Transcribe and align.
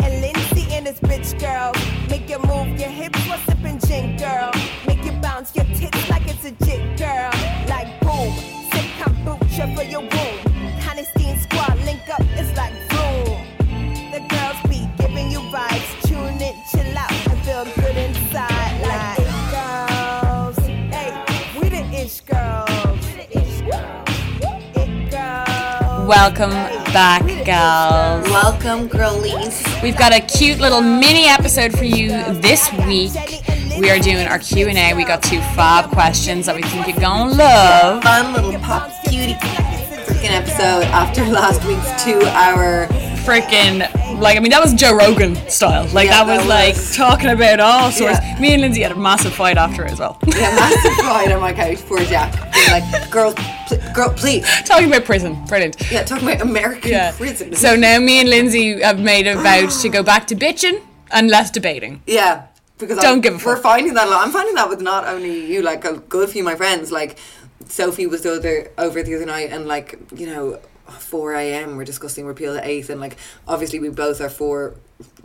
And 0.00 0.20
Lindsay 0.20 0.66
and 0.72 0.86
this 0.86 1.00
bitch 1.00 1.38
girl. 1.38 1.72
Make 2.08 2.28
you 2.30 2.38
move 2.38 2.78
your 2.78 2.88
hips 2.88 3.18
while 3.28 3.38
sipping 3.46 3.78
gin 3.80 4.16
girl. 4.16 4.50
Make 4.86 5.04
you 5.04 5.12
bounce 5.20 5.54
your 5.54 5.66
tits 5.66 6.08
like 6.08 6.26
it's 6.26 6.44
a 6.44 6.52
jig 6.64 6.96
girl. 6.96 7.30
Like 7.68 8.00
boom, 8.00 8.32
sip 8.72 8.86
kombucha 8.98 9.74
for 9.76 9.82
your 9.82 10.00
womb. 10.00 10.53
Welcome 26.06 26.50
back, 26.92 27.24
gals. 27.46 28.28
Welcome, 28.28 28.88
girlies. 28.88 29.64
We've 29.82 29.96
got 29.96 30.12
a 30.12 30.20
cute 30.20 30.58
little 30.58 30.82
mini 30.82 31.24
episode 31.24 31.72
for 31.72 31.84
you 31.84 32.08
this 32.42 32.70
week. 32.86 33.12
We 33.78 33.88
are 33.90 33.98
doing 33.98 34.26
our 34.26 34.38
Q&A. 34.38 34.92
We 34.92 35.04
got 35.06 35.22
two 35.22 35.38
fab 35.56 35.90
questions 35.90 36.44
that 36.44 36.54
we 36.54 36.62
think 36.62 36.86
you're 36.88 37.00
gonna 37.00 37.32
love. 37.34 38.02
Fun 38.02 38.34
little 38.34 38.60
pop 38.60 38.90
cutie 39.04 39.32
freaking 39.34 40.32
episode 40.32 40.84
after 40.92 41.24
last 41.24 41.64
week's 41.64 42.04
two-hour. 42.04 42.86
Freaking, 43.24 43.88
like, 44.20 44.36
I 44.36 44.40
mean, 44.40 44.50
that 44.50 44.62
was 44.62 44.72
Joe 44.74 44.94
Rogan 44.94 45.34
style. 45.48 45.86
Like, 45.92 46.06
Yeah, 46.08 46.24
that 46.24 46.36
was 46.38 46.46
that 46.46 46.48
like 46.48 46.94
talking 46.94 47.30
about 47.30 47.60
all 47.60 47.90
sorts. 47.90 48.18
Yeah. 48.20 48.38
Me 48.40 48.52
and 48.52 48.62
Lindsay 48.62 48.82
had 48.82 48.92
a 48.92 48.96
massive 48.96 49.32
fight 49.34 49.56
after 49.56 49.84
it 49.84 49.92
as 49.92 49.98
well. 49.98 50.18
Yeah, 50.26 50.32
massive 50.54 50.92
fight 51.04 51.32
on 51.32 51.40
my 51.40 51.52
couch. 51.52 51.78
Poor 51.86 52.00
Jack. 52.00 52.32
Being 52.52 52.70
like, 52.70 53.10
girls, 53.10 53.34
pl- 53.68 53.78
girl, 53.94 54.10
please. 54.10 54.44
talking 54.64 54.88
about 54.88 55.04
prison. 55.04 55.44
Brilliant. 55.46 55.76
Yeah, 55.90 56.02
talking 56.04 56.28
about 56.28 56.40
American 56.40 56.90
Yeah. 56.90 57.12
prison. 57.12 57.54
So 57.54 57.76
now 57.76 57.98
me 57.98 58.20
and 58.20 58.28
Lindsay 58.30 58.80
have 58.80 58.98
made 59.00 59.26
a 59.26 59.34
vow 59.36 59.66
to 59.68 59.88
go 59.88 60.02
back 60.02 60.26
to 60.28 60.34
bitching 60.36 60.80
and 61.10 61.28
less 61.30 61.50
debating. 61.50 62.02
yeah, 62.06 62.46
because 62.78 62.98
Don't 62.98 63.14
I'm, 63.14 63.20
give 63.20 63.34
a 63.42 63.46
We're 63.46 63.56
finding 63.56 63.94
that 63.94 64.08
a 64.08 64.10
lot. 64.10 64.24
I'm 64.26 64.32
finding 64.32 64.54
that 64.56 64.68
with 64.68 64.80
not 64.80 65.06
only 65.06 65.46
you, 65.52 65.62
like 65.62 65.84
a 65.84 65.94
good 65.98 66.28
few 66.30 66.42
of 66.42 66.46
my 66.46 66.56
friends. 66.56 66.90
Like 66.90 67.18
Sophie 67.68 68.06
was 68.06 68.22
the 68.22 68.34
other 68.34 68.70
over 68.78 69.02
the 69.02 69.14
other 69.14 69.26
night, 69.26 69.50
and 69.52 69.66
like 69.66 69.98
you 70.14 70.26
know. 70.26 70.58
4 70.92 71.34
a.m. 71.34 71.76
We're 71.76 71.84
discussing 71.84 72.26
repeal 72.26 72.52
the 72.52 72.66
eighth, 72.66 72.90
and 72.90 73.00
like 73.00 73.16
obviously 73.48 73.80
we 73.80 73.88
both 73.88 74.20
are 74.20 74.30
for 74.30 74.74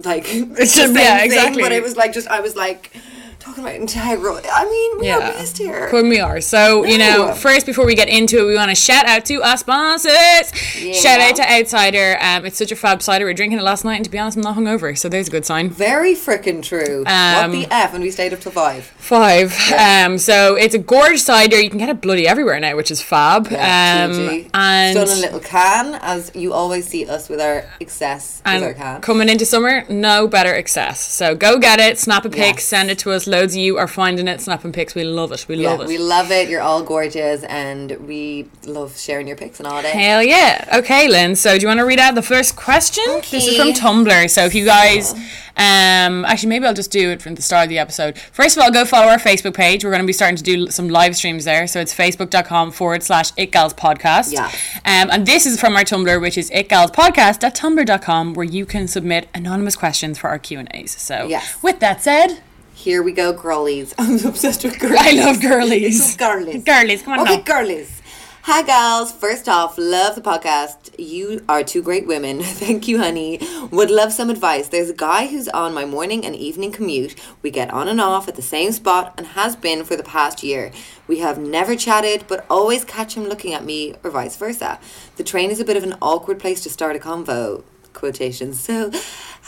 like 0.04 0.26
same 0.26 0.96
yeah, 0.96 1.18
thing, 1.18 1.26
exactly. 1.26 1.62
But 1.62 1.72
it 1.72 1.84
was 1.84 1.96
like 1.98 2.14
just 2.14 2.28
I 2.28 2.40
was 2.40 2.56
like 2.56 2.96
talking 3.40 3.64
about 3.64 3.76
integral. 3.76 4.40
I 4.52 4.66
mean, 4.66 5.00
we 5.00 5.10
are 5.10 5.32
pissed 5.32 5.58
here. 5.58 5.90
When 5.92 6.10
we 6.10 6.20
are. 6.20 6.42
So, 6.42 6.84
you 6.86 6.98
know, 6.98 7.34
first, 7.34 7.66
before 7.66 7.86
we 7.86 7.96
get 7.96 8.10
into 8.10 8.40
it, 8.40 8.46
we 8.46 8.56
want 8.56 8.70
to 8.70 8.76
shout 8.76 9.06
out 9.06 9.24
to 9.26 9.42
our 9.42 9.56
sponsors. 9.58 10.52
Shout 10.54 11.20
out 11.22 11.36
to 11.38 11.50
Outsider. 11.50 12.18
Um, 12.22 12.46
it's 12.46 12.58
such 12.58 12.72
a 12.72 12.76
fab 12.76 13.02
cider. 13.02 13.24
We 13.26 13.32
are 13.32 13.34
drinking 13.34 13.60
it 13.60 13.64
last 13.64 13.86
night, 13.86 13.96
and 13.96 14.04
to 14.06 14.12
be 14.12 14.20
honest, 14.20 14.38
I'm 14.38 14.44
not 14.44 14.58
hungover. 14.58 14.98
So, 14.98 15.08
there's 15.08 15.30
a 15.30 15.32
good 15.32 15.46
sign. 15.46 15.70
Very 15.70 16.14
freaking 16.16 16.62
true. 16.62 17.04
Um, 17.08 17.52
what 17.52 17.52
the 17.52 17.68
f? 17.74 17.94
And 17.94 18.04
we 18.04 18.12
stayed 18.12 18.34
up 18.34 18.40
till 18.42 18.52
five. 18.52 18.84
Five. 18.84 19.54
Um, 19.72 20.18
so, 20.18 20.56
it's 20.56 20.76
a 20.76 20.80
gorge 20.80 21.20
cider. 21.20 21.60
You 21.60 21.70
can 21.70 21.80
get 21.80 21.90
it 21.90 22.02
bloody 22.02 22.28
everywhere 22.28 22.60
now, 22.60 22.76
which 22.76 22.92
is 22.92 23.02
fab. 23.02 23.48
Yeah, 23.50 24.08
um, 24.10 24.18
TG. 24.18 24.50
and 24.54 24.96
Done 24.96 25.08
a 25.18 25.22
little 25.22 25.40
can, 25.40 25.96
as 26.02 26.30
you 26.36 26.52
always 26.54 26.88
see 26.88 27.08
us 27.08 27.30
with 27.30 27.40
our 27.40 27.66
excess 27.80 28.42
with 28.46 28.64
our 28.64 28.74
can. 28.74 29.00
coming 29.02 29.30
into 29.30 29.46
summer, 29.46 29.86
no 29.90 30.28
better 30.28 30.54
excess. 30.54 31.00
So, 31.00 31.36
go 31.36 31.58
get 31.58 31.80
it, 31.80 31.98
snap 31.98 32.26
a 32.26 32.30
pic, 32.30 32.56
Yes. 32.56 32.64
send 32.66 32.92
it 32.92 33.00
to 33.00 33.12
us. 33.12 33.28
Loads 33.30 33.54
of 33.54 33.60
you 33.62 33.78
are 33.78 33.88
finding 33.88 34.28
it, 34.28 34.42
snapping 34.42 34.72
pics. 34.72 34.96
We 34.96 35.04
love 35.04 35.32
it. 35.32 35.46
We 35.48 35.56
yeah, 35.58 35.70
love 35.70 35.82
it. 35.82 35.88
we 35.88 35.98
love 35.98 36.32
it. 36.32 36.50
You're 36.50 36.62
all 36.62 36.84
gorgeous, 36.84 37.44
and 37.44 37.92
we 38.08 38.48
love 38.66 38.98
sharing 38.98 39.28
your 39.28 39.38
pics 39.38 39.60
and 39.60 39.68
all 39.68 39.82
that. 39.82 39.94
Hell 39.94 40.24
yeah. 40.24 40.80
Okay, 40.80 41.08
Lynn. 41.08 41.36
So 41.36 41.56
do 41.58 41.62
you 41.62 41.68
want 41.68 41.80
to 41.80 41.86
read 41.86 42.00
out 42.00 42.16
the 42.16 42.22
first 42.22 42.56
question? 42.56 43.04
Okay. 43.08 43.38
This 43.38 43.48
is 43.48 43.58
from 43.58 43.74
Tumblr. 43.74 44.30
So 44.30 44.46
if 44.46 44.56
you 44.56 44.66
guys 44.66 45.14
um 45.58 46.24
actually 46.24 46.48
maybe 46.48 46.66
I'll 46.66 46.74
just 46.74 46.90
do 46.92 47.10
it 47.10 47.22
from 47.22 47.36
the 47.36 47.42
start 47.42 47.66
of 47.66 47.70
the 47.70 47.80
episode. 47.80 48.18
First 48.18 48.56
of 48.58 48.64
all, 48.64 48.72
go 48.72 48.86
follow 48.86 49.08
our 49.12 49.18
Facebook 49.20 49.54
page. 49.56 49.84
We're 49.84 49.92
going 49.92 50.02
to 50.02 50.08
be 50.08 50.14
starting 50.14 50.38
to 50.38 50.44
do 50.44 50.68
some 50.72 50.88
live 50.90 51.16
streams 51.18 51.44
there. 51.46 51.68
So 51.68 51.80
it's 51.82 51.94
facebook.com 51.94 52.72
forward 52.72 53.04
slash 53.04 53.34
itgals 53.34 53.74
podcast. 53.76 54.32
Yeah. 54.32 54.46
Um, 54.86 55.10
and 55.12 55.26
this 55.26 55.46
is 55.46 55.60
from 55.60 55.76
our 55.76 55.84
Tumblr, 55.84 56.22
which 56.22 56.38
is 56.38 56.50
itgalspodcast.tumblr.com, 56.52 58.34
where 58.36 58.46
you 58.46 58.66
can 58.66 58.88
submit 58.88 59.28
anonymous 59.36 59.76
questions 59.76 60.18
for 60.18 60.30
our 60.30 60.40
Q&As. 60.40 60.92
So 60.92 61.28
Yes. 61.28 61.62
with 61.62 61.80
that 61.82 62.02
said, 62.02 62.40
Here 62.80 63.04
we 63.04 63.12
go, 63.12 63.34
girlies. 63.34 63.94
I'm 64.00 64.14
obsessed 64.26 64.64
with 64.64 64.80
girlies. 64.80 65.00
I 65.02 65.12
love 65.12 65.42
girlies. 65.42 66.16
girlies. 66.26 66.64
Girlies, 66.64 67.02
come 67.02 67.14
on 67.20 67.20
Okay, 67.28 67.36
now. 67.36 67.44
girlies. 67.44 68.02
Hi, 68.44 68.62
gals. 68.62 69.12
First 69.12 69.50
off, 69.50 69.78
love 69.78 70.16
the 70.16 70.22
podcast. 70.22 70.96
You 70.98 71.44
are 71.50 71.62
two 71.62 71.82
great 71.84 72.08
women. 72.08 72.40
Thank 72.42 72.88
you, 72.88 72.98
honey. 73.00 73.42
Would 73.70 73.92
love 73.92 74.14
some 74.14 74.30
advice. 74.30 74.70
There's 74.70 74.90
a 74.90 74.94
guy 74.94 75.28
who's 75.28 75.50
on 75.50 75.74
my 75.74 75.84
morning 75.84 76.26
and 76.26 76.34
evening 76.38 76.72
commute. 76.72 77.16
We 77.42 77.52
get 77.52 77.70
on 77.70 77.90
and 77.90 78.00
off 78.00 78.30
at 78.30 78.36
the 78.38 78.42
same 78.42 78.72
spot 78.72 79.14
and 79.18 79.28
has 79.28 79.58
been 79.58 79.84
for 79.84 79.98
the 79.98 80.04
past 80.04 80.42
year. 80.42 80.72
We 81.06 81.20
have 81.20 81.38
never 81.38 81.76
chatted, 81.76 82.24
but 82.30 82.46
always 82.50 82.86
catch 82.86 83.16
him 83.16 83.26
looking 83.26 83.54
at 83.54 83.66
me 83.66 83.96
or 84.06 84.10
vice 84.10 84.38
versa. 84.38 84.80
The 85.18 85.26
train 85.26 85.52
is 85.52 85.60
a 85.60 85.66
bit 85.66 85.76
of 85.76 85.84
an 85.84 85.98
awkward 86.02 86.40
place 86.40 86.64
to 86.64 86.70
start 86.70 86.96
a 86.96 87.00
convo. 87.00 87.64
Quotations. 87.92 88.60
So, 88.62 88.92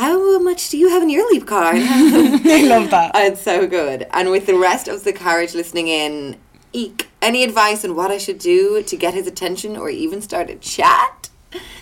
how 0.02 0.40
much 0.40 0.70
do 0.70 0.78
you 0.80 0.90
have 0.90 1.04
in 1.04 1.10
your 1.12 1.30
Leap 1.32 1.46
card? 1.46 1.76
I 1.80 2.64
love 2.66 2.90
that. 2.90 3.12
It's 3.16 3.42
so 3.42 3.68
good. 3.68 4.08
And 4.12 4.32
with 4.32 4.48
the 4.48 4.58
rest 4.58 4.88
of 4.88 5.04
the 5.04 5.14
carriage 5.14 5.54
listening 5.54 5.88
in, 5.88 6.38
eek. 6.74 7.10
Any 7.22 7.44
advice 7.44 7.86
on 7.86 7.96
what 7.96 8.10
I 8.10 8.18
should 8.18 8.40
do 8.40 8.82
to 8.82 8.98
get 8.98 9.14
his 9.14 9.28
attention 9.28 9.78
or 9.78 9.92
even 9.92 10.22
start 10.24 10.50
a 10.50 10.56
chat? 10.56 11.30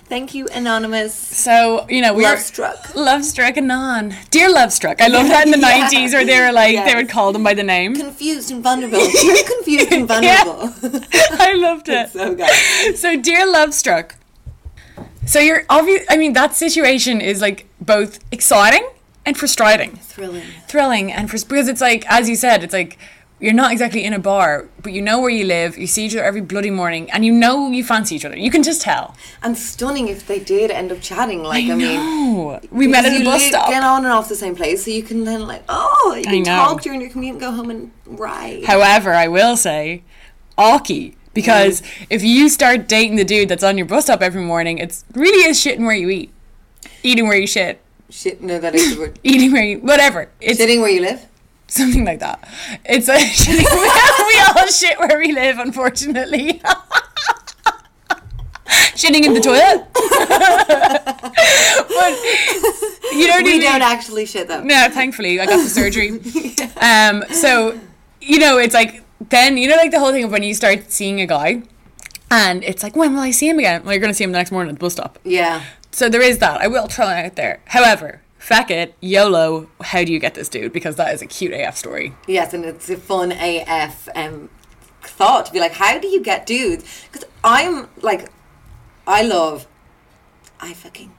Thank 0.06 0.34
you, 0.34 0.48
Anonymous. 0.48 1.14
So, 1.14 1.86
you 1.88 2.02
know, 2.02 2.14
we 2.14 2.24
Love 2.24 2.40
struck. 2.40 2.94
Love 2.96 3.24
struck 3.24 3.56
anon. 3.56 4.16
Dear 4.32 4.52
Love 4.52 4.74
Struck. 4.74 5.00
I 5.02 5.08
love 5.08 5.28
that 5.28 5.46
in 5.46 5.52
the 5.52 5.60
Yeah. 5.68 5.88
90s 5.88 6.12
where 6.12 6.26
they 6.26 6.40
were 6.42 6.52
like, 6.52 6.76
they 6.84 6.96
would 6.96 7.08
call 7.10 7.32
them 7.32 7.44
by 7.44 7.54
the 7.54 7.64
name. 7.64 7.96
Confused 7.96 8.52
and 8.52 8.62
vulnerable. 8.64 8.98
You're 9.00 9.44
confused 9.46 9.94
and 9.94 10.08
vulnerable. 10.08 10.74
I 11.40 11.54
loved 11.54 11.88
it. 11.88 12.10
so 12.10 12.36
good. 12.36 12.98
So, 12.98 13.16
dear 13.16 13.50
Love 13.50 13.74
Struck. 13.74 14.16
So, 15.26 15.40
you're 15.40 15.64
obvious. 15.70 16.04
I 16.10 16.18
mean, 16.18 16.34
that 16.34 16.56
situation 16.56 17.22
is 17.22 17.40
like 17.40 17.69
both 17.82 18.20
exciting 18.32 18.88
and 19.26 19.38
frustrating. 19.38 19.96
Thrilling. 19.98 20.44
Thrilling 20.68 21.12
and 21.12 21.30
frus- 21.30 21.48
because 21.48 21.68
it's 21.68 21.82
like, 21.82 22.06
as 22.08 22.30
you 22.30 22.36
said, 22.36 22.64
it's 22.64 22.74
like 22.74 22.98
you're 23.40 23.54
not 23.54 23.72
exactly 23.72 24.04
in 24.04 24.14
a 24.14 24.20
bar, 24.20 24.68
but 24.84 24.92
you 24.92 25.02
know 25.02 25.20
where 25.20 25.30
you 25.30 25.46
live. 25.46 25.78
You 25.78 25.88
see 25.88 26.06
each 26.06 26.16
other 26.16 26.26
every 26.26 26.42
bloody 26.42 26.70
morning, 26.70 27.10
and 27.12 27.24
you 27.24 27.32
know 27.32 27.70
you 27.72 27.84
fancy 27.84 28.16
each 28.16 28.26
other. 28.26 28.38
You 28.38 28.52
can 28.52 28.64
just 28.64 28.82
tell. 28.82 29.16
And 29.42 29.58
stunning 29.58 30.10
if 30.10 30.28
they 30.28 30.40
did 30.40 30.72
end 30.72 30.92
up 30.92 31.00
chatting. 31.02 31.44
Like, 31.44 31.66
I, 31.70 31.76
mean, 31.76 32.00
Oh, 32.02 32.60
we 32.70 32.88
met 32.88 33.06
at 33.06 33.14
you 33.14 33.24
bus 33.24 33.42
live- 33.42 33.50
stop. 33.50 33.70
Get 33.70 33.82
on 33.82 34.04
and 34.04 34.14
off 34.14 34.28
the 34.28 34.36
same 34.36 34.56
place, 34.56 34.84
so 34.84 34.92
you 34.92 35.04
can 35.04 35.24
then 35.24 35.48
like, 35.48 35.64
oh, 35.70 36.16
you 36.18 36.24
can 36.24 36.44
talk 36.44 36.82
during 36.82 37.02
your 37.02 37.10
commute 37.10 37.34
and 37.34 37.42
go 37.42 37.52
home 37.52 37.70
and 37.70 37.92
ride. 38.06 38.66
However, 38.66 39.14
I 39.14 39.28
will 39.28 39.56
say, 39.56 40.04
Aki. 40.58 41.16
Because 41.32 41.82
mm. 41.82 42.08
if 42.10 42.24
you 42.24 42.50
start 42.50 42.88
dating 42.88 43.16
the 43.16 43.24
dude 43.24 43.50
that's 43.50 43.64
on 43.64 43.78
your 43.78 43.86
bus 43.86 44.06
stop 44.06 44.22
every 44.22 44.42
morning, 44.42 44.80
it's 44.80 45.06
really 45.14 45.48
is 45.48 45.58
shitting 45.58 45.86
where 45.86 45.96
you 45.96 46.10
eat, 46.10 46.32
eating 47.04 47.28
where 47.28 47.38
you 47.38 47.48
shit, 47.48 47.82
Shit, 48.10 48.42
no, 48.42 48.60
that 48.60 48.74
is 48.76 48.96
the 48.96 49.00
word. 49.06 49.20
eating 49.24 49.52
where 49.52 49.64
you 49.64 49.80
whatever. 49.80 50.30
It's 50.42 50.58
Sitting 50.60 50.82
where 50.82 50.90
you 50.90 51.02
live. 51.02 51.26
something 51.68 52.04
like 52.06 52.20
that. 52.20 52.40
It's 52.86 53.08
a 53.08 53.18
we 54.28 54.40
all 54.62 54.68
shit 54.68 54.98
where 55.00 55.18
we 55.20 55.32
live, 55.32 55.60
unfortunately. 55.60 56.62
Shitting 58.96 59.24
in 59.26 59.34
the 59.34 59.40
toilet. 59.40 59.88
but 61.88 62.14
you 63.16 63.28
don't 63.28 63.44
We 63.44 63.60
don't 63.62 63.82
actually 63.82 64.26
shit 64.26 64.48
though. 64.48 64.62
no, 64.62 64.90
thankfully 64.92 65.40
I 65.40 65.46
got 65.46 65.58
the 65.64 65.70
surgery. 65.70 66.20
Um, 66.82 67.24
so 67.32 67.80
you 68.22 68.40
know, 68.40 68.58
it's 68.58 68.74
like 68.74 69.04
then 69.30 69.58
you 69.58 69.68
know, 69.70 69.76
like 69.76 69.92
the 69.92 70.00
whole 70.00 70.12
thing 70.12 70.24
of 70.26 70.32
when 70.32 70.44
you 70.44 70.54
start 70.54 70.92
seeing 70.92 71.22
a 71.22 71.26
guy, 71.28 71.62
and 72.30 72.64
it's 72.64 72.84
like, 72.84 72.96
when 72.96 73.14
will 73.14 73.22
I 73.22 73.32
see 73.32 73.48
him 73.50 73.60
again? 73.60 73.84
Well, 73.84 73.94
you're 73.94 74.02
gonna 74.02 74.14
see 74.14 74.24
him 74.24 74.32
the 74.32 74.38
next 74.38 74.52
morning 74.52 74.72
at 74.72 74.76
the 74.80 74.84
bus 74.86 74.94
stop. 74.94 75.18
Yeah. 75.24 75.64
So 76.00 76.08
there 76.08 76.22
is 76.22 76.38
that. 76.38 76.62
I 76.62 76.68
will 76.68 76.88
try 76.88 77.20
it 77.20 77.26
out 77.26 77.36
there. 77.36 77.60
However, 77.66 78.22
feck 78.38 78.72
it, 78.72 78.96
YOLO, 79.02 79.70
how 79.82 80.06
do 80.06 80.14
you 80.14 80.20
get 80.20 80.34
this 80.34 80.48
dude? 80.48 80.72
Because 80.72 80.96
that 80.96 81.14
is 81.14 81.22
a 81.22 81.26
cute 81.26 81.52
AF 81.52 81.76
story. 81.76 82.14
Yes, 82.26 82.54
and 82.54 82.64
it's 82.64 82.90
a 82.90 82.96
fun 82.96 83.34
AF 83.34 84.08
um, 84.16 84.50
thought 85.02 85.48
to 85.48 85.52
be 85.52 85.60
like, 85.60 85.74
how 85.74 86.00
do 86.00 86.08
you 86.08 86.22
get 86.24 86.46
dudes? 86.46 86.86
Because 87.12 87.28
I'm 87.44 87.90
like, 88.02 88.32
I 89.06 89.24
love, 89.24 89.68
I 90.62 90.72
fucking, 90.72 91.12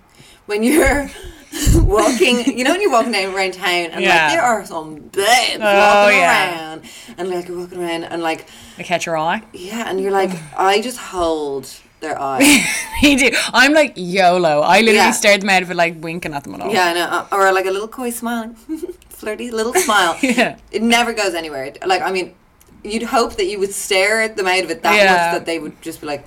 when 0.47 0.63
you're 0.63 1.11
walking, 1.75 2.57
you 2.57 2.65
know, 2.65 2.71
when 2.71 2.81
you're 2.81 2.91
walking 2.91 3.13
down 3.13 3.35
around 3.35 3.53
town 3.53 3.91
and 3.93 4.01
Yeah. 4.03 4.09
like 4.29 4.33
there 4.33 4.43
are 4.43 4.65
some 4.65 4.95
babes 4.95 5.59
Oh, 5.61 6.05
walking 6.05 6.19
yeah. 6.21 6.57
around 6.71 6.83
and 7.19 7.29
like 7.29 7.49
you're 7.49 7.59
walking 7.59 7.83
around 7.83 8.05
and 8.05 8.23
like, 8.23 8.47
I 8.79 8.83
catch 8.85 9.05
your 9.05 9.19
eye. 9.19 9.43
yeah, 9.53 9.91
and 9.91 10.01
you're 10.01 10.11
like, 10.11 10.31
I 10.57 10.81
just 10.81 10.97
hold 10.97 11.69
their 12.01 12.21
eye. 12.31 12.65
Me 13.03 13.17
too. 13.17 13.37
I'm 13.53 13.73
like 13.73 13.93
YOLO. 13.97 14.61
I 14.63 14.81
literally 14.81 14.97
Yeah. 14.97 15.11
stared 15.13 15.43
them 15.43 15.51
out 15.51 15.63
of 15.63 15.71
it 15.71 15.77
like 15.77 15.95
winking 16.03 16.35
at 16.35 16.45
them 16.45 16.55
and 16.55 16.63
all. 16.63 16.73
yeah, 16.73 16.87
I 16.87 16.93
know. 16.95 17.05
uh, 17.07 17.27
Or 17.33 17.53
like 17.53 17.67
a 17.67 17.71
little 17.71 17.89
coy 17.89 18.11
smile, 18.11 18.55
flirty 19.09 19.51
little 19.51 19.75
smile. 19.75 20.17
Yeah. 20.23 20.57
It 20.71 20.83
never 20.83 21.13
goes 21.13 21.35
anywhere. 21.35 21.73
Like, 21.87 22.03
I 22.03 22.11
mean, 22.11 22.35
you'd 22.85 23.03
hope 23.05 23.35
that 23.37 23.47
you 23.47 23.59
would 23.59 23.73
stare 23.73 24.23
at 24.23 24.37
them 24.37 24.47
out 24.47 24.65
of 24.65 24.71
it 24.71 24.83
that 24.83 24.95
Yeah. 24.97 25.13
much 25.13 25.39
that 25.39 25.47
they 25.47 25.59
would 25.59 25.81
just 25.83 26.01
be 26.01 26.07
like, 26.07 26.27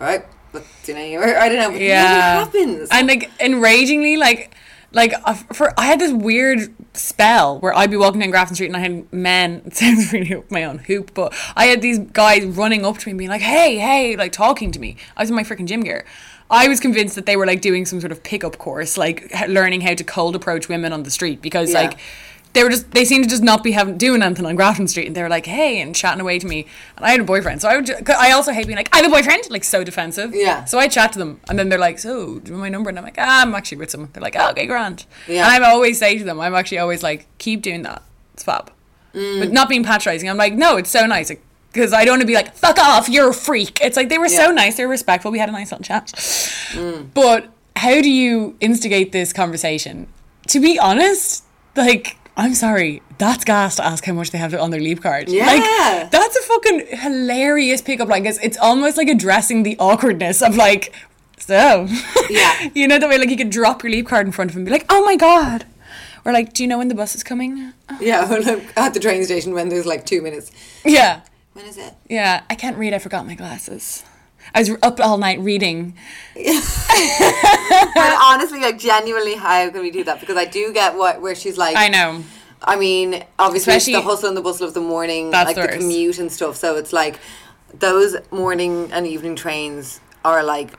right, 0.00 0.24
but 0.52 0.64
you 0.86 0.94
know, 0.94 1.20
or, 1.22 1.38
I 1.38 1.48
don't 1.48 1.58
know, 1.58 1.70
but 1.70 1.80
Yeah. 1.80 2.40
it 2.40 2.44
happens. 2.44 2.88
And 2.90 3.06
like 3.06 3.30
enragingly, 3.40 4.16
like 4.18 4.54
like 4.96 5.12
uh, 5.24 5.34
for 5.52 5.72
I 5.78 5.86
had 5.86 6.00
this 6.00 6.12
weird 6.12 6.74
spell 6.94 7.60
where 7.60 7.72
I'd 7.74 7.90
be 7.90 7.96
walking 7.96 8.20
down 8.20 8.30
Grafton 8.30 8.54
Street 8.56 8.68
and 8.68 8.76
I 8.76 8.80
had 8.80 9.12
men. 9.12 9.62
It 9.66 9.76
sounds 9.76 10.12
really 10.12 10.34
up 10.34 10.50
my 10.50 10.64
own 10.64 10.78
hoop, 10.78 11.12
but 11.14 11.32
I 11.54 11.66
had 11.66 11.82
these 11.82 11.98
guys 12.00 12.44
running 12.44 12.84
up 12.84 12.98
to 12.98 13.06
me, 13.06 13.10
and 13.12 13.18
being 13.18 13.30
like, 13.30 13.42
"Hey, 13.42 13.76
hey!" 13.78 14.16
like 14.16 14.32
talking 14.32 14.72
to 14.72 14.80
me. 14.80 14.96
I 15.16 15.22
was 15.22 15.30
in 15.30 15.36
my 15.36 15.44
freaking 15.44 15.66
gym 15.66 15.82
gear. 15.82 16.04
I 16.50 16.68
was 16.68 16.78
convinced 16.80 17.16
that 17.16 17.26
they 17.26 17.36
were 17.36 17.44
like 17.46 17.60
doing 17.60 17.84
some 17.86 18.00
sort 18.00 18.12
of 18.12 18.22
pickup 18.22 18.56
course, 18.58 18.96
like 18.96 19.30
learning 19.48 19.80
how 19.82 19.94
to 19.94 20.04
cold 20.04 20.34
approach 20.36 20.68
women 20.68 20.92
on 20.92 21.02
the 21.02 21.10
street 21.10 21.42
because 21.42 21.72
Yeah. 21.72 21.80
like 21.82 21.98
they 22.56 22.64
were 22.64 22.70
just 22.70 22.90
they 22.90 23.04
seemed 23.04 23.22
to 23.24 23.30
just 23.30 23.42
not 23.42 23.62
be 23.62 23.70
having 23.72 23.96
doing 23.98 24.22
anything 24.22 24.46
on 24.46 24.56
Grafton 24.56 24.88
Street, 24.88 25.06
and 25.06 25.14
they 25.14 25.22
were 25.22 25.28
like, 25.28 25.46
"Hey," 25.46 25.80
and 25.80 25.94
chatting 25.94 26.20
away 26.20 26.38
to 26.40 26.46
me. 26.46 26.66
And 26.96 27.06
I 27.06 27.10
had 27.10 27.20
a 27.20 27.24
boyfriend, 27.24 27.62
so 27.62 27.68
I 27.68 27.76
would. 27.76 27.86
ju- 27.86 27.94
'cause 28.02 28.16
I 28.18 28.32
also 28.32 28.50
hate 28.52 28.66
being 28.66 28.76
like, 28.76 28.88
"I 28.92 28.96
have 28.98 29.06
a 29.06 29.14
boyfriend," 29.14 29.48
like 29.50 29.62
so 29.62 29.84
defensive. 29.84 30.34
Yeah. 30.34 30.64
So 30.64 30.78
I 30.78 30.88
chat 30.88 31.12
to 31.12 31.18
them, 31.20 31.40
and 31.48 31.58
then 31.58 31.68
they're 31.68 31.78
like, 31.78 31.98
"So, 32.00 32.40
do 32.40 32.50
you 32.50 32.52
want 32.54 32.62
my 32.62 32.68
number?" 32.68 32.88
And 32.90 32.98
I'm 32.98 33.04
like, 33.04 33.16
ah, 33.18 33.42
"I'm 33.42 33.54
actually 33.54 33.78
with 33.78 33.90
someone." 33.90 34.10
They're 34.12 34.22
like, 34.22 34.36
oh, 34.36 34.50
"Okay, 34.50 34.66
grand." 34.66 35.04
Yeah. 35.28 35.46
And 35.54 35.64
I 35.64 35.70
always 35.70 35.98
say 35.98 36.18
to 36.18 36.24
them, 36.24 36.40
I'm 36.40 36.54
actually 36.54 36.78
always 36.78 37.02
like, 37.04 37.26
"Keep 37.38 37.62
doing 37.62 37.82
that. 37.82 38.02
It's 38.34 38.42
fab," 38.42 38.72
Mm. 39.14 39.38
but 39.40 39.52
not 39.52 39.68
being 39.68 39.84
patronizing. 39.84 40.28
I'm 40.28 40.36
like, 40.36 40.54
"No, 40.54 40.76
it's 40.78 40.90
so 40.90 41.06
nice." 41.06 41.30
because 41.72 41.92
I 41.92 42.06
don't 42.06 42.12
want 42.12 42.22
to 42.22 42.26
be 42.26 42.32
like, 42.34 42.54
"Fuck 42.56 42.78
off, 42.78 43.06
you're 43.06 43.28
a 43.28 43.34
freak." 43.34 43.80
It's 43.82 43.98
like 43.98 44.08
they 44.08 44.16
were 44.16 44.30
so 44.30 44.44
Yeah. 44.46 44.52
Mm. 44.52 44.54
nice, 44.54 44.76
they 44.78 44.84
were 44.86 44.90
respectful. 44.90 45.30
We 45.30 45.38
had 45.38 45.50
a 45.50 45.52
nice 45.52 45.70
little 45.72 45.84
chat. 45.84 46.10
But 47.12 47.48
how 47.76 48.00
do 48.00 48.10
you 48.10 48.56
instigate 48.60 49.12
this 49.12 49.32
conversation? 49.34 50.06
To 50.48 50.58
be 50.60 50.78
honest, 50.78 51.44
like. 51.76 52.16
I'm 52.36 52.54
sorry, 52.54 53.02
that's 53.16 53.44
gas 53.44 53.76
to 53.76 53.84
ask 53.84 54.04
how 54.04 54.12
much 54.12 54.30
they 54.30 54.38
have 54.38 54.52
on 54.54 54.70
their 54.70 54.80
Leap 54.80 55.02
card. 55.02 55.28
Yeah. 55.28 55.46
Like, 55.46 56.10
that's 56.10 56.36
a 56.36 56.42
fucking 56.42 56.86
hilarious 56.90 57.80
pickup 57.80 58.08
line. 58.08 58.26
It's, 58.26 58.38
it's 58.42 58.58
almost 58.58 58.98
like 58.98 59.08
addressing 59.08 59.62
the 59.62 59.76
awkwardness 59.78 60.42
of 60.42 60.54
like, 60.54 60.92
so. 61.38 61.88
Yeah. 62.28 62.68
you 62.74 62.86
know, 62.86 62.98
the 62.98 63.08
way 63.08 63.18
like 63.18 63.30
you 63.30 63.36
could 63.38 63.50
drop 63.50 63.82
your 63.82 63.90
Leap 63.90 64.06
card 64.06 64.26
in 64.26 64.32
front 64.32 64.50
of 64.50 64.56
him 64.56 64.60
and 64.60 64.66
be 64.66 64.72
like, 64.72 64.84
oh 64.90 65.02
my 65.04 65.16
God. 65.16 65.64
Or 66.26 66.32
like, 66.32 66.52
do 66.52 66.62
you 66.62 66.68
know 66.68 66.76
when 66.78 66.88
the 66.88 66.94
bus 66.94 67.14
is 67.14 67.22
coming? 67.22 67.72
yeah, 68.00 68.30
or 68.32 68.40
like 68.40 68.76
at 68.76 68.92
the 68.92 69.00
train 69.00 69.24
station 69.24 69.54
when 69.54 69.68
there's 69.70 69.86
like 69.86 70.04
two 70.04 70.20
minutes. 70.20 70.50
Yeah. 70.84 71.22
When 71.54 71.64
is 71.64 71.78
it? 71.78 71.94
Yeah. 72.10 72.42
I 72.50 72.54
can't 72.54 72.76
read. 72.76 72.92
I 72.92 72.98
forgot 72.98 73.26
my 73.26 73.34
glasses. 73.34 74.04
I 74.54 74.60
was 74.60 74.70
up 74.82 75.00
all 75.00 75.18
night 75.18 75.40
reading. 75.40 75.94
and 76.36 76.62
honestly, 78.22 78.60
like 78.60 78.78
genuinely, 78.78 79.34
how 79.34 79.70
can 79.70 79.80
we 79.80 79.90
do 79.90 80.04
that? 80.04 80.20
Because 80.20 80.36
I 80.36 80.44
do 80.44 80.72
get 80.72 80.94
what 80.96 81.20
where 81.20 81.34
she's 81.34 81.58
like. 81.58 81.76
I 81.76 81.88
know. 81.88 82.22
I 82.62 82.76
mean, 82.76 83.24
obviously, 83.38 83.74
it's 83.74 83.86
the 83.86 84.00
hustle 84.00 84.28
and 84.28 84.36
the 84.36 84.42
bustle 84.42 84.66
of 84.66 84.74
the 84.74 84.80
morning, 84.80 85.30
like 85.30 85.56
the 85.56 85.62
the 85.62 85.68
commute 85.68 86.18
and 86.18 86.32
stuff. 86.32 86.56
So 86.56 86.76
it's 86.76 86.92
like 86.92 87.18
those 87.74 88.16
morning 88.30 88.90
and 88.92 89.06
evening 89.06 89.36
trains 89.36 90.00
are 90.24 90.42
like 90.42 90.72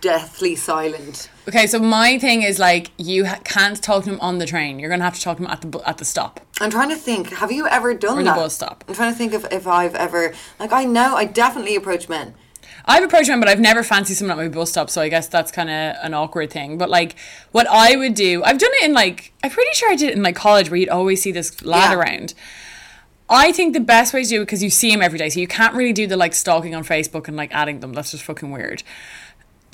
deathly 0.00 0.54
silent. 0.54 1.30
Okay, 1.48 1.66
so 1.66 1.78
my 1.78 2.18
thing 2.18 2.42
is 2.42 2.58
like 2.58 2.90
you 2.98 3.26
ha- 3.26 3.40
can't 3.44 3.80
talk 3.82 4.04
to 4.04 4.10
him 4.10 4.20
on 4.20 4.38
the 4.38 4.46
train. 4.46 4.78
You're 4.78 4.90
gonna 4.90 5.04
have 5.04 5.14
to 5.14 5.20
talk 5.20 5.38
to 5.38 5.42
him 5.44 5.50
at 5.50 5.60
the 5.60 5.66
bu- 5.66 5.82
at 5.86 5.98
the 5.98 6.04
stop. 6.04 6.40
I'm 6.60 6.70
trying 6.70 6.90
to 6.90 6.96
think. 6.96 7.30
Have 7.34 7.50
you 7.52 7.66
ever 7.66 7.94
done 7.94 8.18
Or 8.18 8.22
the 8.22 8.30
that? 8.30 8.36
bus 8.36 8.54
stop. 8.54 8.84
I'm 8.88 8.94
trying 8.94 9.12
to 9.12 9.18
think 9.18 9.32
if, 9.32 9.44
if 9.52 9.66
I've 9.66 9.94
ever 9.94 10.34
like 10.60 10.72
I 10.72 10.84
know 10.84 11.14
I 11.16 11.24
definitely 11.24 11.76
approach 11.76 12.08
men. 12.08 12.34
I've 12.84 13.02
approached 13.04 13.28
men, 13.28 13.38
but 13.40 13.48
I've 13.50 13.60
never 13.60 13.82
fancied 13.82 14.14
someone 14.14 14.38
at 14.38 14.42
my 14.42 14.48
bus 14.48 14.70
stop, 14.70 14.88
so 14.88 15.02
I 15.02 15.08
guess 15.10 15.28
that's 15.28 15.52
kind 15.52 15.68
of 15.68 15.96
an 16.02 16.14
awkward 16.14 16.50
thing. 16.50 16.78
But 16.78 16.88
like, 16.88 17.16
what 17.52 17.66
I 17.68 17.96
would 17.96 18.14
do, 18.14 18.42
I've 18.44 18.58
done 18.58 18.70
it 18.80 18.84
in 18.84 18.94
like, 18.94 19.32
I'm 19.44 19.50
pretty 19.50 19.70
sure 19.74 19.90
I 19.90 19.94
did 19.96 20.08
it 20.10 20.16
in 20.16 20.22
like 20.22 20.36
college, 20.36 20.70
where 20.70 20.78
you'd 20.78 20.88
always 20.88 21.20
see 21.20 21.30
this 21.32 21.62
lad 21.64 21.90
Yeah. 21.92 21.98
around. 21.98 22.34
I 23.30 23.52
think 23.52 23.74
the 23.74 23.80
best 23.80 24.14
way 24.14 24.22
to 24.22 24.28
do 24.28 24.40
it 24.40 24.46
because 24.46 24.62
you 24.62 24.70
see 24.70 24.90
him 24.90 25.02
every 25.02 25.18
day, 25.18 25.28
so 25.28 25.38
you 25.38 25.46
can't 25.46 25.74
really 25.74 25.92
do 25.92 26.06
the 26.06 26.16
like 26.16 26.32
stalking 26.32 26.74
on 26.74 26.82
Facebook 26.82 27.28
and 27.28 27.36
like 27.36 27.52
adding 27.52 27.80
them. 27.80 27.92
That's 27.92 28.10
just 28.12 28.24
fucking 28.24 28.50
weird. 28.50 28.82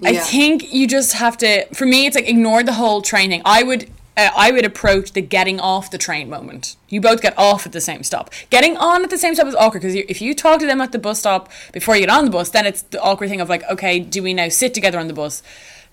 I 0.06 0.16
think 0.16 0.72
you 0.72 0.86
just 0.86 1.14
have 1.14 1.36
to. 1.38 1.66
For 1.74 1.86
me, 1.86 2.06
it's 2.06 2.16
like 2.16 2.28
ignore 2.28 2.62
the 2.62 2.74
whole 2.74 3.02
training. 3.02 3.42
I 3.44 3.62
would. 3.62 3.90
Uh, 4.16 4.30
I 4.36 4.52
would 4.52 4.64
approach 4.64 5.10
the 5.12 5.20
getting 5.20 5.58
off 5.58 5.90
the 5.90 5.98
train 5.98 6.30
moment. 6.30 6.76
You 6.88 7.00
both 7.00 7.20
get 7.20 7.36
off 7.36 7.66
at 7.66 7.72
the 7.72 7.80
same 7.80 8.04
stop. 8.04 8.30
Getting 8.48 8.76
on 8.76 9.02
at 9.02 9.10
the 9.10 9.18
same 9.18 9.34
stop 9.34 9.48
is 9.48 9.56
awkward 9.56 9.80
because 9.82 9.96
if 9.96 10.22
you 10.22 10.34
talk 10.34 10.60
to 10.60 10.66
them 10.66 10.80
at 10.80 10.92
the 10.92 11.00
bus 11.00 11.18
stop 11.18 11.50
before 11.72 11.96
you 11.96 12.02
get 12.02 12.10
on 12.10 12.24
the 12.24 12.30
bus, 12.30 12.48
then 12.50 12.64
it's 12.64 12.82
the 12.82 13.02
awkward 13.02 13.28
thing 13.28 13.40
of 13.40 13.48
like, 13.48 13.64
okay, 13.68 13.98
do 13.98 14.22
we 14.22 14.32
now 14.32 14.48
sit 14.48 14.72
together 14.72 15.00
on 15.00 15.08
the 15.08 15.14
bus? 15.14 15.42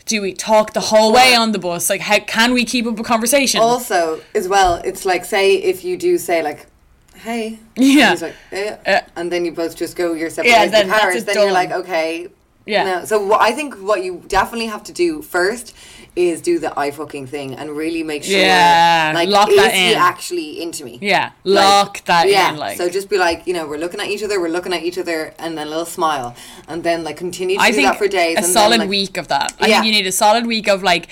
Do 0.05 0.21
we 0.21 0.33
talk 0.33 0.73
the 0.73 0.81
whole 0.81 1.11
way 1.11 1.33
on 1.33 1.51
the 1.51 1.57
bus? 1.57 1.89
Like, 1.89 2.01
how 2.01 2.19
can 2.19 2.53
we 2.53 2.63
keep 2.63 2.85
up 2.85 2.99
a 2.99 3.03
conversation? 3.03 3.59
Also, 3.59 4.21
as 4.35 4.47
well, 4.47 4.75
it's 4.85 5.03
like 5.03 5.25
say 5.25 5.55
if 5.55 5.83
you 5.83 5.97
do 5.97 6.19
say 6.19 6.43
like, 6.43 6.67
"Hey," 7.15 7.57
Yeah. 7.75 8.03
and 8.03 8.11
he's 8.11 8.21
like, 8.21 8.35
eh, 8.51 8.75
Uh, 8.85 9.01
and 9.15 9.31
then 9.31 9.45
you 9.45 9.51
both 9.51 9.75
just 9.75 9.95
go 9.95 10.13
your 10.13 10.29
separate 10.29 10.51
Yeah, 10.51 10.61
ways 10.61 10.71
then 10.71 10.85
to 10.85 10.93
Paris. 10.93 11.23
Then 11.23 11.37
you're 11.37 11.51
like, 11.51 11.71
okay, 11.71 12.27
Yeah. 12.65 12.83
No. 12.83 13.05
So 13.05 13.25
what 13.25 13.41
I 13.41 13.51
think 13.53 13.75
what 13.75 14.03
you 14.03 14.21
definitely 14.27 14.67
have 14.67 14.83
to 14.85 14.93
do 14.93 15.21
first 15.21 15.75
is 16.15 16.41
do 16.41 16.59
the 16.59 16.77
eye 16.77 16.91
fucking 16.91 17.25
thing 17.25 17.55
and 17.55 17.71
really 17.71 18.03
make 18.03 18.21
sure, 18.23 18.37
Yeah, 18.37 19.13
like, 19.15 19.29
lock 19.29 19.49
is 19.49 19.55
that 19.55 19.73
he 19.73 19.95
actually 19.95 20.61
into 20.61 20.83
me? 20.83 20.99
Yeah, 21.01 21.31
Like, 21.45 21.63
lock 21.65 22.03
that 22.05 22.27
yeah. 22.27 22.49
in. 22.51 22.57
Like, 22.57 22.77
so 22.77 22.89
just 22.89 23.09
be 23.09 23.17
like, 23.17 23.47
you 23.47 23.53
know, 23.53 23.65
we're 23.65 23.77
looking 23.77 24.01
at 24.01 24.07
each 24.07 24.21
other, 24.21 24.37
we're 24.41 24.49
looking 24.49 24.73
at 24.73 24.83
each 24.83 24.97
other, 24.97 25.33
and 25.39 25.57
then 25.57 25.67
a 25.67 25.69
little 25.69 25.85
smile, 25.85 26.35
and 26.67 26.83
then 26.83 27.05
like 27.05 27.15
continue 27.15 27.55
to 27.55 27.61
I 27.63 27.69
do 27.69 27.77
think 27.77 27.87
that 27.87 27.97
for 27.97 28.09
days. 28.09 28.35
a 28.35 28.39
and 28.39 28.45
solid 28.45 28.73
then, 28.73 28.79
like, 28.81 28.89
week 28.89 29.15
of 29.17 29.29
that. 29.29 29.53
I 29.59 29.67
Yeah. 29.67 29.75
think 29.81 29.85
you 29.85 29.91
need 29.93 30.05
a 30.07 30.11
solid 30.11 30.45
week 30.45 30.67
of 30.67 30.83
like 30.83 31.07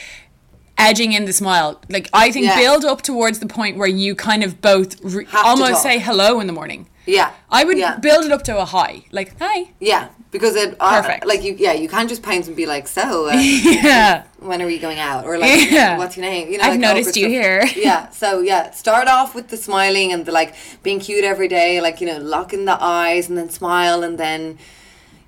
edging 0.77 1.13
in 1.13 1.25
the 1.25 1.33
smile. 1.33 1.79
Like 1.89 2.09
I 2.13 2.31
think 2.31 2.45
Yeah. 2.47 2.57
build 2.57 2.85
up 2.85 3.01
towards 3.01 3.39
the 3.39 3.47
point 3.47 3.77
where 3.77 3.87
you 3.87 4.15
kind 4.15 4.43
of 4.43 4.61
both 4.61 4.97
re- 5.01 5.27
almost 5.33 5.81
say 5.81 5.99
hello 5.99 6.39
in 6.41 6.47
the 6.47 6.53
morning. 6.53 6.87
Yeah. 7.05 7.31
I 7.49 7.63
would 7.63 7.77
Yeah. 7.77 7.95
build 7.97 8.25
it 8.25 8.31
up 8.31 8.43
to 8.43 8.57
a 8.57 8.65
high, 8.65 9.03
like 9.11 9.33
hi. 9.39 9.69
Yeah, 9.79 10.09
because 10.31 10.55
it 10.55 10.75
uh, 10.79 11.17
like 11.25 11.43
you 11.43 11.55
yeah 11.57 11.73
you 11.73 11.89
can't 11.89 12.07
just 12.09 12.21
pounce 12.21 12.47
and 12.47 12.55
be 12.55 12.65
like 12.65 12.87
so 12.87 13.27
uh, 13.29 13.33
Yeah. 13.33 14.23
when 14.39 14.61
are 14.61 14.65
we 14.67 14.77
going 14.79 14.99
out 14.99 15.25
or 15.25 15.37
like 15.37 15.69
Yeah. 15.71 15.97
what's 15.97 16.15
your 16.17 16.25
name 16.25 16.51
you 16.51 16.57
know 16.57 16.63
I've 16.65 16.71
like, 16.71 16.79
noticed 16.79 17.15
you 17.15 17.27
here. 17.27 17.65
yeah 17.75 18.09
so 18.09 18.39
yeah 18.41 18.71
start 18.71 19.07
off 19.07 19.33
with 19.35 19.47
the 19.49 19.57
smiling 19.57 20.11
and 20.13 20.25
the 20.25 20.31
like 20.31 20.53
being 20.83 20.99
cute 20.99 21.23
every 21.23 21.47
day 21.47 21.81
like 21.81 21.99
you 22.01 22.07
know 22.07 22.17
locking 22.19 22.65
the 22.65 22.77
eyes 22.81 23.27
and 23.29 23.37
then 23.37 23.49
smile 23.49 24.03
and 24.03 24.17
then 24.17 24.57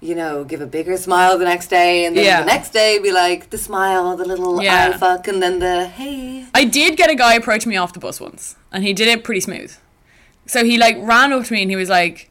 you 0.01 0.15
know 0.15 0.43
give 0.43 0.61
a 0.61 0.65
bigger 0.67 0.97
smile 0.97 1.37
the 1.37 1.45
next 1.45 1.67
day 1.67 2.05
and 2.05 2.15
then 2.17 2.25
Yeah. 2.25 2.39
the 2.41 2.47
next 2.47 2.71
day 2.71 2.97
be 2.99 3.11
like 3.11 3.49
the 3.51 3.57
smile 3.57 4.15
the 4.17 4.25
little 4.25 4.61
Yeah. 4.61 4.89
eye 4.93 4.97
fuck 4.97 5.27
and 5.27 5.41
then 5.43 5.59
the 5.59 5.85
hey 5.87 6.45
I 6.55 6.63
did 6.63 6.97
get 6.97 7.09
a 7.09 7.15
guy 7.15 7.33
approach 7.35 7.65
me 7.67 7.75
off 7.77 7.93
the 7.93 7.99
bus 7.99 8.19
once, 8.19 8.55
and 8.71 8.83
he 8.83 8.93
did 8.93 9.07
it 9.07 9.23
pretty 9.23 9.41
smooth. 9.41 9.75
So 10.47 10.65
he 10.65 10.77
like 10.77 10.97
ran 10.99 11.31
up 11.33 11.45
to 11.45 11.53
me 11.53 11.61
and 11.61 11.69
he 11.71 11.77
was 11.77 11.87
like, 11.89 12.30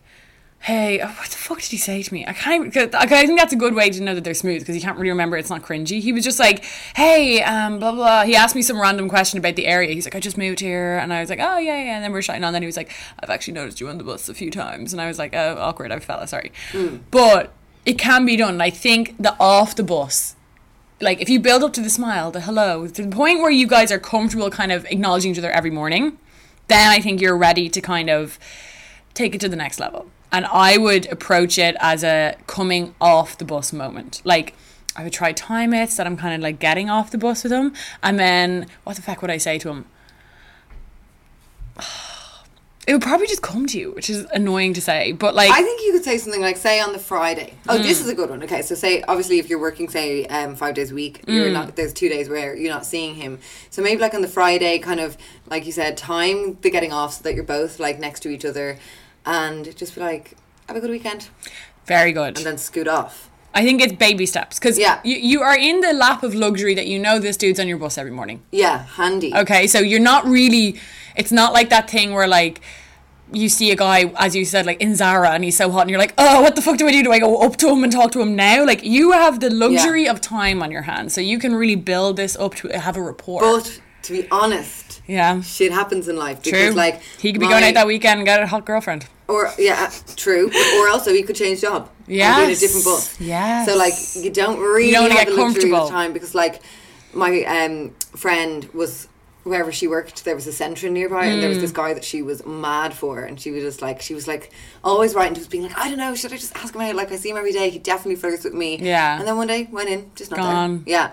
"Hey, 0.65 1.01
oh, 1.01 1.07
what 1.07 1.29
the 1.31 1.37
fuck 1.37 1.59
did 1.61 1.71
he 1.71 1.77
say 1.79 2.03
to 2.03 2.13
me? 2.13 2.25
I 2.27 2.33
can't. 2.35 2.73
'cause- 2.73 2.91
I 2.93 3.07
think 3.07 3.39
that's 3.39 3.53
a 3.53 3.57
good 3.57 3.75
way 3.75 3.89
to 3.91 4.03
know 4.03 4.15
that 4.15 4.25
they're 4.25 4.35
smooth 4.35 4.61
because 4.61 4.75
you 4.77 4.83
can't 4.83 4.97
really 4.99 5.09
remember. 5.11 5.37
It's 5.39 5.49
not 5.51 5.63
cringy. 5.63 6.01
He 6.03 6.13
was 6.13 6.23
just 6.23 6.39
like, 6.39 6.65
"Hey, 6.97 7.43
um, 7.43 7.79
blah 7.79 7.93
blah." 7.93 8.25
He 8.25 8.37
asked 8.37 8.55
me 8.55 8.63
some 8.63 8.79
random 8.81 9.09
question 9.09 9.39
about 9.39 9.57
the 9.57 9.67
area. 9.67 9.93
He's 9.95 10.05
like, 10.07 10.15
"I 10.15 10.21
just 10.21 10.37
moved 10.37 10.61
here," 10.61 10.99
and 10.99 11.13
I 11.13 11.21
was 11.21 11.31
like, 11.31 11.41
"Oh 11.41 11.57
yeah, 11.59 11.83
yeah." 11.83 11.95
And 11.97 12.05
then 12.05 12.13
we 12.13 12.19
are 12.19 12.23
chatting 12.23 12.45
on. 12.45 12.53
Then 12.53 12.63
he 12.63 12.67
was 12.67 12.77
like, 12.77 12.91
"I've 13.23 13.31
actually 13.31 13.55
noticed 13.55 13.81
you 13.81 13.89
on 13.89 13.97
the 13.99 14.05
bus 14.05 14.29
a 14.29 14.35
few 14.35 14.51
times," 14.51 14.93
and 14.93 15.01
I 15.01 15.07
was 15.09 15.19
like, 15.19 15.35
"Oh, 15.35 15.57
awkward. 15.59 15.93
I 15.93 15.99
fella, 15.99 16.27
sorry." 16.29 16.53
But 17.11 17.53
it 17.87 17.97
can 17.99 18.27
be 18.27 18.37
done. 18.37 18.61
I 18.61 18.69
think 18.71 19.15
the 19.19 19.35
off 19.41 19.75
the 19.75 19.83
bus 19.83 20.37
like 21.03 21.19
if 21.23 21.31
you 21.31 21.41
build 21.41 21.63
up 21.63 21.73
to 21.73 21.81
the 21.81 21.89
smile, 21.89 22.31
the 22.31 22.43
hello, 22.43 22.87
to 22.87 23.03
the 23.03 23.09
point 23.09 23.41
where 23.41 23.51
you 23.51 23.67
guys 23.67 23.91
are 23.91 23.99
comfortable 23.99 24.51
kind 24.51 24.71
of 24.71 24.85
acknowledging 24.91 25.33
each 25.33 25.39
other 25.39 25.51
every 25.51 25.71
morning, 25.71 26.19
then 26.69 26.91
I 26.91 27.01
think 27.01 27.23
you're 27.23 27.39
ready 27.39 27.71
to 27.71 27.81
kind 27.81 28.11
of 28.11 28.39
take 29.15 29.35
it 29.35 29.41
to 29.41 29.49
the 29.49 29.57
next 29.57 29.81
level. 29.81 30.11
And 30.33 30.47
I 30.47 30.77
would 30.79 31.07
approach 31.11 31.59
it 31.59 31.77
as 31.81 32.05
a 32.05 32.37
coming 32.47 32.95
off 33.01 33.37
the 33.39 33.45
bus 33.45 33.73
moment. 33.73 34.23
Like 34.25 34.55
I 34.97 35.03
would 35.05 35.13
try 35.13 35.33
time 35.33 35.73
it 35.75 35.91
so 35.91 35.97
that 35.97 36.07
I'm 36.07 36.17
kind 36.17 36.35
of 36.35 36.41
like 36.41 36.59
getting 36.59 36.89
off 36.91 37.11
the 37.11 37.19
bus 37.19 37.43
with 37.43 37.53
him, 37.53 37.73
and 38.03 38.19
then 38.19 38.67
what 38.85 38.97
the 38.97 39.03
fuck 39.03 39.23
would 39.23 39.31
I 39.31 39.39
say 39.39 39.59
to 39.59 39.69
him? 39.71 39.85
it 42.87 42.93
would 42.95 43.03
probably 43.03 43.27
just 43.27 43.43
come 43.43 43.67
to 43.67 43.79
you, 43.79 43.93
which 43.93 44.11
is 44.11 44.25
annoying 44.33 44.75
to 44.75 44.81
say. 44.81 45.13
But 45.13 45.35
like, 45.35 45.51
I 45.51 45.63
think 45.63 45.81
you 45.83 45.93
could 45.93 46.03
say 46.05 46.19
something 46.19 46.41
like, 46.41 46.57
say 46.57 46.81
on 46.81 46.93
the 46.93 46.99
Friday. 46.99 47.55
Oh, 47.69 47.77
Hmm. 47.77 47.83
this 47.83 48.01
is 48.01 48.09
a 48.09 48.15
good 48.15 48.31
one. 48.31 48.43
Okay, 48.43 48.63
so 48.63 48.75
say 48.75 49.03
obviously 49.07 49.39
if 49.39 49.49
you're 49.49 49.61
working, 49.61 49.89
say 49.89 50.27
um, 50.27 50.57
five 50.57 50.75
days 50.75 50.91
a 50.91 50.95
week, 50.95 51.23
Hmm. 51.25 51.33
you're 51.35 51.51
not. 51.51 51.77
There's 51.77 51.93
two 51.93 52.09
days 52.09 52.29
where 52.29 52.57
you're 52.57 52.73
not 52.73 52.87
seeing 52.87 53.15
him. 53.15 53.39
So 53.71 53.83
maybe 53.83 54.01
like 54.01 54.15
on 54.15 54.23
the 54.23 54.29
Friday, 54.29 54.79
kind 54.79 54.99
of 55.01 55.17
like 55.49 55.67
you 55.67 55.73
said, 55.73 55.97
time 55.97 56.59
the 56.63 56.71
getting 56.71 56.93
off 56.93 57.15
so 57.15 57.23
that 57.25 57.35
you're 57.35 57.45
both 57.45 57.79
like 57.79 57.99
next 58.01 58.21
to 58.21 58.29
each 58.29 58.45
other, 58.45 58.79
and 59.27 59.75
just 59.77 59.95
be 59.95 60.01
like, 60.01 60.37
have 60.69 60.77
a 60.77 60.81
good 60.81 60.91
weekend, 60.91 61.29
very 61.87 62.13
good. 62.13 62.37
and 62.37 62.47
then 62.47 62.59
scoot 62.59 62.89
off. 62.89 63.29
I 63.53 63.65
think 63.65 63.81
it's 63.83 63.93
baby 63.93 64.27
steps 64.27 64.59
because 64.61 64.79
Yeah. 64.79 65.01
you, 65.03 65.17
you 65.17 65.43
are 65.43 65.57
in 65.57 65.81
the 65.81 65.93
lap 65.93 66.23
of 66.23 66.35
luxury 66.35 66.75
that 66.77 66.87
you 66.87 67.01
know 67.01 67.19
this 67.19 67.37
dude's 67.37 67.59
on 67.59 67.67
your 67.67 67.79
bus 67.79 67.99
every 67.99 68.13
morning. 68.13 68.43
Yeah, 68.53 68.85
handy. 68.85 69.35
Okay, 69.35 69.67
so 69.67 69.81
you're 69.81 69.99
not 70.01 70.25
really. 70.25 70.79
It's 71.17 71.33
not 71.33 71.53
like 71.53 71.69
that 71.71 71.91
thing 71.91 72.13
where 72.13 72.29
like 72.29 72.61
you 73.33 73.49
see 73.49 73.71
a 73.71 73.77
guy, 73.77 74.13
as 74.17 74.35
you 74.35 74.45
said, 74.45 74.67
like 74.67 74.81
in 74.81 74.95
Zara, 74.97 75.31
and 75.31 75.45
he's 75.45 75.57
so 75.57 75.71
hot, 75.71 75.83
and 75.83 75.91
you're 75.91 75.99
like, 76.01 76.15
oh, 76.19 76.43
what 76.43 76.55
the 76.57 76.63
fuck 76.63 76.79
do 76.79 76.87
I 76.89 76.93
do? 76.93 77.03
Do 77.03 77.13
I 77.13 77.19
go 77.21 77.39
up 77.43 77.57
to 77.59 77.69
him 77.69 77.85
and 77.85 77.93
talk 77.93 78.11
to 78.13 78.21
him 78.21 78.35
now? 78.37 78.65
Like 78.65 78.83
you 78.85 79.13
have 79.13 79.39
the 79.41 79.51
luxury 79.51 80.09
of 80.09 80.21
time 80.21 80.63
on 80.63 80.71
your 80.73 80.83
hands, 80.83 81.15
so 81.15 81.21
you 81.21 81.39
can 81.39 81.55
really 81.55 81.77
build 81.77 82.17
this 82.17 82.37
up 82.37 82.55
to 82.57 82.69
have 82.69 82.97
a 82.97 83.03
rapport. 83.03 83.41
But 83.41 83.81
to 84.03 84.13
be 84.13 84.29
honest, 84.31 84.90
yeah, 85.07 85.41
shit 85.43 85.73
happens 85.73 86.09
in 86.09 86.17
life 86.17 86.43
true. 86.43 86.71
like 86.73 87.01
he 87.19 87.33
could 87.33 87.41
be 87.41 87.47
my- 87.47 87.53
going 87.53 87.65
out 87.65 87.75
that 87.75 87.87
weekend 87.87 88.19
and 88.21 88.27
get 88.27 88.43
a 88.43 88.47
hot 88.47 88.65
girlfriend. 88.67 89.07
Or 89.29 89.49
yeah, 89.59 89.91
true. 90.17 90.47
Or 90.81 90.89
also 90.89 91.13
he 91.13 91.23
could 91.23 91.37
change 91.37 91.61
job. 91.61 91.89
and 92.09 92.45
in 92.45 92.51
a 92.51 92.57
different 92.57 92.85
bus. 92.85 93.21
Yes. 93.21 93.69
So 93.69 93.77
like 93.77 93.95
you 94.25 94.31
don't 94.31 94.59
really 94.59 94.87
You 94.89 94.93
don't 94.95 95.11
have 95.13 95.27
get 95.27 95.29
the 95.29 95.41
luxury 95.41 95.73
of 95.73 95.89
time 95.89 96.13
because 96.13 96.35
like 96.35 96.61
my 97.15 97.45
um 97.45 97.95
friend 98.17 98.69
was 98.75 99.07
wherever 99.45 99.73
she 99.73 99.87
worked 99.89 100.25
there 100.27 100.35
was 100.35 100.47
a 100.47 100.53
centre 100.53 100.91
nearby 100.91 101.25
and 101.25 101.41
there 101.43 101.49
was 101.49 101.59
Mm. 101.59 101.63
this 101.63 101.73
guy 101.73 101.95
that 101.95 102.05
she 102.05 102.21
was 102.23 102.45
mad 102.45 102.93
for 102.93 103.21
and 103.23 103.41
she 103.41 103.51
was 103.51 103.63
just 103.65 103.81
like 103.81 104.03
she 104.03 104.15
was 104.15 104.29
like 104.29 104.53
always 104.85 105.15
writing 105.15 105.35
to 105.35 105.41
us 105.41 105.47
being 105.47 105.63
like 105.63 105.79
I 105.79 105.89
don't 105.89 105.97
know 105.99 106.15
should 106.15 106.33
I 106.33 106.37
just 106.37 106.55
ask 106.57 106.75
him 106.75 106.83
out 106.83 106.95
like 106.95 107.11
I 107.11 107.17
see 107.17 107.31
him 107.31 107.39
every 107.39 107.53
day 107.53 107.71
he 107.71 107.79
definitely 107.79 108.17
flirts 108.17 108.45
with 108.45 108.53
me 108.53 108.79
Yeah. 108.79 109.19
and 109.19 109.27
then 109.27 109.37
one 109.39 109.47
day 109.47 109.67
went 109.73 109.89
in 109.89 110.11
just 110.15 110.31
not 110.31 110.41
Gone. 110.41 110.83
there 110.85 110.93
yeah 110.95 111.13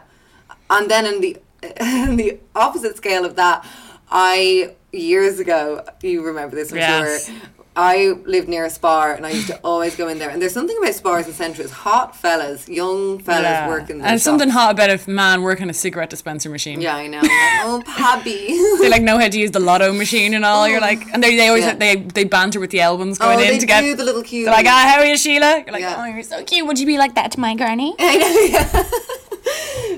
and 0.70 0.92
then 0.92 1.06
in 1.06 1.22
the 1.22 1.38
the 1.62 2.40
opposite 2.56 2.98
scale 2.98 3.26
of 3.26 3.36
that 3.36 3.66
I 4.12 4.76
years 4.92 5.40
ago 5.40 5.84
you 6.02 6.24
remember 6.26 6.56
this 6.56 6.72
I'm 6.72 6.78
Yes. 6.78 7.28
sure 7.28 7.36
I 7.80 8.14
lived 8.26 8.50
near 8.50 8.66
a 8.66 8.72
Spar 8.72 9.14
and 9.14 9.24
I 9.24 9.30
used 9.30 9.46
to 9.50 9.60
always 9.64 9.96
go 9.96 10.08
in 10.08 10.18
there. 10.18 10.32
And 10.32 10.42
there's 10.42 10.52
something 10.52 10.76
about 10.82 10.96
Spars 10.96 11.28
and 11.28 11.36
centres, 11.36 11.70
hot 11.70 12.16
fellas, 12.16 12.68
young 12.68 13.20
fellas 13.20 13.44
Yeah. 13.44 13.68
working 13.68 14.00
there. 14.00 14.08
And 14.08 14.20
something 14.20 14.50
hot 14.50 14.72
about 14.72 14.90
a 14.90 15.00
man 15.08 15.44
working 15.44 15.70
a 15.70 15.76
cigarette 15.76 16.10
dispenser 16.10 16.50
machine. 16.50 16.82
Yeah, 16.82 16.96
I 16.96 17.06
know. 17.06 17.20
Like, 17.20 17.30
oh, 17.66 17.84
Pabby. 17.86 18.48
They 18.82 18.90
like 18.90 19.04
know 19.04 19.20
how 19.20 19.30
to 19.30 19.38
use 19.40 19.52
the 19.52 19.60
lotto 19.60 19.94
machine 19.94 20.34
and 20.34 20.44
all. 20.44 20.68
You're 20.68 20.82
like, 20.82 21.06
and 21.14 21.22
they, 21.24 21.36
they 21.36 21.50
always 21.50 21.66
Yeah. 21.66 21.76
they 21.76 21.98
they 21.98 22.24
banter 22.24 22.60
with 22.60 22.72
the 22.72 22.82
albums 22.82 23.20
going 23.20 23.38
oh, 23.38 23.44
in 23.44 23.60
to 23.60 23.66
get. 23.68 23.96
the 23.96 24.04
little 24.04 24.24
cute. 24.24 24.46
They're 24.46 24.56
like, 24.56 24.66
ah, 24.66 24.92
how 24.92 25.00
are 25.02 25.06
you, 25.06 25.16
Sheila? 25.16 25.58
You're 25.64 25.74
like, 25.74 25.82
Yeah. 25.82 25.98
oh, 26.00 26.06
you're 26.06 26.24
so 26.24 26.44
cute. 26.44 26.66
Would 26.66 26.80
you 26.80 26.88
be 26.88 26.98
like 26.98 27.14
that 27.14 27.32
to 27.34 27.40
my 27.40 27.54
granny? 27.54 27.94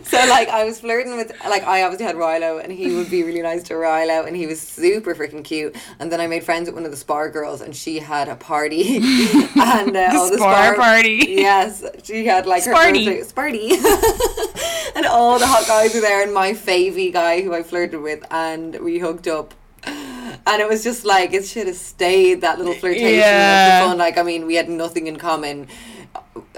so 0.04 0.18
like 0.30 0.48
I 0.50 0.64
was 0.66 0.80
flirting 0.80 1.16
with 1.18 1.32
like 1.48 1.64
I 1.64 1.84
obviously 1.84 2.06
had 2.06 2.16
Rilo 2.16 2.64
and 2.64 2.72
he 2.72 2.96
would 2.96 3.10
be 3.10 3.24
really 3.24 3.42
nice 3.42 3.64
to 3.64 3.74
Rilo 3.76 4.26
and 4.28 4.36
he 4.36 4.48
was 4.48 4.60
super 4.62 5.16
freaking 5.16 5.44
cute 5.44 5.76
and 6.00 6.12
then 6.12 6.20
I 6.22 6.28
made 6.28 6.44
friends 6.44 6.68
with 6.68 6.76
one 6.76 6.86
of 6.86 6.92
the 6.92 6.98
spar 6.98 7.30
girls 7.30 7.62
and 7.62 7.76
she 7.76 8.00
had 8.00 8.28
a 8.30 8.36
party 8.36 8.98
and 9.56 9.96
uh, 9.96 10.10
all 10.14 10.30
the 10.30 10.38
spar 10.38 10.74
spar 10.74 10.76
party. 10.76 11.26
yes 11.28 11.84
she 12.04 12.26
had 12.26 12.46
like 12.46 12.64
Sparty. 12.64 13.06
her 13.06 13.12
birthday- 13.12 13.22
Sparty 13.24 14.94
and 14.96 15.06
all 15.06 15.40
the 15.40 15.48
hot 15.48 15.66
guys 15.68 15.94
were 15.94 16.02
there 16.02 16.24
and 16.24 16.34
my 16.34 16.54
favy 16.54 17.12
guy 17.12 17.42
who 17.42 17.54
I 17.54 17.64
flirted 17.64 18.02
with 18.02 18.24
and 18.32 18.76
we 18.80 19.00
hooked 19.00 19.28
up 19.28 19.54
and 19.84 20.62
it 20.62 20.68
was 20.68 20.84
just 20.84 21.06
like 21.06 21.34
it 21.34 21.46
should 21.46 21.68
have 21.68 21.76
stayed 21.76 22.42
that 22.42 22.58
little 22.58 22.74
flirtation 22.74 23.16
Yeah. 23.20 23.78
of 23.80 23.84
the 23.84 23.90
fun 23.90 23.98
like 23.98 24.18
I 24.18 24.24
mean 24.24 24.46
we 24.46 24.56
had 24.56 24.70
nothing 24.70 25.08
in 25.08 25.16
common 25.18 25.68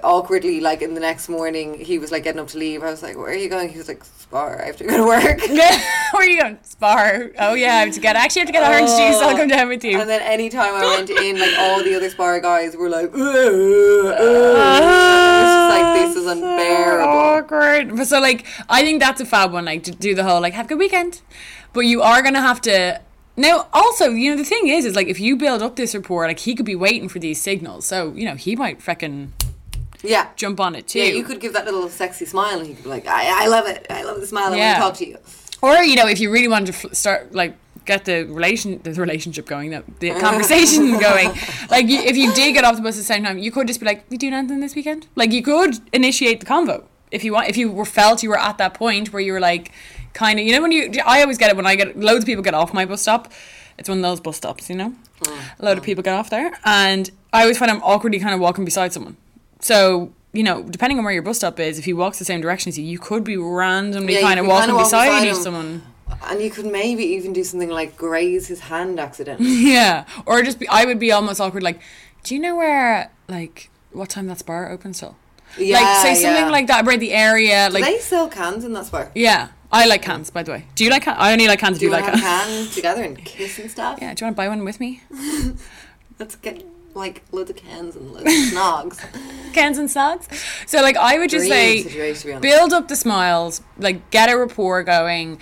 awkwardly 0.03 0.59
like 0.59 0.81
in 0.81 0.93
the 0.93 0.99
next 0.99 1.29
morning 1.29 1.79
he 1.79 1.99
was 1.99 2.11
like 2.11 2.23
getting 2.23 2.41
up 2.41 2.47
to 2.47 2.57
leave 2.57 2.81
I 2.83 2.89
was 2.89 3.03
like 3.03 3.15
where 3.17 3.27
are 3.27 3.33
you 3.33 3.49
going 3.49 3.69
he 3.69 3.77
was 3.77 3.87
like 3.87 4.03
spar 4.03 4.61
I 4.61 4.65
have 4.65 4.77
to 4.77 4.83
go 4.83 4.97
to 4.97 5.05
work 5.05 5.41
Where 6.11 6.23
are 6.23 6.25
you 6.25 6.41
going? 6.41 6.59
Spar. 6.63 7.31
Oh 7.39 7.53
yeah, 7.53 7.75
I 7.75 7.85
have 7.85 7.93
to 7.93 7.99
get. 7.99 8.15
I 8.15 8.25
actually 8.25 8.41
have 8.41 8.47
to 8.47 8.53
get 8.53 8.69
orange 8.69 8.89
juice. 8.89 9.21
I'll 9.21 9.35
come 9.37 9.47
down 9.47 9.69
with 9.69 9.83
you. 9.83 9.99
and 9.99 10.09
then 10.09 10.21
anytime 10.21 10.75
I 10.75 10.97
went 10.97 11.09
in 11.09 11.39
like 11.39 11.57
all 11.57 11.83
the 11.83 11.95
other 11.95 12.09
spar 12.09 12.39
guys 12.41 12.75
were 12.75 12.89
like 12.89 13.11
"Ugh, 13.13 13.15
ugh." 13.15 14.05
it's 14.05 14.19
just 15.47 15.69
like 15.69 15.85
ah, 15.85 15.93
this 15.95 16.15
is 16.15 16.27
unbearable 16.27 17.17
awkward. 17.17 17.95
But 17.95 18.07
so 18.07 18.19
like, 18.19 18.45
I 18.69 18.83
think 18.83 18.99
that's 18.99 19.21
a 19.21 19.25
fab 19.25 19.53
one. 19.53 19.65
Like 19.65 19.83
to 19.83 19.91
do 19.91 20.13
the 20.13 20.23
whole 20.23 20.41
like 20.41 20.53
have 20.53 20.65
a 20.65 20.69
good 20.69 20.79
weekend, 20.79 21.21
but 21.73 21.81
you 21.81 22.01
are 22.01 22.21
gonna 22.21 22.41
have 22.41 22.61
to. 22.61 23.01
Now, 23.37 23.69
also, 23.71 24.09
you 24.09 24.29
know, 24.29 24.37
the 24.37 24.43
thing 24.43 24.67
is, 24.67 24.83
is 24.83 24.95
like 24.95 25.07
if 25.07 25.19
you 25.19 25.37
build 25.37 25.61
up 25.61 25.77
this 25.77 25.95
rapport, 25.95 26.27
like 26.27 26.39
he 26.39 26.53
could 26.53 26.65
be 26.65 26.75
waiting 26.75 27.07
for 27.07 27.19
these 27.19 27.41
signals, 27.41 27.85
so 27.85 28.11
you 28.13 28.25
know 28.25 28.35
he 28.35 28.55
might 28.55 28.79
freaking 28.79 29.29
yeah 30.03 30.29
jump 30.35 30.59
on 30.59 30.75
it 30.75 30.87
too. 30.87 30.99
yeah 30.99 31.05
you 31.05 31.23
could 31.23 31.39
give 31.39 31.53
that 31.53 31.65
little 31.65 31.89
sexy 31.89 32.25
smile 32.25 32.57
and 32.59 32.67
he 32.67 32.73
could 32.73 32.83
be 32.83 32.89
like 32.89 33.07
I, 33.07 33.45
I 33.45 33.47
love 33.47 33.67
it 33.67 33.85
I 33.89 34.03
love 34.03 34.19
the 34.19 34.27
smile 34.27 34.53
I 34.53 34.57
Yeah. 34.57 34.79
want 34.81 34.95
to 34.95 35.05
talk 35.05 35.05
to 35.05 35.07
you 35.09 35.17
Or 35.61 35.83
you 35.83 35.95
know, 35.95 36.07
if 36.07 36.19
you 36.19 36.31
really 36.31 36.47
wanted 36.47 36.67
to 36.67 36.73
fl- 36.73 36.93
start 36.93 37.33
like 37.33 37.55
get 37.85 38.05
the 38.05 38.23
relation 38.25 38.79
the 38.83 38.93
relationship 38.93 39.45
going, 39.45 39.71
the, 39.71 39.83
the 39.99 40.11
conversation 40.27 40.97
going, 40.99 41.29
like 41.69 41.87
you, 41.87 41.99
if 41.99 42.15
you 42.17 42.33
did 42.33 42.53
get 42.53 42.63
off 42.63 42.75
the 42.75 42.81
bus 42.81 42.95
at 42.95 42.99
the 42.99 43.03
same 43.03 43.23
time, 43.23 43.37
you 43.37 43.51
could 43.51 43.67
just 43.67 43.79
be 43.79 43.85
like, 43.85 44.05
"We 44.09 44.17
doing 44.17 44.33
anything 44.33 44.59
this 44.59 44.75
weekend?" 44.75 45.07
Like 45.15 45.31
you 45.31 45.41
could 45.41 45.79
initiate 45.93 46.39
the 46.39 46.45
convo 46.45 46.83
if 47.11 47.23
you 47.23 47.33
want. 47.33 47.49
If 47.49 47.57
you 47.57 47.71
were 47.71 47.85
felt 47.85 48.23
you 48.23 48.29
were 48.29 48.39
at 48.39 48.57
that 48.57 48.73
point 48.73 49.11
where 49.13 49.21
you 49.21 49.33
were 49.33 49.39
like, 49.39 49.71
kind 50.13 50.39
of, 50.39 50.45
you 50.45 50.53
know, 50.53 50.61
when 50.61 50.71
you, 50.71 50.91
I 51.05 51.21
always 51.21 51.37
get 51.37 51.49
it 51.49 51.55
when 51.55 51.65
I 51.65 51.75
get 51.75 51.97
loads 51.97 52.23
of 52.23 52.25
people 52.25 52.43
get 52.43 52.53
off 52.53 52.73
my 52.73 52.85
bus 52.85 53.01
stop. 53.01 53.31
It's 53.77 53.89
one 53.89 53.97
of 53.99 54.03
those 54.03 54.19
bus 54.19 54.37
stops, 54.37 54.69
you 54.69 54.75
know. 54.75 54.93
Mm. 55.23 55.59
A 55.59 55.65
load 55.65 55.77
of 55.77 55.83
mm. 55.83 55.85
people 55.87 56.03
get 56.03 56.13
off 56.13 56.29
there, 56.29 56.51
and 56.65 57.09
I 57.33 57.41
always 57.41 57.57
find 57.57 57.71
I'm 57.71 57.81
awkwardly 57.83 58.19
kind 58.19 58.33
of 58.33 58.39
walking 58.39 58.65
beside 58.65 58.93
someone. 58.93 59.17
So. 59.61 60.13
You 60.33 60.43
know, 60.43 60.63
depending 60.63 60.97
on 60.97 61.03
where 61.03 61.11
your 61.13 61.23
bus 61.23 61.35
stop 61.39 61.59
is, 61.59 61.77
if 61.77 61.83
he 61.83 61.91
walks 61.91 62.17
the 62.17 62.23
same 62.23 62.39
direction 62.39 62.69
as 62.69 62.79
you, 62.79 62.85
you 62.85 62.97
could 62.97 63.25
be 63.25 63.35
randomly 63.35 64.13
Yeah, 64.13 64.21
kind 64.21 64.39
of 64.39 64.45
walking 64.45 64.67
kinda 64.67 64.75
walk 64.75 64.85
beside, 64.85 65.07
beside 65.09 65.27
you 65.27 65.35
someone. 65.35 65.81
and 66.29 66.41
you 66.41 66.49
could 66.49 66.67
maybe 66.67 67.03
even 67.03 67.33
do 67.33 67.43
something 67.43 67.67
like 67.69 67.97
graze 67.97 68.47
his 68.47 68.61
hand 68.61 68.97
accidentally 68.97 69.49
Yeah, 69.73 70.05
or 70.25 70.41
just 70.41 70.57
be. 70.57 70.69
I 70.69 70.85
would 70.85 70.99
be 70.99 71.11
almost 71.11 71.41
awkward. 71.41 71.63
Like, 71.63 71.81
do 72.23 72.33
you 72.33 72.39
know 72.39 72.55
where 72.55 73.11
like 73.27 73.69
what 73.91 74.07
time 74.07 74.27
that 74.27 74.45
bar 74.45 74.71
opens 74.71 75.01
till? 75.01 75.17
yeah 75.57 75.81
like, 75.81 75.97
say 76.01 76.15
something 76.15 76.45
yeah. 76.45 76.49
like 76.49 76.67
that 76.67 76.83
about 76.83 77.01
the 77.01 77.11
area. 77.11 77.67
Do 77.67 77.73
Like, 77.73 77.83
they 77.83 77.99
sell 77.99 78.29
cans 78.29 78.63
in 78.63 78.71
that 78.71 78.85
spar 78.85 79.11
yeah, 79.13 79.49
I 79.69 79.85
like 79.85 80.01
cans. 80.01 80.29
By 80.29 80.43
the 80.43 80.51
way, 80.53 80.65
do 80.75 80.85
you 80.85 80.89
like 80.91 81.03
cans? 81.03 81.17
I 81.19 81.33
only 81.33 81.47
like 81.49 81.59
cans. 81.59 81.77
do 81.77 81.87
if 81.87 81.91
you 81.91 81.97
you 81.97 82.01
like 82.01 82.05
cans. 82.05 82.21
cans 82.21 82.73
together 82.73 83.03
and 83.03 83.17
kiss 83.25 83.59
and 83.59 83.69
stuff 83.69 83.99
Yeah, 84.01 84.13
do 84.13 84.23
you 84.23 84.27
want 84.27 84.37
to 84.37 84.41
buy 84.41 84.47
one 84.47 84.63
with 84.63 84.79
me? 84.79 85.01
let's 86.19 86.37
get 86.37 86.63
like 86.95 87.23
loads 87.31 87.49
of 87.49 87.55
cans 87.55 87.95
and 87.95 88.11
loads 88.11 88.25
of 88.25 88.31
snogs 88.57 89.53
Cans 89.53 89.77
and 89.77 89.89
snogs. 89.89 90.27
So 90.67 90.81
like, 90.81 90.95
I 90.95 91.17
would 91.19 91.29
just 91.29 91.47
Dream 91.47 91.51
say, 91.51 91.81
situation, 91.83 92.21
to 92.21 92.27
be 92.27 92.33
honest. 92.33 92.41
build 92.43 92.73
up 92.73 92.87
the 92.87 92.95
smiles. 92.95 93.61
Like, 93.77 94.09
get 94.11 94.29
a 94.29 94.37
rapport 94.37 94.83
going. 94.83 95.39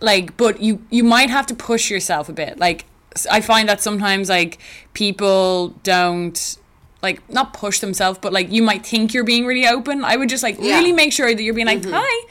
Like, 0.00 0.36
but 0.36 0.60
you 0.60 0.84
you 0.90 1.02
might 1.02 1.30
have 1.30 1.46
to 1.46 1.54
push 1.54 1.90
yourself 1.90 2.28
a 2.28 2.32
bit. 2.32 2.58
Like, 2.58 2.84
I 3.30 3.40
find 3.40 3.68
that 3.68 3.80
sometimes 3.80 4.28
like 4.28 4.58
people 4.92 5.68
don't 5.82 6.58
like 7.02 7.28
not 7.32 7.54
push 7.54 7.80
themselves, 7.80 8.18
but 8.20 8.32
like 8.32 8.50
you 8.52 8.62
might 8.62 8.84
think 8.84 9.14
you're 9.14 9.24
being 9.24 9.46
really 9.46 9.66
open. 9.66 10.04
I 10.04 10.16
would 10.16 10.28
just 10.28 10.42
like 10.42 10.56
Yeah. 10.56 10.62
Mm-hmm. 10.62 10.78
really 10.78 10.92
make 10.92 11.12
sure 11.12 11.34
that 11.34 11.42
you're 11.42 11.54
being 11.54 11.66
like 11.66 11.84
hi. 11.84 12.26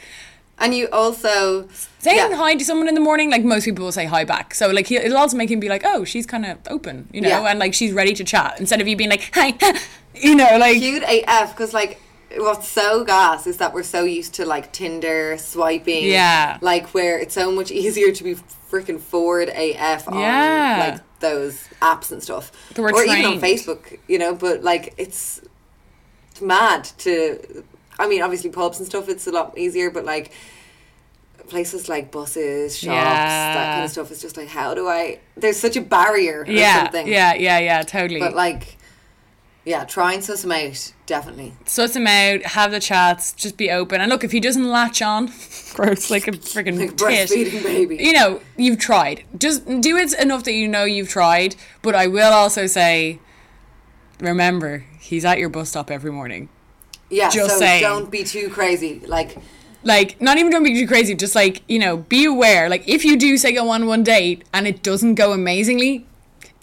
And 0.59 0.73
you 0.73 0.87
also 0.91 1.67
Saying 1.99 2.17
yeah. 2.31 2.35
hi 2.35 2.55
to 2.55 2.63
someone 2.65 2.87
in 2.87 2.95
the 2.95 3.01
morning, 3.01 3.29
like 3.29 3.43
most 3.43 3.65
people 3.65 3.85
will 3.85 3.91
say 3.91 4.05
hi 4.05 4.23
back. 4.23 4.53
So 4.55 4.69
like 4.69 4.87
he, 4.87 4.95
it'll 4.97 5.17
also 5.17 5.35
make 5.37 5.49
him 5.51 5.59
be 5.59 5.69
like, 5.69 5.83
oh, 5.85 6.03
she's 6.03 6.25
kind 6.25 6.45
of 6.45 6.57
open, 6.69 7.09
you 7.11 7.21
know, 7.21 7.29
Yeah. 7.29 7.43
and 7.49 7.59
like 7.59 7.73
she's 7.73 7.93
ready 7.93 8.13
to 8.13 8.23
chat 8.23 8.59
instead 8.59 8.79
of 8.81 8.87
you 8.87 8.95
being 8.95 9.09
like 9.09 9.29
hi, 9.33 9.53
you 10.15 10.35
know, 10.35 10.57
like 10.59 10.77
cute 10.77 11.03
AF 11.03 11.51
because 11.53 11.73
like 11.73 11.99
what's 12.37 12.67
so 12.67 13.03
gas 13.05 13.47
is 13.47 13.57
that 13.57 13.73
we're 13.73 13.83
so 13.83 14.03
used 14.03 14.33
to 14.35 14.45
like 14.45 14.71
Tinder 14.73 15.37
swiping 15.37 16.05
Yeah. 16.05 16.57
like 16.61 16.93
where 16.93 17.17
it's 17.17 17.33
so 17.33 17.51
much 17.51 17.71
easier 17.71 18.11
to 18.11 18.23
be 18.23 18.35
freaking 18.69 18.99
forward 18.99 19.49
AF 19.49 20.07
on 20.09 20.19
Yeah. 20.19 20.91
like 20.93 21.19
those 21.19 21.67
apps 21.81 22.11
and 22.11 22.21
stuff 22.21 22.51
or 22.77 22.89
even 23.05 23.25
on. 23.25 23.39
Facebook 23.41 23.97
you 24.07 24.19
know 24.19 24.35
but 24.35 24.61
like 24.63 24.93
it's 24.97 25.41
it's 26.31 26.41
mad 26.41 26.83
to 26.99 27.63
I 27.99 28.07
mean 28.07 28.21
obviously 28.21 28.49
pubs 28.49 28.79
and 28.79 28.87
stuff 28.87 29.09
it's 29.09 29.27
a 29.27 29.31
lot 29.31 29.57
easier 29.57 29.89
but 29.89 30.05
like 30.05 30.31
places 31.47 31.87
like 31.87 32.11
buses 32.11 32.77
shops 32.77 32.95
that 32.95 33.73
kind 33.73 33.85
of 33.85 33.91
stuff 33.91 34.11
is 34.11 34.21
just 34.21 34.37
like 34.37 34.47
how 34.47 34.73
do 34.73 34.87
I 34.87 35.19
there's 35.35 35.57
such 35.57 35.77
a 35.77 35.81
barrier 35.81 36.41
or 36.41 36.45
yeah, 36.51 36.83
something 36.83 37.07
yeah, 37.07 37.33
yeah, 37.35 37.59
yeah, 37.59 37.81
totally. 37.83 38.19
but 38.19 38.35
like 38.35 38.77
yeah 39.65 39.85
try 39.85 40.13
and 40.13 40.23
suss 40.23 40.41
them 40.41 40.51
out 40.51 40.93
definitely 41.07 41.53
suss 41.65 41.95
him 41.95 42.05
out, 42.05 42.43
have 42.43 42.71
the 42.71 42.79
chats, 42.79 43.33
just 43.33 43.57
be 43.57 43.71
open. 43.71 43.99
And 43.99 44.09
look, 44.09 44.23
if 44.23 44.31
he 44.31 44.39
doesn't 44.39 44.69
latch 44.69 45.01
on, 45.01 45.31
gross, 45.73 46.11
like 46.11 46.27
a 46.27 46.31
freaking 46.31 46.77
like 46.77 46.95
breastfeeding 46.95 47.63
baby 47.63 47.97
you 47.97 48.13
know, 48.13 48.41
you've 48.57 48.77
tried. 48.77 49.23
Just 49.35 49.65
do 49.65 49.97
it 49.97 50.13
enough 50.19 50.43
that 50.43 50.53
you 50.53 50.67
know 50.67 50.83
you've 50.83 51.09
tried. 51.09 51.55
But 51.81 51.95
I 51.95 52.05
will 52.05 52.33
also 52.33 52.67
say, 52.67 53.19
remember, 54.19 54.85
he's 54.99 55.25
at 55.25 55.39
your 55.39 55.49
bus 55.49 55.69
stop 55.69 55.89
every 55.89 56.11
morning. 56.11 56.49
Yeah, 57.09 57.29
Just 57.29 57.53
so 57.55 57.59
saying. 57.59 57.81
don't 57.81 58.11
be 58.11 58.23
too 58.23 58.49
crazy. 58.49 59.01
Like, 59.05 59.37
Like, 59.83 60.19
not 60.21 60.37
even 60.37 60.51
don't 60.51 60.63
be 60.63 60.73
too 60.73 60.87
crazy, 60.87 61.15
just 61.15 61.35
like, 61.35 61.61
you 61.67 61.79
know, 61.79 61.97
be 61.97 62.25
aware. 62.25 62.67
Like, 62.69 62.87
if 62.87 63.05
you 63.05 63.15
do 63.17 63.37
say 63.37 63.53
go 63.53 63.69
on 63.69 63.85
one 63.85 64.03
date 64.03 64.43
and 64.53 64.67
it 64.67 64.83
doesn't 64.83 65.15
go 65.15 65.31
amazingly, 65.31 66.05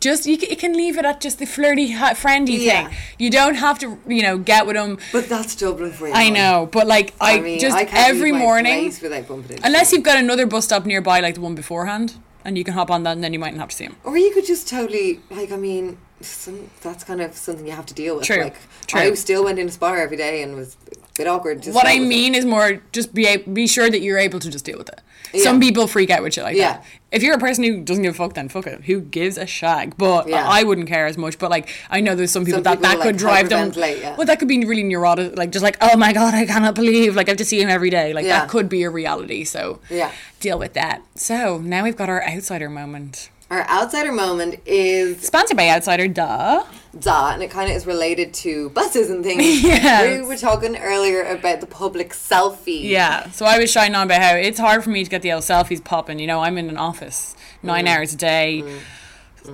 just 0.00 0.26
you 0.26 0.36
can, 0.36 0.50
you 0.50 0.56
can 0.56 0.74
leave 0.74 0.98
it 0.98 1.06
at 1.06 1.22
just 1.22 1.38
the 1.38 1.46
flirty, 1.46 1.94
friendly 2.14 2.56
Yeah. 2.66 2.88
thing. 2.88 2.96
You 3.18 3.30
don't 3.30 3.54
have 3.54 3.78
to, 3.78 3.98
you 4.06 4.22
know, 4.22 4.36
get 4.36 4.66
with 4.66 4.76
them. 4.76 4.98
But 5.12 5.30
that's 5.30 5.54
Dublin 5.56 5.92
for 5.92 6.08
you. 6.08 6.12
I 6.12 6.28
know, 6.28 6.68
but 6.70 6.86
like 6.86 7.14
I, 7.20 7.38
I 7.38 7.40
mean, 7.40 7.58
just 7.58 7.74
I 7.76 7.88
every 7.90 8.30
morning, 8.32 8.82
place 8.82 9.00
without 9.00 9.26
bumping 9.26 9.52
into 9.56 9.66
unless 9.66 9.92
you've 9.92 10.02
got 10.02 10.18
another 10.18 10.44
bus 10.44 10.66
stop 10.66 10.84
nearby, 10.84 11.20
like 11.20 11.36
the 11.36 11.40
one 11.40 11.54
beforehand, 11.54 12.16
and 12.44 12.58
you 12.58 12.64
can 12.64 12.74
hop 12.74 12.90
on 12.90 13.04
that, 13.04 13.12
and 13.12 13.24
then 13.24 13.32
you 13.32 13.38
mightn't 13.38 13.60
have 13.60 13.70
to 13.70 13.76
see 13.76 13.84
him. 13.84 13.96
Or 14.04 14.18
you 14.18 14.30
could 14.34 14.44
just 14.44 14.68
totally 14.68 15.20
like. 15.30 15.50
I 15.50 15.56
mean, 15.56 15.96
some, 16.20 16.70
that's 16.82 17.04
kind 17.04 17.20
of 17.20 17.34
something 17.34 17.66
you 17.66 17.72
have 17.72 17.86
to 17.86 17.94
deal 17.94 18.16
with. 18.16 18.24
True, 18.24 18.44
Like, 18.44 18.56
true. 18.86 19.00
I 19.00 19.14
still 19.14 19.44
went 19.44 19.58
in 19.58 19.62
into 19.62 19.74
Spar 19.74 19.98
every 19.98 20.16
day 20.16 20.42
and 20.42 20.56
was 20.56 20.76
a 20.92 20.96
bit 21.16 21.26
awkward. 21.26 21.62
Just 21.62 21.74
what 21.74 21.86
I 21.86 21.98
mean 21.98 22.34
is 22.34 22.44
more 22.44 22.80
just 22.92 23.14
be 23.14 23.36
be 23.38 23.66
sure 23.66 23.90
that 23.90 24.00
you're 24.00 24.18
able 24.18 24.40
to 24.40 24.50
just 24.50 24.64
deal 24.64 24.78
with 24.78 24.88
it. 24.88 25.00
Some 25.42 25.58
people 25.58 25.88
freak 25.88 26.10
out 26.10 26.22
with 26.22 26.32
shit 26.34 26.44
like 26.44 26.56
Yeah. 26.56 26.74
that. 26.74 26.84
If 27.10 27.22
you're 27.24 27.34
a 27.34 27.38
person 27.40 27.64
who 27.64 27.80
doesn't 27.80 28.02
give 28.04 28.14
a 28.14 28.16
fuck, 28.16 28.34
then 28.34 28.48
fuck 28.48 28.68
it. 28.68 28.84
Who 28.84 29.00
gives 29.00 29.36
a 29.36 29.46
shag? 29.46 29.96
But 29.96 30.28
Yeah. 30.28 30.46
I 30.48 30.62
wouldn't 30.62 30.86
care 30.86 31.06
as 31.06 31.18
much. 31.18 31.38
But 31.38 31.50
like 31.50 31.68
I 31.90 32.00
know 32.00 32.14
there's 32.14 32.30
some 32.30 32.44
people 32.44 32.58
Some 32.58 32.62
that 32.64 32.78
people, 32.78 32.88
that 32.90 32.98
like, 32.98 33.06
could 33.08 33.16
drive 33.16 33.48
them. 33.48 33.72
yeah. 33.76 34.14
Well, 34.16 34.26
that 34.28 34.38
could 34.38 34.46
be 34.48 34.64
really 34.64 34.84
neurotic. 34.84 35.36
Like 35.36 35.50
just 35.50 35.64
like 35.64 35.76
oh 35.80 35.96
my 35.96 36.12
god, 36.12 36.34
I 36.34 36.46
cannot 36.46 36.76
believe 36.76 37.16
like 37.16 37.28
I 37.28 37.32
have 37.32 37.38
to 37.38 37.44
see 37.44 37.60
him 37.60 37.68
every 37.68 37.90
day. 37.90 38.12
Like 38.12 38.24
Yeah. 38.26 38.40
that 38.40 38.48
could 38.48 38.68
be 38.68 38.84
a 38.84 38.90
reality. 38.90 39.42
So 39.44 39.80
Yeah. 39.90 40.12
deal 40.38 40.58
with 40.58 40.74
that. 40.74 41.02
So 41.16 41.58
now 41.58 41.82
we've 41.82 41.96
got 41.96 42.08
our 42.08 42.24
outsider 42.24 42.70
moment. 42.70 43.30
Our 43.50 43.68
outsider 43.68 44.10
moment 44.10 44.60
is 44.66 45.20
Sponsored 45.20 45.56
by 45.56 45.68
Outsider, 45.68 46.08
duh. 46.08 46.64
da, 46.98 47.32
and 47.34 47.42
it 47.42 47.50
kind 47.50 47.70
of 47.70 47.76
is 47.76 47.86
related 47.86 48.32
to 48.34 48.70
buses 48.70 49.10
and 49.10 49.22
things. 49.22 49.42
We 49.62 50.22
were 50.26 50.36
talking 50.36 50.76
earlier 50.76 51.22
about 51.24 51.60
the 51.60 51.66
public 51.66 52.10
selfie. 52.10 52.84
Yeah. 52.88 53.30
So 53.30 53.44
I 53.44 53.58
was 53.58 53.70
shining 53.70 53.94
on 53.94 54.06
about 54.06 54.22
how 54.22 54.34
it's 54.34 54.58
hard 54.58 54.82
for 54.82 54.90
me 54.90 55.04
to 55.04 55.10
get 55.10 55.22
the 55.22 55.32
old 55.32 55.42
selfies 55.42 55.84
popping. 55.84 56.18
You 56.18 56.26
know, 56.26 56.40
I'm 56.40 56.56
in 56.58 56.68
an 56.68 56.78
office 56.78 57.36
nine 57.62 57.84
Mm. 57.84 57.88
hours 57.96 58.14
a 58.14 58.16
day. 58.16 58.64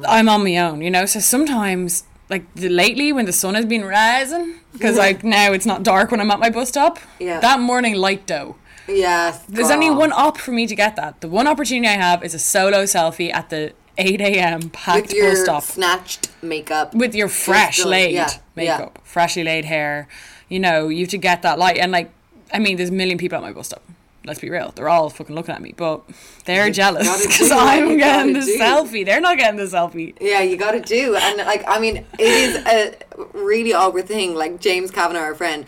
I'm 0.06 0.28
on 0.28 0.44
my 0.44 0.56
own. 0.58 0.82
You 0.82 0.90
know, 0.90 1.04
so 1.06 1.20
sometimes. 1.20 2.04
Like 2.28 2.44
the, 2.54 2.68
lately, 2.68 3.12
when 3.12 3.26
the 3.26 3.32
sun 3.32 3.56
has 3.56 3.66
been 3.66 3.84
rising, 3.84 4.60
because 4.72 4.96
like 5.06 5.24
now 5.24 5.50
it's 5.52 5.66
not 5.66 5.82
dark 5.82 6.12
when 6.12 6.20
I'm 6.20 6.30
at 6.30 6.38
my 6.38 6.48
bus 6.48 6.68
stop. 6.68 7.00
Yeah. 7.18 7.40
That 7.40 7.58
morning 7.58 7.96
light 7.96 8.24
dough. 8.24 8.54
Yes. 8.90 9.42
There's 9.48 9.68
girl. 9.68 9.74
only 9.76 9.88
oh. 9.88 9.94
one 9.94 10.12
op 10.12 10.38
for 10.38 10.52
me 10.52 10.66
to 10.66 10.74
get 10.74 10.96
that. 10.96 11.20
The 11.20 11.28
one 11.28 11.46
opportunity 11.46 11.88
I 11.88 11.92
have 11.98 12.24
is 12.24 12.34
a 12.34 12.38
solo 12.38 12.84
selfie 12.84 13.32
at 13.32 13.50
the 13.50 13.72
8 13.98 14.20
a.m. 14.20 14.70
packed 14.70 15.08
with 15.08 15.14
your 15.14 15.30
bus 15.30 15.42
stop 15.42 15.62
snatched 15.62 16.30
makeup. 16.42 16.94
with 16.94 17.14
your 17.14 17.28
fresh 17.28 17.78
done, 17.78 17.90
laid 17.90 18.14
yeah, 18.14 18.30
makeup, 18.56 18.98
freshly 19.04 19.44
laid 19.44 19.64
hair. 19.64 20.08
You 20.48 20.58
know, 20.58 20.88
you 20.88 21.00
have 21.00 21.10
to 21.10 21.18
get 21.18 21.42
that 21.42 21.58
light. 21.58 21.78
And 21.78 21.92
like, 21.92 22.10
I 22.52 22.58
mean, 22.58 22.76
there's 22.76 22.88
a 22.88 22.92
million 22.92 23.18
people 23.18 23.36
at 23.36 23.42
my 23.42 23.52
bus 23.52 23.66
stop. 23.66 23.82
Let's 24.24 24.40
be 24.40 24.50
real. 24.50 24.72
They're 24.74 24.88
all 24.88 25.08
fucking 25.08 25.34
looking 25.34 25.54
at 25.54 25.62
me, 25.62 25.72
but 25.74 26.02
they're 26.44 26.70
jealous 26.70 27.26
because 27.26 27.50
I'm 27.50 27.90
you 27.90 27.96
getting 27.98 28.34
the 28.34 28.40
do. 28.40 28.58
selfie. 28.58 29.04
They're 29.04 29.20
not 29.20 29.38
getting 29.38 29.56
the 29.56 29.64
selfie. 29.64 30.14
Yeah, 30.20 30.42
you 30.42 30.58
got 30.58 30.72
to 30.72 30.80
do, 30.80 31.16
and 31.16 31.38
like 31.38 31.64
I 31.66 31.80
mean, 31.80 32.04
it 32.18 32.20
is 32.20 32.56
a 32.66 32.96
really 33.32 33.72
awkward 33.72 34.06
thing. 34.06 34.34
Like 34.34 34.60
James 34.60 34.90
Kavanagh, 34.90 35.20
our 35.20 35.34
friend, 35.34 35.64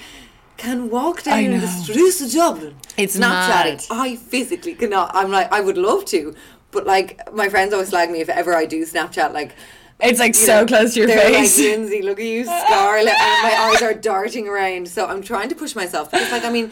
can 0.62 0.90
walk 0.90 1.24
down 1.24 1.50
the 1.60 1.66
streets 1.66 2.20
of 2.20 2.30
Dublin. 2.30 2.76
It's 2.96 3.16
not 3.16 3.48
mad. 3.48 3.82
I 3.90 4.14
physically 4.14 4.74
cannot. 4.74 5.10
I'm 5.12 5.30
like, 5.30 5.52
I 5.52 5.60
would 5.60 5.76
love 5.76 6.04
to, 6.06 6.36
but 6.70 6.86
like 6.86 7.32
my 7.34 7.48
friends 7.48 7.72
always 7.72 7.88
slag 7.88 8.10
me 8.10 8.20
if 8.20 8.28
ever 8.28 8.54
I 8.54 8.66
do 8.66 8.84
Snapchat. 8.84 9.32
Like 9.32 9.56
It's 9.98 10.20
like 10.20 10.36
so 10.36 10.60
know, 10.60 10.66
close 10.66 10.94
to 10.94 11.00
your 11.00 11.08
they're 11.08 11.18
face. 11.18 11.58
Like, 11.58 11.66
Lindsay, 11.78 12.02
look 12.02 12.20
at 12.20 12.26
you, 12.26 12.44
Scarlet, 12.44 13.08
and 13.08 13.42
my 13.42 13.72
eyes 13.72 13.82
are 13.82 13.94
darting 13.94 14.46
around. 14.46 14.88
So 14.88 15.06
I'm 15.06 15.22
trying 15.22 15.48
to 15.48 15.56
push 15.56 15.74
myself 15.74 16.12
because, 16.12 16.30
like, 16.30 16.44
I 16.44 16.50
mean, 16.50 16.70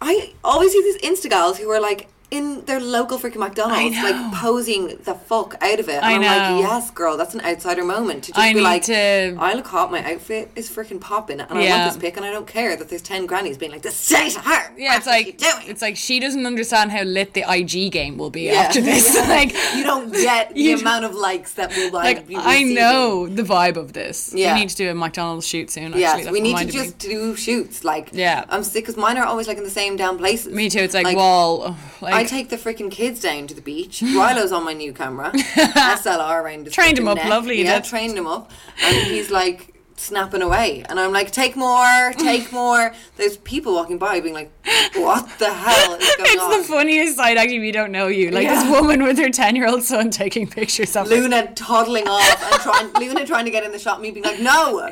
I 0.00 0.32
always 0.42 0.72
see 0.72 0.82
these 0.82 1.02
Insta 1.02 1.28
gals 1.28 1.58
who 1.58 1.68
are 1.70 1.80
like 1.80 2.08
in 2.30 2.64
their 2.66 2.78
local 2.80 3.18
freaking 3.18 3.36
McDonald's, 3.38 3.96
like 3.96 4.32
posing 4.34 4.88
the 5.04 5.14
fuck 5.14 5.56
out 5.60 5.80
of 5.80 5.88
it. 5.88 5.96
And 5.96 6.04
I 6.04 6.12
am 6.12 6.20
know. 6.20 6.26
like, 6.60 6.62
yes, 6.70 6.90
girl, 6.92 7.16
that's 7.16 7.34
an 7.34 7.40
outsider 7.40 7.82
moment 7.84 8.24
to 8.24 8.32
just 8.32 8.38
I 8.38 8.50
be 8.50 8.58
need 8.60 8.62
like, 8.62 8.82
to- 8.84 9.36
I 9.38 9.54
look 9.54 9.66
hot, 9.66 9.90
my 9.90 10.12
outfit 10.12 10.50
is 10.54 10.70
freaking 10.70 11.00
popping, 11.00 11.40
and 11.40 11.58
I 11.58 11.62
Yeah. 11.62 11.78
want 11.80 11.92
this 11.94 12.00
pic, 12.00 12.16
and 12.16 12.24
I 12.24 12.30
don't 12.30 12.46
care 12.46 12.76
that 12.76 12.88
there's 12.88 13.02
ten 13.02 13.26
grannies 13.26 13.58
being 13.58 13.72
like, 13.72 13.82
the 13.82 13.90
state 13.90 14.36
of 14.36 14.44
her. 14.44 14.72
yeah, 14.76 14.96
it's 14.96 15.06
like 15.06 15.38
doing? 15.38 15.64
it's 15.66 15.82
like 15.82 15.96
she 15.96 16.20
doesn't 16.20 16.46
understand 16.46 16.92
how 16.92 17.02
lit 17.02 17.34
the 17.34 17.42
IG 17.48 17.90
game 17.90 18.16
will 18.16 18.30
be 18.30 18.42
Yeah. 18.42 18.54
after 18.62 18.80
this. 18.80 19.14
Yeah. 19.20 19.28
like 19.28 19.52
you 19.76 19.82
don't 19.82 20.12
get 20.12 20.54
the 20.54 20.72
amount 20.72 21.04
of 21.04 21.14
likes 21.14 21.54
that 21.54 21.70
will 21.76 21.90
like, 21.92 22.18
like 22.18 22.26
be 22.28 22.36
I 22.36 22.62
know 22.62 23.26
the 23.26 23.42
vibe 23.42 23.76
of 23.76 23.92
this. 23.92 24.32
Yeah. 24.34 24.54
We 24.54 24.60
need 24.60 24.68
to 24.70 24.76
do 24.76 24.90
a 24.90 24.94
McDonald's 24.94 25.46
shoot 25.46 25.70
soon. 25.70 25.86
Actually. 25.94 26.00
Yes, 26.00 26.30
we 26.30 26.40
need 26.40 26.50
to 26.50 26.56
reminded 26.58 26.74
me. 26.74 26.80
just 26.82 26.98
do 26.98 27.34
shoots. 27.36 27.82
Like, 27.84 28.10
Yeah. 28.12 28.44
I'm 28.48 28.62
sick 28.62 28.84
because 28.84 28.96
mine 28.96 29.18
are 29.18 29.24
always 29.26 29.48
like 29.48 29.58
in 29.58 29.64
the 29.64 29.70
same 29.70 29.96
damn 29.96 30.16
places. 30.16 30.52
Me 30.54 30.68
too. 30.70 30.78
It's 30.80 30.94
like, 30.94 31.16
wall. 31.16 31.76
Like, 32.00 32.14
I 32.20 32.24
take 32.24 32.48
the 32.50 32.56
freaking 32.56 32.90
kids 32.90 33.20
down 33.20 33.46
to 33.48 33.54
the 33.54 33.62
beach. 33.62 34.02
Rilo's 34.02 34.52
on 34.52 34.64
my 34.64 34.72
new 34.72 34.92
camera. 34.92 35.32
SLR 35.32 36.42
around 36.42 36.64
his 36.66 36.74
Trained 36.74 36.98
him 36.98 37.08
up, 37.08 37.16
neck. 37.16 37.28
lovely, 37.28 37.58
you 37.58 37.64
Yeah, 37.64 37.80
did. 37.80 37.84
trained 37.88 38.16
him 38.16 38.26
up, 38.26 38.50
and 38.82 38.96
he's 39.06 39.30
like 39.30 39.74
snapping 39.96 40.40
away, 40.40 40.82
and 40.88 40.98
I'm 40.98 41.12
like, 41.12 41.30
take 41.30 41.56
more, 41.56 42.12
take 42.16 42.50
more. 42.60 42.94
There's 43.18 43.36
people 43.36 43.74
walking 43.74 43.98
by 43.98 44.20
being 44.20 44.32
like, 44.32 44.50
what 44.94 45.28
the 45.38 45.52
hell 45.52 45.94
is 45.94 46.16
going 46.16 46.30
it's 46.32 46.42
on? 46.42 46.50
the 46.62 46.64
funniest 46.66 47.16
sight 47.16 47.36
actually 47.36 47.58
if 47.58 47.62
you 47.64 47.72
don't 47.72 47.92
know 47.92 48.06
you. 48.06 48.30
Like 48.30 48.44
Yeah. 48.44 48.62
this 48.62 48.70
woman 48.70 49.02
with 49.02 49.18
her 49.18 49.28
ten 49.28 49.56
year 49.56 49.66
old 49.68 49.82
son 49.82 50.08
taking 50.10 50.46
pictures 50.48 50.96
of. 50.96 51.06
Luna 51.08 51.52
toddling 51.54 52.08
off 52.08 52.42
and 52.52 52.60
trying, 52.62 52.92
Luna 53.08 53.26
trying 53.26 53.44
to 53.44 53.50
get 53.50 53.62
in 53.62 53.72
the 53.72 53.78
shot, 53.78 54.00
me 54.00 54.10
being 54.10 54.24
like, 54.24 54.40
no, 54.40 54.88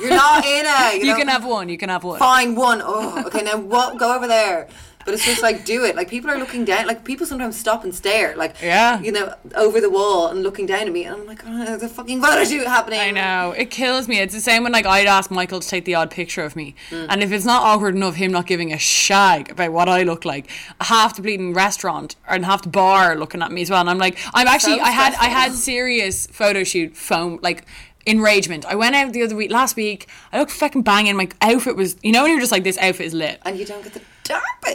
you're 0.00 0.10
not 0.10 0.44
in 0.44 0.64
it. 0.66 1.00
You 1.00 1.06
know? 1.12 1.16
can 1.16 1.28
have 1.28 1.44
one, 1.44 1.68
you 1.68 1.78
can 1.78 1.88
have 1.88 2.02
one. 2.02 2.18
Fine, 2.18 2.56
one. 2.56 2.82
Oh, 2.84 3.22
okay, 3.26 3.42
now 3.42 3.56
what? 3.56 3.98
Go 3.98 4.16
over 4.16 4.26
there. 4.26 4.68
But 5.04 5.14
it's 5.14 5.24
just 5.24 5.42
like 5.42 5.64
do 5.64 5.84
it. 5.84 5.96
Like 5.96 6.08
people 6.10 6.30
are 6.30 6.38
looking 6.38 6.64
down. 6.64 6.86
Like 6.86 7.04
people 7.04 7.26
sometimes 7.26 7.58
stop 7.58 7.84
and 7.84 7.94
stare. 7.94 8.36
Like 8.36 8.56
Yeah. 8.62 9.00
you 9.00 9.12
know, 9.12 9.34
over 9.54 9.80
the 9.80 9.90
wall 9.90 10.28
and 10.28 10.42
looking 10.42 10.66
down 10.66 10.82
at 10.82 10.92
me, 10.92 11.04
and 11.04 11.16
I'm 11.16 11.26
like, 11.26 11.42
oh, 11.46 11.64
there's 11.64 11.82
a 11.82 11.88
fucking 11.88 12.20
photo 12.20 12.44
shoot 12.44 12.66
happening. 12.66 13.00
I 13.00 13.10
know. 13.10 13.52
It 13.52 13.70
kills 13.70 14.08
me. 14.08 14.18
It's 14.18 14.34
the 14.34 14.40
same 14.40 14.62
when 14.62 14.72
like 14.72 14.86
I'd 14.86 15.06
ask 15.06 15.30
Michael 15.30 15.60
to 15.60 15.68
take 15.68 15.84
the 15.84 15.94
odd 15.94 16.10
picture 16.10 16.44
of 16.44 16.54
me. 16.54 16.74
Mm. 16.90 17.06
And 17.08 17.22
if 17.22 17.32
it's 17.32 17.44
not 17.44 17.62
awkward 17.62 17.94
enough 17.96 18.16
him 18.16 18.30
not 18.30 18.46
giving 18.46 18.72
a 18.72 18.78
shag 18.78 19.50
about 19.50 19.72
what 19.72 19.88
I 19.88 20.02
look 20.02 20.24
like, 20.24 20.50
half 20.80 21.16
the 21.16 21.22
bleeding 21.22 21.54
restaurant 21.54 22.16
and 22.28 22.44
half 22.44 22.62
the 22.62 22.68
bar 22.68 23.16
looking 23.16 23.42
at 23.42 23.50
me 23.52 23.62
as 23.62 23.70
well. 23.70 23.80
And 23.80 23.90
I'm 23.90 23.98
like 23.98 24.18
I'm 24.34 24.46
actually 24.46 24.78
So 24.78 24.84
I 24.84 24.90
had 24.90 25.14
I 25.14 25.28
had 25.28 25.52
serious 25.52 26.26
photo 26.26 26.62
shoot 26.64 26.96
foam 26.96 27.38
like 27.42 27.64
enragement. 28.06 28.64
I 28.64 28.74
went 28.74 28.94
out 28.94 29.12
the 29.12 29.22
other 29.22 29.36
week 29.36 29.50
last 29.50 29.76
week, 29.76 30.08
I 30.32 30.38
looked 30.38 30.52
fucking 30.52 30.82
banging, 30.82 31.16
my 31.16 31.28
outfit 31.40 31.76
was 31.76 31.96
you 32.02 32.12
know 32.12 32.22
when 32.22 32.30
you're 32.32 32.40
just 32.40 32.52
like 32.52 32.64
this 32.64 32.78
outfit 32.78 33.06
is 33.06 33.14
lit. 33.14 33.40
And 33.44 33.58
you 33.58 33.64
don't 33.64 33.82
get 33.82 33.94
the 33.94 34.00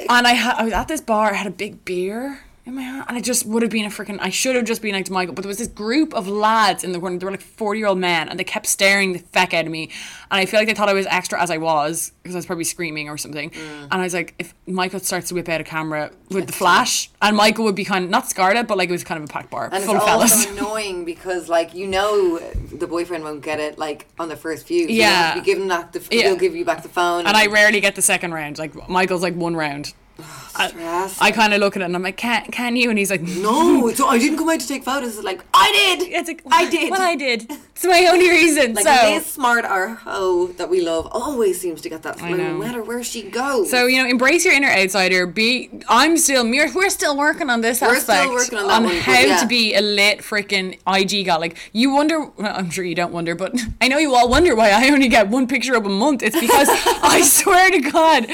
And 0.10 0.28
I 0.28 0.60
I 0.60 0.64
was 0.64 0.74
at 0.74 0.88
this 0.88 1.02
bar, 1.02 1.32
I 1.32 1.36
had 1.36 1.48
a 1.48 1.52
big 1.52 1.86
beer 1.86 2.40
in 2.66 2.74
my 2.74 2.82
hand, 2.82 3.06
and 3.08 3.18
it 3.18 3.24
just 3.24 3.46
would 3.46 3.62
have 3.62 3.72
been 3.72 3.86
a 3.86 3.90
freaking. 3.90 4.18
I 4.20 4.30
should 4.30 4.56
have 4.56 4.66
just 4.66 4.82
been 4.82 4.94
like 4.94 5.06
to 5.06 5.12
Michael, 5.14 5.36
but 5.36 5.44
there 5.44 5.48
was 5.50 5.60
this 5.60 5.68
group 5.68 6.14
of 6.16 6.28
lads 6.28 6.84
in 6.84 6.94
the 6.94 7.00
corner. 7.00 7.18
They 7.20 7.26
were 7.26 7.32
like 7.32 7.42
forty 7.42 7.80
year 7.80 7.88
old 7.88 8.00
men, 8.00 8.28
and 8.28 8.40
they 8.40 8.44
kept 8.44 8.66
staring 8.66 9.14
the 9.14 9.20
feck 9.20 9.54
out 9.54 9.66
of 9.66 9.72
me. 9.72 9.92
And 10.32 10.40
I 10.40 10.46
feel 10.48 10.60
like 10.60 10.68
they 10.68 10.74
thought 10.74 10.90
I 10.90 10.94
was 10.94 11.06
extra 11.06 11.40
as 11.42 11.52
I 11.52 11.58
was 11.58 12.12
because 12.24 12.36
I 12.36 12.40
was 12.40 12.46
probably 12.48 12.64
screaming 12.64 13.08
or 13.08 13.18
something. 13.18 13.52
Mm. 13.52 13.84
And 13.84 13.94
I 13.94 14.02
was 14.02 14.14
like, 14.16 14.34
if 14.40 14.54
Michael 14.66 15.00
starts 15.00 15.30
to 15.30 15.36
whip 15.36 15.48
out 15.48 15.62
a 15.62 15.64
camera 15.64 16.12
with 16.32 16.48
the 16.48 16.54
flash, 16.54 17.12
and 17.22 17.38
Michael 17.38 17.66
would 17.66 17.76
be 17.76 17.86
kind 17.86 18.04
of 18.04 18.10
not 18.10 18.28
scarred, 18.30 18.66
but 18.68 18.78
like 18.78 18.90
it 18.90 18.94
was 18.94 19.04
kind 19.04 19.24
of 19.24 19.30
a 19.30 19.32
packed 19.32 19.52
bar 19.52 19.70
And 19.72 19.84
full 19.84 19.96
it's 19.96 20.04
of 20.04 20.10
fellas. 20.10 20.32
also 20.34 20.52
annoying 20.58 21.06
because, 21.06 21.48
like, 21.48 21.76
you 21.76 21.86
know, 21.86 22.40
the 22.40 22.88
boyfriend 22.88 23.24
won't 23.24 23.44
get 23.44 23.60
it 23.60 23.78
like 23.78 24.08
on 24.18 24.28
the 24.28 24.36
first 24.36 24.68
view. 24.68 24.86
So 24.86 24.90
You 24.90 25.02
Yeah. 25.02 25.36
to 25.36 25.42
be 25.42 25.46
given 25.46 25.68
that. 25.68 25.94
The, 25.94 26.02
Yeah. 26.10 26.24
He'll 26.24 26.36
give 26.36 26.56
you 26.56 26.66
back 26.66 26.82
the 26.82 26.90
phone. 26.90 27.28
and 27.28 27.38
I 27.38 27.46
rarely 27.46 27.80
get 27.80 27.96
the 27.96 28.02
second 28.02 28.34
round. 28.34 28.58
Like 28.58 28.90
Michael's 28.90 29.22
like 29.22 29.36
one 29.36 29.56
round. 29.56 29.94
I, 30.58 31.12
I 31.20 31.32
kind 31.32 31.54
of 31.54 31.60
look 31.60 31.76
at 31.76 31.82
it 31.82 31.86
and 31.86 31.96
I'm 31.96 32.04
like, 32.04 32.18
can 32.18 32.46
can 32.52 32.76
you? 32.76 32.90
And 32.90 32.98
he's 32.98 33.12
like, 33.12 33.22
no, 33.22 33.84
mm. 33.84 33.96
so 33.96 34.08
I 34.08 34.18
didn't 34.20 34.38
come 34.38 34.50
out 34.50 34.60
to 34.60 34.68
take 34.68 34.84
photos. 34.84 35.16
It's 35.16 35.24
like 35.24 35.44
I 35.54 35.72
did. 35.72 36.08
It's 36.12 36.28
like 36.28 36.42
I 36.52 36.70
did. 36.70 36.92
Well, 36.92 37.02
I 37.02 37.16
did. 37.16 37.50
It's 37.76 37.84
my 37.84 38.08
only 38.10 38.30
reason. 38.30 38.74
Like 38.74 38.86
so 38.86 39.10
Liz 39.10 39.26
Smart, 39.26 39.66
our 39.66 39.96
hoe 39.96 40.48
that 40.54 40.70
we 40.70 40.80
love, 40.80 41.10
always 41.12 41.60
seems 41.60 41.82
to 41.82 41.90
get 41.90 42.04
that 42.04 42.18
flu, 42.18 42.38
no 42.38 42.58
matter 42.58 42.82
where 42.82 43.04
she 43.04 43.30
goes. 43.30 43.70
So 43.70 43.86
you 43.86 44.02
know, 44.02 44.10
embrace 44.10 44.46
your 44.46 44.54
inner 44.54 44.70
outsider. 44.70 45.28
Be 45.28 45.70
I'm 45.90 46.16
still 46.16 46.50
we're, 46.50 46.74
we're 46.74 46.90
still 46.90 47.18
working 47.18 47.50
on 47.50 47.60
this 47.60 47.82
We're 47.82 48.00
still 48.00 48.16
aspect 48.16 48.32
working 48.32 48.60
on 48.60 48.68
that 48.70 48.82
one, 48.82 48.96
how 48.96 49.20
yeah. 49.20 49.38
to 49.40 49.46
be 49.46 49.76
a 49.76 49.82
lit 49.82 50.20
freaking 50.20 50.80
IG 50.88 51.26
gal. 51.26 51.42
Like 51.42 51.58
you 51.74 51.94
wonder, 51.94 52.22
well, 52.22 52.56
I'm 52.56 52.70
sure 52.70 52.86
you 52.86 52.96
don't 52.96 53.12
wonder, 53.12 53.36
but 53.36 53.54
I 53.82 53.90
know 53.90 53.98
you 53.98 54.16
all 54.16 54.30
wonder 54.30 54.56
why 54.56 54.70
I 54.70 54.90
only 54.90 55.10
get 55.10 55.28
one 55.28 55.46
picture 55.46 55.76
up 55.76 55.86
a 55.86 55.90
month. 55.90 56.24
It's 56.24 56.40
because 56.40 56.70
I 57.04 57.24
swear 57.24 57.72
to 57.72 57.80
God, 57.92 58.28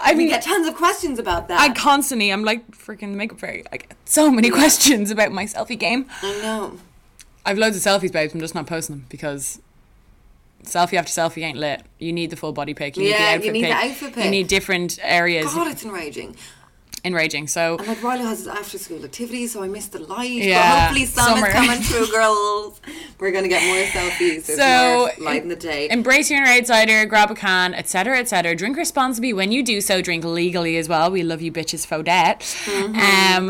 I 0.00 0.12
we 0.12 0.18
mean, 0.18 0.28
get 0.28 0.42
tons 0.42 0.68
of 0.68 0.74
questions 0.74 1.18
about 1.18 1.48
that. 1.48 1.61
I 1.62 1.72
constantly 1.74 2.30
I'm 2.32 2.44
like 2.44 2.70
freaking 2.72 3.12
the 3.12 3.16
makeup 3.16 3.38
fairy. 3.40 3.64
I 3.72 3.76
get 3.78 3.92
so 4.04 4.30
many 4.30 4.50
questions 4.60 5.10
about 5.10 5.32
my 5.32 5.44
selfie 5.44 5.78
game. 5.78 6.06
I 6.22 6.32
know. 6.42 6.78
I've 7.44 7.58
loads 7.58 7.76
of 7.76 7.82
selfies, 7.82 8.12
babes. 8.12 8.34
I'm 8.34 8.40
just 8.40 8.54
not 8.54 8.66
posting 8.66 8.96
them 8.96 9.06
because 9.08 9.60
selfie 10.64 10.94
after 10.94 11.10
selfie 11.10 11.42
ain't 11.42 11.58
lit. 11.58 11.82
You 11.98 12.12
need 12.12 12.30
the 12.30 12.36
full 12.36 12.52
body 12.52 12.74
pic. 12.74 12.96
You 12.96 13.04
need 13.04 13.10
Yeah, 13.10 13.18
the 13.18 13.24
you 13.24 13.50
outfit 13.50 13.52
need 13.52 13.64
the 13.64 14.10
pic. 14.14 14.24
You 14.24 14.30
need 14.30 14.48
different 14.48 14.98
areas. 15.02 15.52
God, 15.52 15.68
it's 15.68 15.84
enraging. 15.84 16.36
Enraging. 17.04 17.48
So 17.48 17.76
And 17.78 17.88
like 17.88 18.00
Riley 18.02 18.22
has 18.22 18.38
his 18.38 18.46
after 18.46 18.78
school 18.78 19.04
activities, 19.04 19.52
so 19.52 19.62
I 19.64 19.66
missed 19.68 19.90
the 19.90 19.98
light. 19.98 20.30
Yeah, 20.30 20.62
but 20.62 20.80
hopefully 20.82 21.06
some 21.06 21.26
summer. 21.34 21.48
is 21.48 21.52
coming 21.52 21.80
through, 21.82 22.06
girls. 22.12 22.80
We're 23.18 23.32
gonna 23.32 23.48
get 23.48 23.64
more 23.66 23.84
selfies. 23.86 24.46
There's 24.46 24.56
So, 24.58 25.10
more 25.18 25.26
light 25.26 25.42
in 25.42 25.48
the 25.48 25.56
day. 25.56 25.88
embrace 25.90 26.30
your 26.30 26.40
inner 26.40 26.52
outsider, 26.52 27.04
grab 27.06 27.30
a 27.30 27.34
can, 27.34 27.74
etc., 27.74 28.18
etc. 28.20 28.54
Drink 28.54 28.76
responsibly 28.76 29.32
when 29.32 29.50
you 29.50 29.64
do 29.64 29.80
so. 29.80 30.00
Drink 30.00 30.24
legally 30.24 30.76
as 30.76 30.88
well. 30.88 31.10
We 31.10 31.24
love 31.24 31.42
you, 31.42 31.50
bitches, 31.50 31.84
for 31.84 32.04
that. 32.04 32.40
Mm-hmm. 32.40 32.96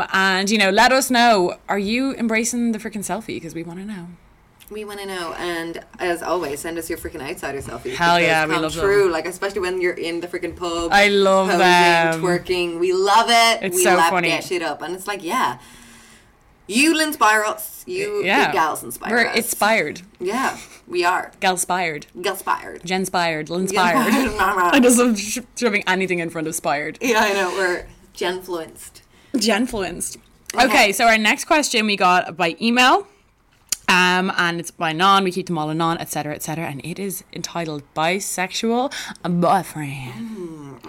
Um, 0.00 0.06
and 0.14 0.48
you 0.50 0.56
know, 0.56 0.70
let 0.70 0.90
us 0.90 1.10
know. 1.10 1.58
Are 1.68 1.78
you 1.78 2.14
embracing 2.14 2.72
the 2.72 2.78
freaking 2.78 3.04
selfie? 3.04 3.26
Because 3.36 3.54
we 3.54 3.62
want 3.62 3.80
to 3.80 3.84
know. 3.84 4.06
We 4.72 4.84
want 4.84 5.00
to 5.00 5.06
know, 5.06 5.34
and 5.34 5.84
as 5.98 6.22
always, 6.22 6.60
send 6.60 6.78
us 6.78 6.88
your 6.88 6.98
freaking 6.98 7.20
outsider 7.20 7.60
selfies. 7.60 7.94
Hell 7.94 8.20
yeah, 8.20 8.46
we 8.46 8.56
love 8.56 8.74
them. 8.74 8.84
true. 8.84 9.10
Like 9.10 9.26
especially 9.26 9.60
when 9.60 9.80
you're 9.80 9.92
in 9.94 10.20
the 10.20 10.26
freaking 10.28 10.56
pub. 10.56 10.90
I 10.92 11.08
love 11.08 11.46
posing, 11.48 11.58
them. 11.58 12.22
twerking. 12.22 12.78
We 12.80 12.92
love 12.92 13.26
it. 13.28 13.62
It's 13.64 13.76
we 13.76 13.84
so 13.84 13.94
lap 13.96 14.10
funny. 14.10 14.30
that 14.30 14.44
shit 14.44 14.62
up, 14.62 14.82
and 14.82 14.94
it's 14.94 15.06
like, 15.06 15.22
yeah, 15.22 15.58
you 16.66 16.98
inspire 17.00 17.42
us. 17.42 17.84
You 17.86 18.22
yeah. 18.24 18.52
gals 18.52 18.82
inspire 18.82 19.10
We're 19.12 19.26
us. 19.28 19.36
inspired. 19.36 20.02
Yeah, 20.20 20.56
we 20.86 21.04
are. 21.04 21.32
Gal-spired. 21.40 22.06
Inspired. 22.14 22.84
Gen-spired. 22.84 23.50
Linspired. 23.50 24.06
Inspired. 24.24 24.74
I 24.74 24.80
just 24.80 24.98
love 24.98 25.18
sh- 25.18 25.38
shoving 25.56 25.82
anything 25.86 26.20
in 26.20 26.30
front 26.30 26.46
of 26.46 26.54
spired. 26.54 26.98
Yeah, 27.00 27.18
I 27.20 27.32
know. 27.32 27.50
We're 27.50 27.86
genfluenced. 28.14 29.02
Genfluenced. 29.34 30.18
Okay. 30.54 30.64
Okay, 30.66 30.92
so 30.92 31.06
our 31.06 31.18
next 31.18 31.46
question 31.46 31.86
we 31.86 31.96
got 31.96 32.36
by 32.36 32.56
email. 32.60 33.06
Um, 33.88 34.32
and 34.36 34.60
it's 34.60 34.70
by 34.70 34.92
non, 34.92 35.24
we 35.24 35.32
keep 35.32 35.46
them 35.46 35.58
all 35.58 35.70
in 35.70 35.78
non, 35.78 35.98
etc., 35.98 36.34
etc., 36.34 36.66
and 36.66 36.84
it 36.84 36.98
is 36.98 37.24
entitled 37.32 37.82
Bisexual 37.94 38.92
Boyfriend. 39.22 40.80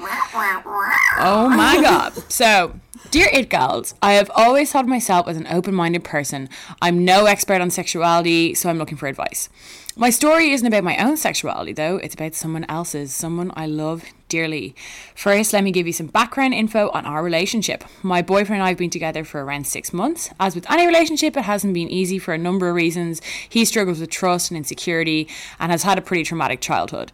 Oh 1.19 1.49
my 1.49 1.82
god. 1.82 2.13
So, 2.32 2.79
dear 3.12 3.28
It 3.32 3.50
Girls, 3.50 3.96
I 4.02 4.13
have 4.13 4.32
always 4.36 4.72
thought 4.72 4.86
of 4.86 4.89
myself 4.89 5.28
as 5.28 5.38
an 5.38 5.48
open 5.48 5.74
minded 5.74 6.04
person. 6.04 6.50
I'm 6.82 7.06
no 7.06 7.26
expert 7.26 7.62
on 7.62 7.70
sexuality, 7.70 8.54
so 8.54 8.70
I'm 8.70 8.78
looking 8.78 8.98
for 8.98 9.08
advice. 9.08 9.50
My 9.96 10.10
story 10.10 10.50
isn't 10.50 10.66
about 10.66 10.84
my 10.84 10.98
own 10.98 11.18
sexuality, 11.18 11.74
though, 11.74 11.98
it's 11.98 12.16
about 12.16 12.34
someone 12.34 12.66
else's, 12.68 13.13
someone 13.13 13.52
I 13.56 13.68
love 13.68 14.06
dearly. 14.28 14.76
First, 15.13 15.54
let 15.54 15.63
me 15.63 15.72
give 15.72 15.86
you 15.86 15.94
some 15.94 16.08
background 16.08 16.56
info 16.56 16.89
on 16.89 17.06
our 17.06 17.22
relationship. 17.24 17.84
My 18.02 18.24
boyfriend 18.24 18.62
and 18.62 18.63
I 18.63 18.70
have 18.70 18.80
been 18.80 18.89
together 18.89 19.24
for 19.24 19.44
around 19.44 19.68
six 19.68 19.94
months. 19.94 20.32
As 20.39 20.56
with 20.56 20.68
any 20.72 20.88
relationship, 20.88 21.38
it 21.38 21.44
hasn't 21.44 21.76
been 21.76 21.89
easy 21.89 22.18
for 22.18 22.34
a 22.34 22.39
number 22.39 22.70
of 22.70 22.76
reasons. 22.76 23.22
He 23.48 23.66
struggles 23.66 24.00
with 24.00 24.10
trust 24.10 24.50
and 24.50 24.58
insecurity 24.58 25.28
and 25.60 25.72
has 25.72 25.84
had 25.84 26.00
a 26.00 26.02
pretty 26.02 26.24
traumatic 26.24 26.62
childhood. 26.62 27.12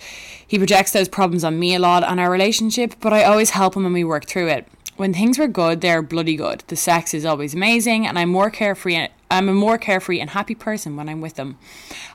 He 0.47 0.57
projects 0.57 0.93
those 0.93 1.09
problems 1.09 1.43
on 1.43 1.59
me 1.59 1.75
a 1.75 1.79
lot 1.79 2.05
on 2.05 2.17
our 2.17 2.31
relationship, 2.31 2.95
but 3.01 3.11
I 3.11 3.25
always 3.25 3.49
help 3.49 3.75
him 3.75 3.83
and 3.85 3.93
we 3.93 4.05
work 4.05 4.25
through 4.25 4.47
it. 4.47 4.65
When 4.99 5.13
things 5.13 5.39
were 5.39 5.47
good, 5.47 5.79
they're 5.79 6.01
bloody 6.01 6.35
good. 6.35 6.65
The 6.67 6.75
sex 6.75 7.13
is 7.13 7.23
always 7.23 7.53
amazing, 7.53 8.05
and 8.05 8.19
I'm 8.19 8.27
more 8.27 8.49
carefree. 8.49 9.07
I'm 9.31 9.47
a 9.47 9.53
more 9.53 9.77
carefree 9.77 10.19
and 10.19 10.29
happy 10.29 10.55
person 10.55 10.97
when 10.97 11.07
I'm 11.07 11.21
with 11.21 11.35
them. 11.35 11.57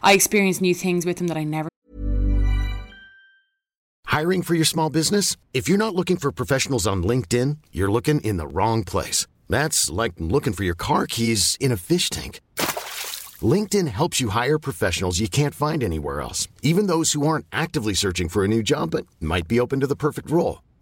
I 0.03 0.13
experience 0.13 0.61
new 0.61 0.75
things 0.75 1.07
with 1.07 1.17
them 1.17 1.29
that 1.29 1.39
I 1.39 1.45
never 1.45 1.71
Hiring 4.05 4.43
for 4.43 4.55
your 4.55 4.67
small 4.67 4.91
business? 4.91 5.39
If 5.55 5.67
you're 5.67 5.79
not 5.79 5.95
looking 5.95 6.19
for 6.19 6.31
professionals 6.31 6.87
on 6.87 7.03
LinkedIn, 7.03 7.57
you're 7.73 7.91
looking 7.91 8.21
in 8.21 8.37
the 8.37 8.47
wrong 8.47 8.85
place. 8.85 9.27
That's 9.49 9.89
like 9.89 10.13
looking 10.19 10.53
for 10.53 10.65
your 10.65 10.77
car 10.77 11.07
keys 11.07 11.57
in 11.59 11.73
a 11.73 11.79
fish 11.79 12.11
tank. 12.11 12.43
LinkedIn 13.41 13.89
helps 13.89 14.21
you 14.21 14.29
hire 14.29 14.59
professionals 14.59 15.21
you 15.21 15.29
can't 15.29 15.55
find 15.55 15.83
anywhere 15.83 16.21
else, 16.21 16.49
even 16.61 16.87
those 16.87 17.15
who 17.15 17.27
aren't 17.27 17.47
actively 17.51 17.95
searching 17.95 18.29
for 18.29 18.45
a 18.45 18.49
new 18.49 18.63
job 18.63 18.91
but 18.91 19.07
might 19.21 19.49
be 19.49 19.59
open 19.59 19.81
to 19.81 19.87
the 19.87 19.97
perfect 19.97 20.31
role. 20.31 20.59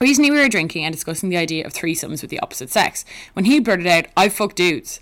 Recently, 0.00 0.30
we 0.30 0.38
were 0.38 0.48
drinking 0.48 0.84
and 0.84 0.94
discussing 0.94 1.28
the 1.28 1.36
idea 1.36 1.66
of 1.66 1.72
threesomes 1.72 2.22
with 2.22 2.30
the 2.30 2.40
opposite 2.40 2.70
sex. 2.70 3.04
When 3.32 3.46
he 3.46 3.58
blurted 3.58 3.86
out, 3.86 4.06
I 4.16 4.28
fuck 4.28 4.54
dudes. 4.54 5.00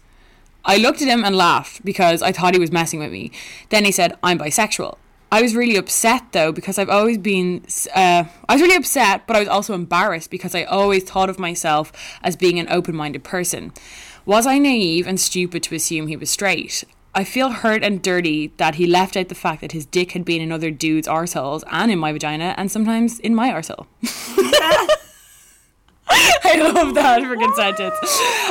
I 0.64 0.78
looked 0.78 1.02
at 1.02 1.08
him 1.08 1.24
and 1.24 1.36
laughed 1.36 1.84
because 1.84 2.22
I 2.22 2.32
thought 2.32 2.54
he 2.54 2.60
was 2.60 2.72
messing 2.72 2.98
with 2.98 3.12
me. 3.12 3.30
Then 3.68 3.84
he 3.84 3.92
said, 3.92 4.16
I'm 4.22 4.38
bisexual. 4.38 4.96
I 5.30 5.42
was 5.42 5.56
really 5.56 5.76
upset 5.76 6.32
though 6.32 6.52
because 6.52 6.78
I've 6.78 6.88
always 6.88 7.18
been. 7.18 7.64
Uh, 7.94 8.24
I 8.48 8.54
was 8.54 8.62
really 8.62 8.76
upset, 8.76 9.26
but 9.26 9.36
I 9.36 9.40
was 9.40 9.48
also 9.48 9.74
embarrassed 9.74 10.30
because 10.30 10.54
I 10.54 10.62
always 10.62 11.02
thought 11.02 11.28
of 11.28 11.38
myself 11.38 11.92
as 12.22 12.36
being 12.36 12.58
an 12.58 12.68
open 12.70 12.94
minded 12.94 13.24
person. 13.24 13.72
Was 14.24 14.46
I 14.46 14.58
naive 14.58 15.06
and 15.06 15.20
stupid 15.20 15.62
to 15.64 15.74
assume 15.74 16.06
he 16.06 16.16
was 16.16 16.30
straight? 16.30 16.84
I 17.16 17.24
feel 17.24 17.48
hurt 17.48 17.82
and 17.82 18.02
dirty 18.02 18.52
that 18.58 18.74
he 18.74 18.86
left 18.86 19.16
out 19.16 19.30
the 19.30 19.34
fact 19.34 19.62
that 19.62 19.72
his 19.72 19.86
dick 19.86 20.12
had 20.12 20.22
been 20.22 20.42
in 20.42 20.52
other 20.52 20.70
dudes' 20.70 21.08
arseholes 21.08 21.64
and 21.72 21.90
in 21.90 21.98
my 21.98 22.12
vagina 22.12 22.54
and 22.58 22.70
sometimes 22.70 23.18
in 23.20 23.34
my 23.34 23.48
arsehole. 23.48 23.86
I 26.08 26.60
love 26.60 26.94
that 26.94 27.22
freaking 27.22 27.54
sentence. 27.54 27.96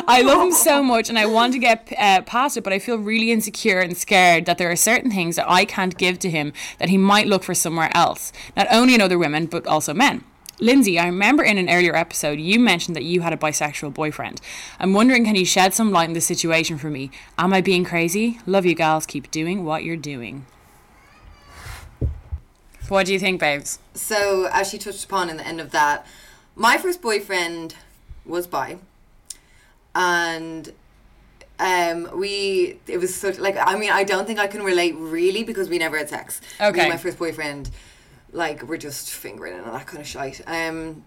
I 0.08 0.23
love 0.23 0.41
him 0.41 0.51
so 0.51 0.82
much 0.82 1.10
and 1.10 1.19
I 1.19 1.28
want 1.28 1.54
to 1.54 1.60
get 1.60 1.93
uh, 1.95 2.23
past 2.23 2.58
it, 2.58 2.63
but 2.63 2.73
I 2.73 2.80
feel 2.80 2.97
really 2.97 3.32
insecure 3.32 3.82
and 3.82 3.95
scared 3.95 4.47
that 4.47 4.58
there 4.58 4.71
are 4.71 4.75
certain 4.75 5.12
things 5.12 5.36
that 5.36 5.47
I 5.47 5.65
can't 5.65 5.95
give 5.95 6.17
to 6.19 6.30
him 6.32 6.51
that 6.80 6.89
he 6.89 6.97
might 6.97 7.28
look 7.28 7.43
for 7.43 7.54
somewhere 7.54 7.91
else, 7.95 8.34
not 8.58 8.65
only 8.71 8.95
in 8.95 9.01
other 9.01 9.19
women, 9.19 9.45
but 9.45 9.67
also 9.67 9.93
men. 9.93 10.23
Lindsay, 10.60 10.98
I 10.98 11.06
remember 11.08 11.44
in 11.44 11.58
an 11.58 11.70
earlier 11.70 11.96
episode 11.96 12.39
you 12.39 12.60
mentioned 12.60 12.96
that 12.96 13.04
you 13.04 13.22
had 13.22 13.34
a 13.34 13.38
bisexual 13.38 13.94
boyfriend. 13.94 14.39
I'm 14.80 14.94
wondering, 14.94 15.26
can 15.26 15.36
you 15.36 15.46
shed 15.46 15.74
some 15.74 15.91
light 15.91 16.08
on 16.08 16.13
the 16.13 16.22
situation 16.22 16.78
for 16.78 16.89
me? 16.89 17.12
Am 17.38 17.54
I 17.54 17.62
being 17.62 17.84
crazy? 17.84 18.39
Love 18.46 18.65
you, 18.65 18.76
gals. 18.76 19.06
Keep 19.06 19.32
doing 19.32 19.65
what 19.65 19.84
you're 19.84 19.98
doing. 19.98 20.46
What 22.88 23.08
do 23.08 23.13
you 23.13 23.20
think, 23.20 23.39
babes? 23.39 23.80
So, 23.94 24.48
as 24.52 24.70
she 24.70 24.78
touched 24.78 25.06
upon 25.06 25.30
in 25.30 25.38
the 25.38 25.48
end 25.48 25.60
of 25.60 25.72
that, 25.72 26.06
my 26.56 26.78
first 26.78 27.02
boyfriend 27.02 27.76
was 28.26 28.48
bi, 28.48 28.78
and 29.94 30.72
um, 31.60 32.10
we 32.13 32.80
it 32.88 33.00
was 33.00 33.15
such 33.15 33.39
like 33.39 33.56
I 33.60 33.78
mean 33.78 33.91
I 33.91 34.04
don't 34.04 34.28
think 34.28 34.39
I 34.39 34.48
can 34.48 34.62
relate 34.62 34.96
really 34.98 35.44
because 35.44 35.70
we 35.70 35.78
never 35.78 35.98
had 35.98 36.10
sex. 36.10 36.41
Okay. 36.62 36.88
my 36.88 36.98
first 36.98 37.18
boyfriend, 37.18 37.72
like 38.36 38.63
we're 38.63 38.78
just 38.78 39.12
fingering 39.12 39.56
and 39.56 39.65
all 39.65 39.74
that 39.74 39.88
kind 39.88 40.02
of 40.02 40.08
shite. 40.08 40.41
Um, 40.45 41.04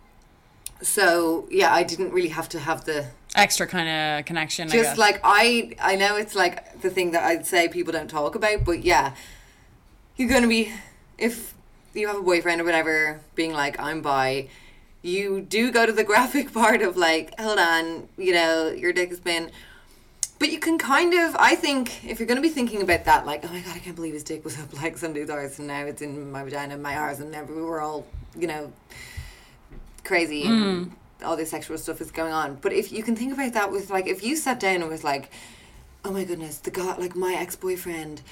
so 0.83 1.47
yeah, 1.51 1.73
I 1.73 1.83
didn't 1.83 2.12
really 2.12 2.29
have 2.29 2.49
to 2.51 2.59
have 2.59 2.85
the 2.85 3.07
Extra 3.35 3.67
kind 3.67 3.88
of 3.88 4.25
connection. 4.25 4.69
I 4.69 4.73
just 4.73 4.91
guess. 4.91 4.99
like 4.99 5.21
I 5.23 5.75
I 5.81 5.97
know 5.97 6.17
it's 6.17 6.35
like 6.35 6.81
the 6.81 6.91
thing 6.91 7.11
that 7.12 7.25
I'd 7.25 7.47
say 7.47 7.69
people 7.69 7.93
don't 7.93 8.09
talk 8.09 8.35
about, 8.35 8.64
but 8.64 8.83
yeah, 8.83 9.14
you're 10.17 10.31
gonna 10.31 10.49
be 10.49 10.73
if 11.19 11.55
you 11.95 12.07
have 12.07 12.17
a 12.17 12.23
boyfriend 12.23 12.61
or 12.61 12.64
whatever, 12.64 13.21
being 13.35 13.53
like 13.53 13.79
I'm 13.79 14.01
bi, 14.01 14.49
you 15.03 15.41
do 15.41 15.71
go 15.71 15.85
to 15.85 15.93
the 15.93 16.05
graphic 16.11 16.53
part 16.53 16.81
of 16.81 16.97
like, 16.97 17.38
hold 17.38 17.59
on, 17.59 18.09
you 18.17 18.33
know, 18.33 18.71
your 18.71 18.93
dick 18.93 19.11
has 19.11 19.21
been. 19.21 19.51
But 20.38 20.53
you 20.53 20.61
can 20.61 20.79
kind 20.79 21.14
of, 21.14 21.35
I 21.37 21.57
think, 21.57 22.05
if 22.05 22.20
you're 22.20 22.29
going 22.29 22.37
to 22.37 22.42
be 22.42 22.48
thinking 22.48 22.81
about 22.83 23.05
that, 23.07 23.27
like, 23.27 23.44
oh 23.44 23.48
my 23.48 23.61
god, 23.61 23.74
I 23.74 23.81
can't 23.81 23.96
believe 23.96 24.14
his 24.14 24.22
dick 24.22 24.44
was 24.44 24.59
up 24.59 24.72
like 24.83 24.96
some 24.96 25.12
dude's 25.12 25.31
arse, 25.31 25.59
and 25.59 25.68
now 25.68 25.85
it's 25.85 26.03
in 26.03 26.31
my 26.31 26.44
vagina, 26.44 26.77
my 26.77 26.96
arse, 26.96 27.18
and 27.18 27.48
we 27.48 27.62
were 27.62 27.81
all, 27.81 28.07
you 28.37 28.46
know, 28.46 28.72
crazy 30.05 30.44
and 30.44 30.87
mm. 30.87 30.90
all 31.24 31.37
this 31.37 31.51
sexual 31.51 31.77
stuff 31.77 32.01
is 32.01 32.11
going 32.11 32.33
on. 32.33 32.57
But 32.57 32.72
if 32.72 32.92
you 32.92 33.03
can 33.03 33.16
think 33.16 33.33
about 33.33 33.53
that 33.55 33.70
with 33.70 33.90
like, 33.90 34.07
if 34.07 34.22
you 34.22 34.37
sat 34.37 34.61
down 34.61 34.77
and 34.77 34.88
was 34.88 35.05
like, 35.05 35.31
oh 36.05 36.12
my 36.12 36.24
goodness, 36.24 36.59
the 36.59 36.70
guy, 36.70 36.96
like 36.96 37.16
my 37.16 37.35
ex 37.35 37.57
boyfriend 37.57 38.22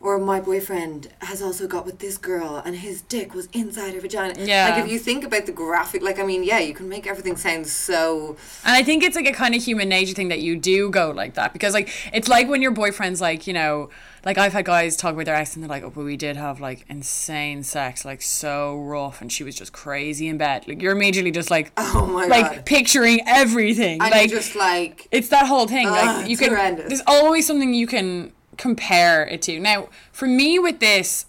or 0.00 0.16
my 0.18 0.40
boyfriend 0.40 1.08
has 1.22 1.42
also 1.42 1.66
got 1.66 1.84
with 1.84 1.98
this 1.98 2.16
girl 2.16 2.62
and 2.64 2.76
his 2.76 3.02
dick 3.02 3.34
was 3.34 3.46
inside 3.52 3.94
her 3.94 4.00
vagina. 4.00 4.34
Yeah. 4.38 4.68
Like 4.68 4.84
if 4.84 4.90
you 4.92 4.98
think 4.98 5.24
about 5.24 5.46
the 5.46 5.52
graphic, 5.52 6.02
like 6.02 6.18
I 6.20 6.22
mean, 6.22 6.44
yeah, 6.44 6.60
you 6.60 6.72
can 6.72 6.88
make 6.88 7.06
everything 7.06 7.36
sound 7.36 7.66
so. 7.66 8.36
And 8.64 8.76
I 8.76 8.82
think 8.84 9.02
it's 9.02 9.16
like 9.16 9.26
a 9.26 9.32
kind 9.32 9.54
of 9.56 9.62
human 9.62 9.88
nature 9.88 10.14
thing 10.14 10.28
that 10.28 10.40
you 10.40 10.56
do 10.56 10.90
go 10.90 11.10
like 11.10 11.34
that 11.34 11.52
because 11.52 11.74
like 11.74 11.90
it's 12.12 12.28
like 12.28 12.48
when 12.48 12.62
your 12.62 12.70
boyfriend's 12.70 13.20
like 13.20 13.46
you 13.48 13.52
know 13.52 13.90
like 14.24 14.38
I've 14.38 14.52
had 14.52 14.64
guys 14.64 14.96
talk 14.96 15.14
about 15.14 15.24
their 15.24 15.34
ex 15.34 15.54
and 15.54 15.62
they're 15.64 15.68
like 15.68 15.82
oh 15.82 15.90
but 15.90 16.04
we 16.04 16.16
did 16.16 16.36
have 16.36 16.60
like 16.60 16.84
insane 16.88 17.62
sex 17.64 18.04
like 18.04 18.22
so 18.22 18.76
rough 18.76 19.20
and 19.20 19.32
she 19.32 19.42
was 19.42 19.54
just 19.56 19.72
crazy 19.72 20.28
in 20.28 20.38
bed 20.38 20.66
like 20.68 20.80
you're 20.82 20.92
immediately 20.92 21.30
just 21.30 21.50
like 21.50 21.72
Oh 21.76 22.06
my 22.06 22.22
god 22.22 22.30
like 22.30 22.52
God. 22.56 22.66
picturing 22.66 23.20
everything 23.26 24.00
And 24.00 24.10
like 24.10 24.30
you're 24.30 24.38
just 24.40 24.54
like, 24.54 25.08
it's 25.10 25.28
that 25.30 25.46
whole 25.46 25.66
thing 25.66 25.86
Ugh, 25.88 25.92
like 25.92 26.26
you 26.26 26.32
it's 26.32 26.40
can 26.40 26.50
horrendous. 26.50 26.88
there's 26.88 27.02
always 27.06 27.46
something 27.46 27.74
you 27.74 27.86
can 27.86 28.32
compare 28.58 29.26
it 29.26 29.40
to. 29.42 29.58
Now 29.58 29.88
for 30.12 30.26
me 30.26 30.58
with 30.58 30.80
this 30.80 31.26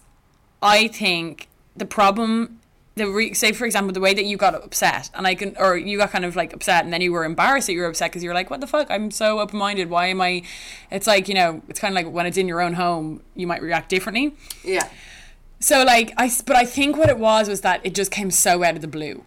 I 0.62 0.88
think 0.88 1.48
the 1.76 1.86
problem 1.86 2.60
the 2.96 3.06
re- 3.06 3.32
say 3.32 3.52
for 3.52 3.64
example 3.64 3.92
the 3.94 4.00
way 4.00 4.12
that 4.12 4.24
you 4.26 4.36
got 4.36 4.54
upset 4.54 5.10
and 5.14 5.26
I 5.26 5.34
can 5.34 5.56
or 5.58 5.76
you 5.76 5.96
got 5.96 6.10
kind 6.10 6.24
of 6.24 6.36
like 6.36 6.52
upset 6.52 6.84
and 6.84 6.92
then 6.92 7.00
you 7.00 7.12
were 7.12 7.24
embarrassed 7.24 7.68
that 7.68 7.72
you 7.72 7.80
were 7.80 7.86
upset 7.86 8.10
because 8.10 8.22
you 8.22 8.28
were 8.28 8.34
like 8.34 8.50
what 8.50 8.60
the 8.60 8.66
fuck? 8.66 8.90
I'm 8.90 9.10
so 9.10 9.40
open 9.40 9.58
minded 9.58 9.88
why 9.88 10.06
am 10.06 10.20
I 10.20 10.42
it's 10.90 11.06
like 11.06 11.28
you 11.28 11.34
know 11.34 11.62
it's 11.68 11.80
kind 11.80 11.96
of 11.96 12.04
like 12.04 12.12
when 12.12 12.26
it's 12.26 12.36
in 12.36 12.48
your 12.48 12.60
own 12.60 12.74
home 12.74 13.22
you 13.34 13.46
might 13.46 13.62
react 13.62 13.88
differently. 13.88 14.34
Yeah. 14.64 14.88
so 15.60 15.84
like 15.84 16.12
I, 16.16 16.30
but 16.44 16.56
I 16.56 16.64
think 16.64 16.96
what 16.96 17.08
it 17.08 17.18
was 17.18 17.48
was 17.48 17.62
that 17.62 17.80
it 17.84 17.94
just 17.94 18.10
came 18.10 18.30
so 18.30 18.62
out 18.64 18.74
of 18.74 18.82
the 18.82 18.88
blue. 18.88 19.24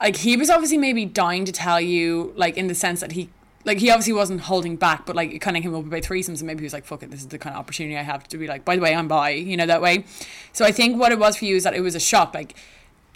Like 0.00 0.16
he 0.16 0.36
was 0.36 0.50
obviously 0.50 0.76
maybe 0.76 1.06
dying 1.06 1.44
to 1.44 1.52
tell 1.52 1.80
you 1.80 2.34
like 2.36 2.56
in 2.56 2.66
the 2.66 2.74
sense 2.74 3.00
that 3.00 3.12
he 3.12 3.30
like 3.64 3.78
he 3.78 3.90
obviously 3.90 4.12
wasn't 4.12 4.40
holding 4.40 4.76
back 4.76 5.06
but 5.06 5.16
like 5.16 5.32
it 5.32 5.40
kind 5.40 5.56
of 5.56 5.62
came 5.62 5.74
up 5.74 5.84
about 5.84 6.02
threesomes 6.02 6.38
and 6.40 6.44
maybe 6.44 6.60
he 6.60 6.64
was 6.64 6.72
like 6.72 6.84
fuck 6.84 7.02
it 7.02 7.10
this 7.10 7.20
is 7.20 7.28
the 7.28 7.38
kind 7.38 7.54
of 7.54 7.60
opportunity 7.60 7.96
I 7.96 8.02
have 8.02 8.26
to 8.28 8.38
be 8.38 8.46
like 8.46 8.64
by 8.64 8.76
the 8.76 8.82
way 8.82 8.94
I'm 8.94 9.08
bi 9.08 9.30
you 9.30 9.56
know 9.56 9.66
that 9.66 9.82
way 9.82 10.04
so 10.52 10.64
I 10.64 10.72
think 10.72 10.98
what 10.98 11.12
it 11.12 11.18
was 11.18 11.36
for 11.36 11.44
you 11.44 11.56
is 11.56 11.64
that 11.64 11.74
it 11.74 11.80
was 11.80 11.94
a 11.94 12.00
shock 12.00 12.34
like 12.34 12.56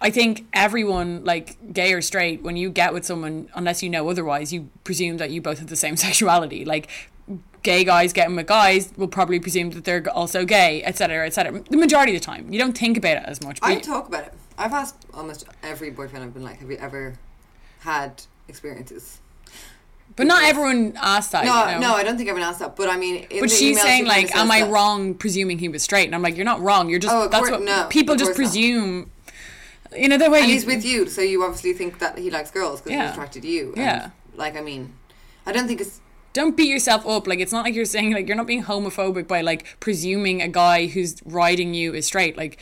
I 0.01 0.11
think 0.11 0.47
everyone 0.53 1.25
like 1.25 1.73
gay 1.73 1.93
or 1.93 2.01
straight 2.03 2.43
when 2.43 2.57
you 2.57 2.71
get 2.71 2.93
with 2.93 3.05
someone 3.05 3.49
unless 3.55 3.83
you 3.83 3.91
know 3.91 4.09
otherwise 4.09 4.53
you 4.53 4.71
presume 4.85 5.17
that 5.19 5.31
you 5.31 5.41
both 5.41 5.59
have 5.59 5.69
the 5.69 5.77
same 5.77 5.97
sexuality 6.09 6.65
like 6.65 6.89
gay 7.63 7.85
guys 7.85 8.13
getting 8.13 8.37
with 8.37 8.47
guys 8.47 8.93
will 8.97 9.09
probably 9.09 9.41
presume 9.41 9.71
that 9.71 9.85
they're 9.85 10.09
also 10.11 10.45
gay 10.45 10.83
etc 10.85 11.27
etc 11.27 11.63
the 11.69 11.77
majority 11.77 12.15
of 12.15 12.21
the 12.21 12.25
time 12.25 12.51
you 12.53 12.59
don't 12.59 12.79
think 12.79 12.97
about 12.97 13.17
it 13.17 13.25
as 13.27 13.43
much 13.43 13.59
I 13.63 13.77
talk 13.81 14.09
about 14.09 14.25
it. 14.25 14.35
I've 14.59 14.73
asked 14.73 15.07
almost 15.15 15.45
every 15.63 15.91
boyfriend 15.91 16.25
I've 16.25 16.35
been 16.35 16.43
like, 16.43 16.59
have 16.59 16.69
you 16.69 16.77
ever 16.79 17.15
had 17.81 18.25
experiences? 18.49 19.21
But 20.19 20.27
not 20.27 20.45
everyone 20.45 20.93
asked 21.01 21.33
that. 21.33 21.45
No, 21.47 21.67
you 21.67 21.81
know? 21.81 21.89
no, 21.89 21.95
I 21.95 22.03
don't 22.03 22.17
think 22.19 22.29
everyone 22.29 22.51
asked 22.51 22.59
that. 22.59 22.77
But 22.77 22.91
I 22.91 22.97
mean, 22.99 23.25
in 23.31 23.41
But 23.41 23.51
she's 23.51 23.81
saying 23.81 24.03
she 24.05 24.09
like, 24.09 24.37
"Am 24.37 24.51
I 24.51 24.61
that- 24.61 24.71
wrong 24.71 25.15
presuming 25.15 25.59
he 25.59 25.69
was 25.71 25.83
straight?" 25.83 26.05
And 26.07 26.15
I'm 26.15 26.23
like, 26.23 26.37
"You're 26.37 26.45
not 26.45 26.61
wrong. 26.61 26.91
You're 26.91 26.99
just 26.99 27.15
Oh, 27.15 27.23
that's 27.29 27.39
course- 27.39 27.51
what 27.53 27.63
no, 27.63 27.87
people 27.89 28.15
just 28.17 28.31
not. 28.33 28.37
presume." 28.37 29.11
You 29.97 30.09
know 30.11 30.19
the 30.19 30.29
way 30.31 30.41
And 30.41 30.49
you, 30.49 30.55
he's 30.55 30.67
with 30.67 30.85
you, 30.85 31.09
so 31.09 31.23
you 31.23 31.43
obviously 31.43 31.73
think 31.73 31.99
that 32.01 32.19
he 32.19 32.29
likes 32.31 32.51
girls 32.51 32.81
because 32.83 32.93
Yeah. 32.93 33.05
he's 33.07 33.13
attracted 33.13 33.43
to 33.43 33.49
you. 33.49 33.73
Yeah. 33.75 34.11
Like, 34.37 34.55
I 34.55 34.61
mean, 34.61 34.93
I 35.47 35.53
don't 35.53 35.67
think 35.67 35.81
it's. 35.81 36.01
don't 36.35 36.57
beat 36.59 36.69
yourself 36.69 37.07
up. 37.07 37.27
Like 37.27 37.39
it's 37.41 37.53
not 37.53 37.65
like 37.65 37.75
you're 37.75 37.87
saying 37.87 38.13
like 38.13 38.29
you're 38.29 38.37
not 38.37 38.47
being 38.47 38.65
homophobic 38.65 39.27
by 39.27 39.41
like 39.41 39.65
presuming 39.81 40.43
a 40.43 40.49
guy 40.49 40.87
who's 40.89 41.17
riding 41.25 41.73
you 41.75 41.95
is 41.95 42.07
straight. 42.07 42.37
Like 42.37 42.59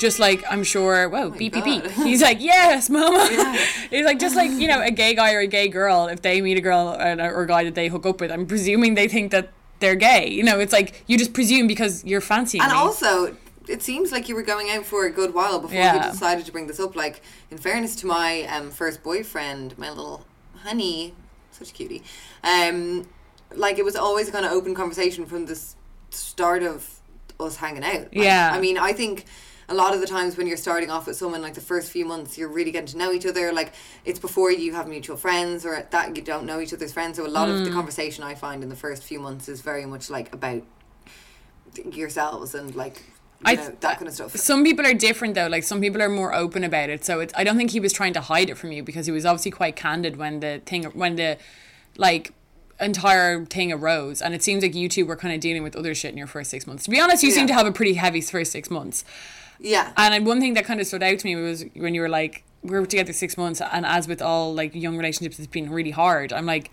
just 0.00 0.18
like 0.18 0.44
I'm 0.50 0.62
sure, 0.64 1.08
whoa, 1.08 1.30
beep 1.30 1.52
beep 1.54 1.64
beep. 1.64 1.82
Oh 1.84 2.04
He's 2.04 2.22
like, 2.22 2.40
yes, 2.40 2.90
mama. 2.90 3.26
He's 3.90 4.04
like 4.04 4.18
just 4.18 4.36
like 4.36 4.50
you 4.50 4.68
know 4.68 4.82
a 4.82 4.90
gay 4.90 5.14
guy 5.14 5.32
or 5.34 5.40
a 5.40 5.46
gay 5.46 5.68
girl. 5.68 6.06
If 6.08 6.22
they 6.22 6.40
meet 6.40 6.58
a 6.58 6.60
girl 6.60 6.96
or, 6.98 7.32
or 7.32 7.42
a 7.42 7.46
guy 7.46 7.64
that 7.64 7.74
they 7.74 7.88
hook 7.88 8.06
up 8.06 8.20
with, 8.20 8.30
I'm 8.30 8.46
presuming 8.46 8.94
they 8.94 9.08
think 9.08 9.30
that 9.32 9.50
they're 9.80 9.94
gay. 9.96 10.28
You 10.28 10.42
know, 10.42 10.58
it's 10.58 10.72
like 10.72 11.02
you 11.06 11.18
just 11.18 11.32
presume 11.34 11.66
because 11.66 12.04
you're 12.04 12.20
fancying 12.22 12.62
And 12.62 12.72
me. 12.72 12.78
also, 12.78 13.36
it 13.68 13.82
seems 13.82 14.10
like 14.12 14.28
you 14.28 14.34
were 14.34 14.42
going 14.42 14.70
out 14.70 14.84
for 14.86 15.04
a 15.06 15.10
good 15.10 15.34
while 15.34 15.60
before 15.60 15.76
Yeah. 15.76 16.06
you 16.06 16.12
decided 16.12 16.46
to 16.46 16.52
bring 16.52 16.66
this 16.66 16.80
up. 16.80 16.96
Like, 16.96 17.20
in 17.50 17.58
fairness 17.58 17.94
to 17.96 18.06
my 18.06 18.42
um, 18.44 18.70
first 18.70 19.02
boyfriend, 19.02 19.76
my 19.78 19.90
little 19.90 20.24
honey, 20.62 21.14
such 21.52 21.70
a 21.70 21.72
cutie, 21.74 22.02
um, 22.42 23.06
like 23.54 23.78
it 23.78 23.84
was 23.84 23.96
always 23.96 24.30
kind 24.30 24.44
of 24.46 24.52
open 24.52 24.74
conversation 24.74 25.26
from 25.26 25.46
the 25.46 25.60
start 26.10 26.62
of 26.62 26.88
us 27.38 27.56
hanging 27.56 27.84
out. 27.84 27.92
Like, 28.02 28.08
Yeah. 28.12 28.50
I 28.54 28.60
mean, 28.60 28.78
I 28.78 28.92
think 28.92 29.26
a 29.68 29.74
lot 29.74 29.94
of 29.94 30.00
the 30.00 30.06
times 30.06 30.36
when 30.36 30.46
you're 30.46 30.56
starting 30.56 30.90
off 30.90 31.06
with 31.06 31.16
someone, 31.16 31.42
like 31.42 31.54
the 31.54 31.60
first 31.60 31.90
few 31.90 32.04
months, 32.04 32.38
you're 32.38 32.48
really 32.48 32.70
getting 32.70 32.86
to 32.88 32.96
know 32.96 33.12
each 33.12 33.26
other. 33.26 33.52
Like, 33.52 33.72
it's 34.04 34.18
before 34.20 34.50
you 34.52 34.72
have 34.74 34.86
mutual 34.88 35.16
friends 35.16 35.66
or 35.66 35.86
that 35.90 36.16
you 36.16 36.22
don't 36.22 36.46
know 36.46 36.60
each 36.60 36.72
other's 36.72 36.92
friends. 36.92 37.16
So, 37.16 37.26
a 37.26 37.28
lot 37.28 37.48
of 37.48 37.56
Mm. 37.56 37.64
the 37.64 37.70
conversation 37.72 38.22
I 38.22 38.34
find 38.34 38.62
in 38.62 38.68
the 38.68 38.76
first 38.76 39.02
few 39.02 39.18
months 39.18 39.48
is 39.48 39.62
very 39.62 39.84
much 39.84 40.08
like 40.10 40.32
about 40.32 40.62
yourselves 41.92 42.54
and 42.54 42.74
like 42.74 43.02
you 43.40 43.52
I 43.52 43.54
know, 43.56 43.76
that 43.80 43.98
kind 43.98 44.08
of 44.08 44.14
stuff. 44.14 44.34
Some 44.36 44.64
people 44.64 44.86
are 44.86 44.94
different 44.94 45.34
though. 45.34 45.46
Like 45.46 45.62
some 45.62 45.80
people 45.80 46.00
are 46.00 46.08
more 46.08 46.34
open 46.34 46.64
about 46.64 46.88
it. 46.88 47.04
So 47.04 47.20
it's, 47.20 47.34
I 47.36 47.44
don't 47.44 47.56
think 47.58 47.70
he 47.70 47.80
was 47.80 47.92
trying 47.92 48.14
to 48.14 48.20
hide 48.22 48.48
it 48.48 48.56
from 48.56 48.72
you 48.72 48.82
because 48.82 49.04
he 49.06 49.12
was 49.12 49.26
obviously 49.26 49.50
quite 49.50 49.76
candid 49.76 50.16
when 50.16 50.40
the 50.40 50.62
thing 50.64 50.84
when 50.84 51.16
the 51.16 51.36
like 51.98 52.32
entire 52.80 53.44
thing 53.44 53.72
arose. 53.72 54.22
And 54.22 54.34
it 54.34 54.42
seems 54.42 54.62
like 54.62 54.74
you 54.74 54.88
two 54.88 55.04
were 55.04 55.16
kind 55.16 55.34
of 55.34 55.40
dealing 55.40 55.62
with 55.62 55.76
other 55.76 55.94
shit 55.94 56.12
in 56.12 56.16
your 56.18 56.26
first 56.26 56.50
six 56.50 56.66
months. 56.66 56.84
To 56.84 56.90
be 56.90 56.98
honest, 56.98 57.22
you 57.22 57.30
seem 57.30 57.46
to 57.46 57.54
have 57.54 57.66
a 57.66 57.72
pretty 57.72 57.94
heavy 57.94 58.20
first 58.22 58.52
six 58.52 58.70
months. 58.70 59.04
Yeah, 59.60 59.92
And 59.96 60.26
one 60.26 60.40
thing 60.40 60.54
that 60.54 60.64
kind 60.64 60.80
of 60.80 60.86
stood 60.86 61.02
out 61.02 61.18
to 61.18 61.26
me 61.26 61.36
was 61.36 61.64
when 61.74 61.94
you 61.94 62.00
were 62.00 62.08
like, 62.08 62.44
we 62.62 62.70
were 62.78 62.86
together 62.86 63.12
six 63.12 63.36
months, 63.36 63.60
and 63.60 63.86
as 63.86 64.08
with 64.08 64.20
all 64.20 64.52
like 64.54 64.74
young 64.74 64.96
relationships, 64.96 65.38
it's 65.38 65.46
been 65.46 65.70
really 65.70 65.92
hard. 65.92 66.32
I'm 66.32 66.46
like, 66.46 66.70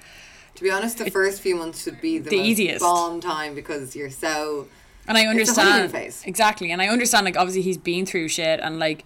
to 0.56 0.64
be 0.64 0.72
honest, 0.72 0.98
the 0.98 1.10
first 1.12 1.42
few 1.42 1.56
months 1.56 1.84
should 1.84 2.02
be 2.02 2.18
the, 2.18 2.30
The 2.30 2.38
most 2.38 2.46
easiest. 2.48 2.82
bomb 2.82 3.22
time 3.22 3.56
because 3.56 3.96
you're 3.96 4.10
so. 4.10 4.68
And 5.08 5.18
I 5.18 5.26
understand 5.26 5.94
exactly, 6.26 6.72
and 6.72 6.82
I 6.82 6.88
understand 6.88 7.26
like 7.26 7.38
obviously 7.38 7.62
he's 7.62 7.78
been 7.78 8.06
through 8.06 8.30
shit, 8.30 8.60
and 8.62 8.80
like 8.80 9.06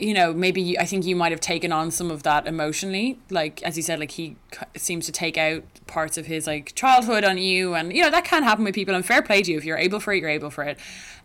you 0.00 0.14
know 0.14 0.32
maybe 0.32 0.60
you, 0.60 0.76
I 0.78 0.84
think 0.84 1.04
you 1.04 1.14
might 1.16 1.32
have 1.32 1.40
taken 1.40 1.72
on 1.72 1.90
some 1.90 2.10
of 2.10 2.22
that 2.24 2.46
emotionally, 2.46 3.18
like 3.30 3.62
as 3.62 3.76
you 3.76 3.82
said, 3.82 3.98
like 4.00 4.12
he 4.12 4.36
seems 4.76 5.06
to 5.06 5.12
take 5.12 5.36
out 5.38 5.62
parts 5.86 6.16
of 6.16 6.26
his 6.26 6.46
like 6.46 6.74
childhood 6.74 7.24
on 7.24 7.38
you, 7.38 7.74
and 7.74 7.92
you 7.92 8.02
know 8.02 8.10
that 8.10 8.24
can 8.24 8.42
happen 8.42 8.64
with 8.64 8.74
people. 8.74 8.94
And 8.94 9.04
fair 9.04 9.22
play 9.22 9.42
to 9.42 9.50
you 9.52 9.58
if 9.58 9.64
you're 9.64 9.76
able 9.78 10.00
for 10.00 10.12
it, 10.12 10.20
you're 10.20 10.28
able 10.30 10.50
for 10.50 10.64
it. 10.64 10.78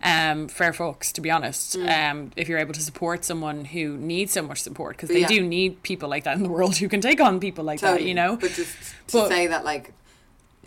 Um, 0.04 0.48
fair 0.50 0.74
folks, 0.74 1.12
to 1.14 1.22
be 1.22 1.32
honest. 1.32 1.78
Mm. 1.78 2.12
Um, 2.12 2.32
if 2.36 2.48
you're 2.50 2.60
able 2.60 2.74
to 2.74 2.82
support 2.82 3.26
someone 3.26 3.66
who 3.66 3.98
needs 3.98 4.34
so 4.34 4.42
much 4.42 4.62
support, 4.62 4.98
because 4.98 5.10
they 5.10 5.22
Yeah. 5.22 5.28
do 5.28 5.42
need 5.42 5.82
people 5.84 6.10
like 6.10 6.26
that 6.26 6.36
in 6.38 6.44
the 6.44 6.50
world 6.50 6.76
who 6.78 6.88
can 6.90 7.02
take 7.02 7.20
on 7.22 7.40
people 7.40 7.64
like 7.64 7.80
that, 7.80 8.04
you 8.04 8.14
know. 8.14 8.36
But 8.36 8.52
just 8.52 8.76
to 9.08 9.18
But- 9.18 9.30
say 9.30 9.48
that, 9.48 9.64
like, 9.66 9.94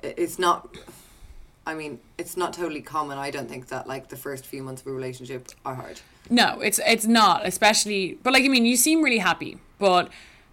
it's 0.03 0.39
not. 0.39 0.69
I 1.69 1.75
mean, 1.75 2.01
it's 2.17 2.35
not 2.35 2.55
totally 2.55 2.81
common. 2.81 3.19
I 3.19 3.31
don't 3.31 3.47
think 3.47 3.69
that 3.69 3.87
like 3.87 4.09
the 4.09 4.17
first 4.17 4.47
few 4.47 4.63
months 4.63 4.81
of 4.81 4.87
a 4.87 4.91
relationship 4.91 5.51
are 5.67 5.75
hard. 5.75 6.01
No, 6.31 6.61
it's 6.61 6.81
it's 6.87 7.05
not, 7.05 7.47
especially. 7.47 8.19
But 8.23 8.33
like, 8.33 8.43
I 8.43 8.49
mean, 8.49 8.65
you 8.65 8.75
seem 8.75 9.03
really 9.03 9.19
happy, 9.19 9.59
but 9.79 10.09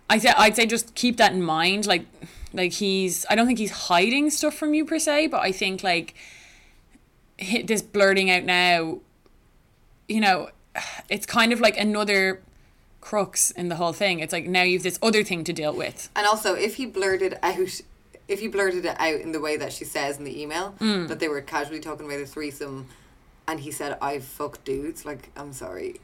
I 0.10 0.18
say 0.18 0.34
I'd 0.36 0.58
say 0.58 0.66
just 0.66 0.94
keep 0.94 1.16
that 1.16 1.32
in 1.32 1.42
mind. 1.42 1.86
Like, 1.86 2.06
like 2.52 2.74
he's. 2.74 3.26
I 3.30 3.36
don't 3.36 3.48
think 3.48 3.60
he's 3.60 3.72
hiding 3.72 4.30
stuff 4.30 4.56
from 4.56 4.74
you 4.74 4.84
per 4.84 5.00
se, 5.00 5.28
but 5.28 5.40
I 5.40 5.54
think 5.54 5.84
like 5.84 6.16
hi- 7.42 7.64
this 7.66 7.82
blurting 7.82 8.30
out 8.30 8.44
now. 8.44 9.00
You 10.10 10.20
know, 10.20 10.50
it's 11.08 11.26
kind 11.26 11.54
of 11.54 11.62
like 11.62 11.80
another 11.80 12.42
crux 13.00 13.52
in 13.52 13.70
the 13.70 13.76
whole 13.76 13.94
thing. 13.94 14.20
It's 14.20 14.34
like 14.34 14.48
now 14.48 14.64
you've 14.64 14.84
this 14.84 15.00
other 15.02 15.24
thing 15.24 15.46
to 15.46 15.54
deal 15.54 15.74
with. 15.74 16.10
And 16.14 16.28
also, 16.28 16.56
if 16.56 16.76
he 16.76 16.86
blurted 16.86 17.40
out, 17.42 17.82
if 18.28 18.40
he 18.40 18.48
blurted 18.48 18.86
it 18.86 18.96
out 19.00 19.20
in 19.22 19.32
the 19.32 19.40
way 19.40 19.58
that 19.58 19.72
she 19.74 19.86
says 19.86 20.18
in 20.18 20.24
the 20.24 20.42
email 20.42 20.76
Mm. 20.80 21.08
that 21.08 21.20
they 21.20 21.28
were 21.28 21.42
casually 21.42 21.80
talking 21.80 22.06
about 22.06 22.20
a 22.20 22.26
threesome, 22.26 22.88
and 23.48 23.60
he 23.60 23.72
said, 23.72 23.98
"I 24.02 24.20
fuck 24.20 24.64
dudes," 24.64 25.06
like 25.06 25.30
I'm 25.36 25.54
sorry. 25.54 26.02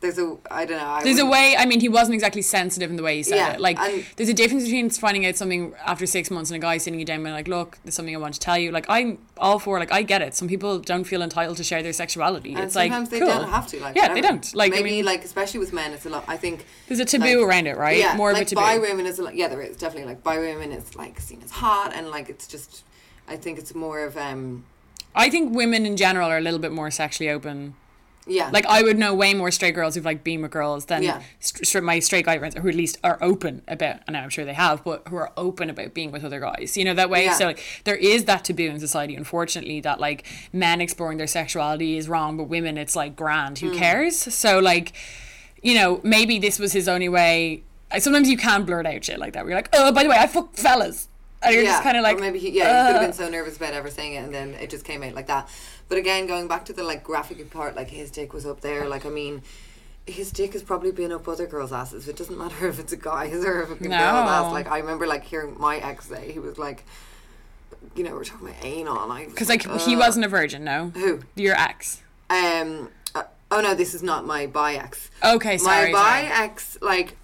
There's 0.00 0.16
a 0.18 0.36
I 0.48 0.64
don't 0.64 0.78
know. 0.78 0.86
I 0.86 1.02
There's 1.02 1.18
a 1.18 1.26
way. 1.26 1.56
I 1.58 1.66
mean, 1.66 1.80
he 1.80 1.88
wasn't 1.88 2.14
exactly 2.14 2.40
sensitive 2.42 2.88
in 2.88 2.96
the 2.96 3.02
way 3.02 3.16
he 3.16 3.24
said 3.24 3.34
Yeah, 3.36 3.52
it. 3.54 3.60
Like, 3.60 3.78
and- 3.80 4.04
there's 4.14 4.28
a 4.28 4.34
difference 4.34 4.62
between 4.64 4.88
finding 4.90 5.26
out 5.26 5.34
something 5.34 5.74
after 5.84 6.06
six 6.06 6.30
months 6.30 6.50
and 6.50 6.56
a 6.56 6.60
guy 6.64 6.78
sitting 6.78 7.00
you 7.00 7.04
down 7.04 7.26
and 7.26 7.34
like, 7.34 7.48
look, 7.48 7.78
there's 7.82 7.94
something 7.94 8.14
I 8.14 8.18
want 8.18 8.34
to 8.34 8.40
tell 8.40 8.56
you. 8.56 8.70
Like, 8.70 8.86
I'm 8.88 9.18
all 9.38 9.58
for. 9.58 9.78
Like, 9.80 9.90
I 9.92 10.02
get 10.02 10.22
it. 10.22 10.34
Some 10.36 10.46
people 10.46 10.78
don't 10.78 11.02
feel 11.02 11.20
entitled 11.20 11.56
to 11.56 11.64
share 11.64 11.82
their 11.82 11.92
sexuality. 11.92 12.54
And 12.54 12.62
it's 12.62 12.76
like 12.76 12.92
sometimes 12.92 13.08
they 13.08 13.18
cool. 13.18 13.28
don't 13.28 13.48
have 13.48 13.66
to. 13.68 13.80
Like 13.80 13.96
yeah, 13.96 14.14
they 14.14 14.20
don't. 14.20 14.54
Like, 14.54 14.70
maybe 14.70 14.88
I 14.88 14.92
mean, 14.92 15.04
like 15.04 15.24
especially 15.24 15.58
with 15.58 15.72
men, 15.72 15.92
it's 15.92 16.06
a 16.06 16.10
lot. 16.10 16.24
I 16.28 16.36
think 16.36 16.64
there's 16.86 17.00
a 17.00 17.04
taboo 17.04 17.40
like- 17.40 17.48
around 17.48 17.66
it, 17.66 17.76
right? 17.76 17.98
Yeah, 17.98 18.14
More 18.16 18.32
like 18.32 18.42
of 18.42 18.52
a 18.52 18.54
taboo. 18.54 18.60
bi 18.62 18.78
women 18.78 19.04
is 19.06 19.18
a 19.18 19.24
lot. 19.24 19.34
Yeah, 19.34 19.48
there 19.48 19.60
is 19.62 19.76
definitely 19.76 20.08
like 20.08 20.22
by 20.22 20.38
women 20.38 20.70
it's 20.70 20.94
like 20.94 21.18
seen 21.20 21.40
as 21.42 21.50
hot 21.50 21.92
and 21.94 22.08
like 22.08 22.28
it's 22.28 22.46
just. 22.46 22.84
I 23.26 23.36
think 23.36 23.58
it's 23.58 23.74
more 23.74 24.04
of 24.04 24.16
um 24.16 24.64
I 25.14 25.28
think 25.28 25.54
women 25.54 25.84
in 25.84 25.96
general 25.96 26.28
are 26.30 26.38
a 26.38 26.40
little 26.40 26.58
bit 26.60 26.70
more 26.72 26.90
sexually 26.90 27.28
open. 27.28 27.74
Yeah 28.28 28.50
Like, 28.52 28.66
I 28.66 28.82
would 28.82 28.98
know 28.98 29.14
way 29.14 29.34
more 29.34 29.50
straight 29.50 29.74
girls 29.74 29.94
who've 29.94 30.04
like 30.04 30.22
been 30.22 30.42
with 30.42 30.50
girls 30.50 30.84
than 30.86 31.02
Yeah. 31.02 31.22
st- 31.40 31.82
my 31.84 31.98
straight 31.98 32.24
guy 32.26 32.38
friends 32.38 32.54
who 32.54 32.68
at 32.68 32.74
least 32.74 32.98
are 33.02 33.18
open 33.20 33.62
about. 33.68 34.00
And 34.06 34.16
I'm 34.16 34.28
sure 34.30 34.44
they 34.44 34.54
have, 34.54 34.84
but 34.84 35.06
who 35.08 35.16
are 35.16 35.32
open 35.36 35.70
about 35.70 35.94
being 35.94 36.10
with 36.12 36.24
other 36.24 36.40
guys. 36.40 36.76
You 36.76 36.84
know 36.84 36.94
that 36.94 37.10
way. 37.10 37.24
Yeah. 37.24 37.34
So 37.34 37.46
like, 37.46 37.60
there 37.84 37.96
is 37.96 38.24
that 38.26 38.44
taboo 38.44 38.66
in 38.68 38.80
society, 38.80 39.14
unfortunately, 39.14 39.80
that 39.80 40.00
like 40.00 40.24
men 40.52 40.80
exploring 40.80 41.18
their 41.18 41.26
sexuality 41.26 41.96
is 41.96 42.08
wrong, 42.08 42.36
but 42.36 42.44
women 42.44 42.78
it's 42.78 42.94
like 42.96 43.16
grand. 43.16 43.58
Who 43.58 43.74
cares? 43.74 44.16
So 44.16 44.58
like, 44.58 44.92
you 45.62 45.74
know, 45.74 46.00
maybe 46.04 46.38
this 46.38 46.58
was 46.58 46.72
his 46.72 46.88
only 46.88 47.08
way. 47.08 47.62
I- 47.90 47.98
Sometimes 48.00 48.28
you 48.28 48.36
can 48.36 48.64
blurt 48.64 48.86
out 48.86 49.04
shit 49.04 49.18
like 49.18 49.32
that. 49.32 49.44
Where 49.44 49.50
you're 49.50 49.58
like, 49.58 49.70
oh, 49.72 49.92
by 49.92 50.02
the 50.02 50.08
way, 50.10 50.16
I 50.16 50.26
fuck 50.26 50.54
fellas. 50.54 51.08
And 51.40 51.54
you're 51.54 51.62
yeah, 51.62 51.70
just 51.70 51.84
kind 51.84 51.96
of 51.96 52.02
like, 52.02 52.16
or 52.16 52.20
maybe 52.20 52.40
he, 52.40 52.50
yeah, 52.50 52.64
he 52.64 52.86
could 52.88 52.94
have 52.94 52.96
uh, 52.96 53.06
been 53.06 53.12
so 53.12 53.28
nervous 53.28 53.56
about 53.56 53.72
ever 53.72 53.90
saying 53.90 54.14
it, 54.14 54.24
and 54.24 54.34
then 54.34 54.54
it 54.54 54.70
just 54.70 54.84
came 54.84 55.04
out 55.04 55.14
like 55.14 55.28
that. 55.28 55.48
But 55.88 55.98
again, 55.98 56.26
going 56.26 56.48
back 56.48 56.64
to 56.66 56.72
the 56.72 56.82
like 56.82 57.02
graphic 57.02 57.50
part, 57.50 57.74
like 57.76 57.88
his 57.90 58.10
dick 58.10 58.32
was 58.32 58.44
up 58.46 58.60
there. 58.60 58.86
Like 58.88 59.06
I 59.06 59.08
mean, 59.10 59.42
his 60.06 60.30
dick 60.30 60.52
has 60.52 60.62
probably 60.62 60.90
been 60.92 61.12
up 61.12 61.26
other 61.28 61.46
girls' 61.46 61.72
asses. 61.72 62.08
It 62.08 62.16
doesn't 62.16 62.36
matter 62.38 62.68
if 62.68 62.78
it's 62.78 62.92
a 62.92 62.96
guy's 62.96 63.44
or 63.44 63.62
if 63.62 63.70
it's 63.72 63.80
a 63.80 63.88
No. 63.88 63.96
girl's 63.98 64.28
ass. 64.30 64.52
Like 64.52 64.68
I 64.70 64.78
remember 64.78 65.06
like 65.06 65.24
hearing 65.24 65.56
my 65.58 65.78
ex 65.78 66.06
say 66.06 66.32
he 66.32 66.38
was 66.38 66.58
like, 66.58 66.84
you 67.94 68.04
know, 68.04 68.12
we're 68.12 68.24
talking 68.24 68.48
about 68.48 68.64
anal, 68.64 69.02
and 69.02 69.12
I 69.12 69.26
Because 69.26 69.48
like 69.48 69.62
he 69.80 69.96
wasn't 69.96 70.24
a 70.26 70.28
virgin, 70.28 70.64
no. 70.64 70.90
Who? 70.94 71.20
Your 71.36 71.54
ex. 71.54 72.02
Um. 72.30 72.90
uh, 73.14 73.22
oh 73.50 73.60
no, 73.62 73.74
this 73.74 73.94
is 73.94 74.02
not 74.02 74.26
my 74.26 74.46
bi 74.46 74.74
ex. 74.74 75.10
Okay, 75.24 75.56
sorry. 75.56 75.90
my 75.92 75.98
bi 75.98 76.28
ex, 76.30 76.76
like, 76.82 77.16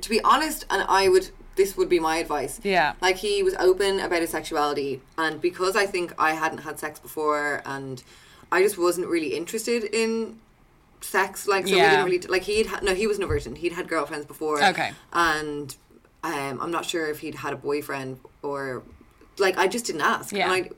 to 0.00 0.10
be 0.10 0.20
honest, 0.22 0.66
and 0.68 0.84
I 0.88 1.08
would, 1.08 1.30
this 1.56 1.76
would 1.76 1.88
be 1.88 2.00
my 2.00 2.16
advice. 2.16 2.60
Yeah. 2.62 2.94
Like, 3.00 3.16
he 3.16 3.42
was 3.42 3.54
open 3.58 4.00
about 4.00 4.20
his 4.20 4.30
sexuality, 4.30 5.00
and 5.18 5.40
because 5.40 5.76
I 5.76 5.86
think 5.86 6.14
I 6.18 6.32
hadn't 6.32 6.58
had 6.58 6.78
sex 6.78 6.98
before, 6.98 7.62
and 7.66 8.02
I 8.50 8.62
just 8.62 8.78
wasn't 8.78 9.06
really 9.08 9.34
interested 9.34 9.84
in 9.84 10.38
sex. 11.00 11.46
Like 11.48 11.66
so, 11.66 11.72
we 11.72 11.78
Yeah. 11.78 11.90
didn't 11.90 12.04
really 12.04 12.20
like 12.20 12.42
he'd 12.42 12.66
ha- 12.66 12.80
no 12.82 12.94
he 12.94 13.06
wasn't 13.06 13.26
virgin. 13.28 13.56
He'd 13.56 13.72
had 13.72 13.88
girlfriends 13.88 14.24
before. 14.26 14.62
Okay. 14.62 14.92
and 15.12 15.74
um, 16.24 16.60
I'm 16.60 16.70
not 16.70 16.84
sure 16.84 17.06
if 17.10 17.18
he'd 17.20 17.34
had 17.34 17.52
a 17.52 17.56
boyfriend 17.56 18.20
or 18.42 18.82
like 19.38 19.58
I 19.58 19.66
just 19.66 19.86
didn't 19.86 20.02
ask. 20.02 20.32
Yeah. 20.32 20.44
and 20.44 20.52
I, 20.52 20.58
It 20.58 20.72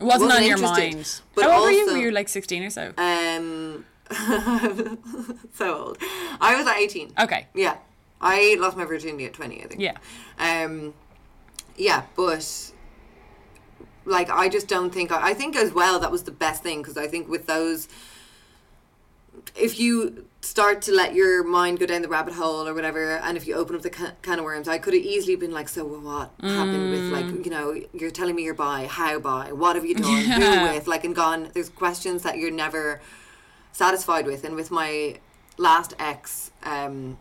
wasn't, 0.00 0.30
wasn't 0.30 0.32
on 0.32 0.44
your 0.44 0.58
mind. 0.58 1.20
But 1.34 1.44
How 1.44 1.58
old 1.58 1.64
were 1.64 1.70
you? 1.72 1.86
Were 1.92 1.98
you 1.98 2.10
like 2.10 2.28
16 2.30 2.62
or 2.62 2.70
so? 2.70 2.92
Um, 2.96 3.84
so 5.54 5.74
old. 5.74 5.98
I 6.40 6.54
was 6.56 6.66
at 6.66 6.76
18. 6.78 7.12
Okay. 7.20 7.46
Yeah. 7.54 7.76
I 8.20 8.56
lost 8.58 8.76
my 8.76 8.84
virginity 8.84 9.26
at 9.26 9.34
20, 9.34 9.62
I 9.62 9.66
think. 9.66 9.80
Yeah. 9.80 9.96
Um, 10.38 10.94
yeah, 11.76 12.04
but 12.16 12.72
like 14.06 14.30
I 14.30 14.48
just 14.48 14.68
don't 14.68 14.90
think 14.90 15.12
I, 15.12 15.30
I 15.30 15.34
think 15.34 15.56
as 15.56 15.72
well 15.72 15.98
that 15.98 16.10
was 16.10 16.22
the 16.22 16.30
best 16.30 16.62
thing 16.62 16.80
because 16.80 16.96
I 16.96 17.06
think 17.08 17.28
with 17.28 17.46
those 17.46 17.88
if 19.54 19.78
you 19.78 20.26
start 20.40 20.80
to 20.82 20.92
let 20.92 21.14
your 21.14 21.42
mind 21.42 21.80
go 21.80 21.86
down 21.86 22.02
the 22.02 22.08
rabbit 22.08 22.34
hole 22.34 22.68
or 22.68 22.72
whatever 22.74 23.16
and 23.16 23.36
if 23.36 23.46
you 23.46 23.54
open 23.54 23.74
up 23.74 23.82
the 23.82 23.90
ca- 23.90 24.12
can 24.22 24.38
of 24.38 24.44
worms 24.44 24.68
I 24.68 24.78
could 24.78 24.94
have 24.94 25.02
easily 25.02 25.34
been 25.34 25.50
like 25.50 25.68
so 25.68 25.84
well, 25.84 26.00
what 26.00 26.30
happened 26.40 26.90
with 26.90 27.04
like 27.12 27.44
you 27.44 27.50
know 27.50 27.80
you're 27.92 28.10
telling 28.12 28.36
me 28.36 28.44
you're 28.44 28.54
bi 28.54 28.86
how 28.86 29.18
bi 29.18 29.52
what 29.52 29.74
have 29.76 29.84
you 29.84 29.94
done 30.06 30.24
who 30.24 30.62
with 30.62 30.86
like 30.86 31.04
and 31.04 31.14
gone 31.14 31.50
there's 31.52 31.68
questions 31.68 32.22
that 32.22 32.38
you're 32.38 32.50
never 32.52 33.00
satisfied 33.72 34.26
with 34.26 34.44
and 34.44 34.54
with 34.54 34.70
my 34.70 35.16
last 35.58 35.94
ex 35.98 36.52
um 36.62 37.18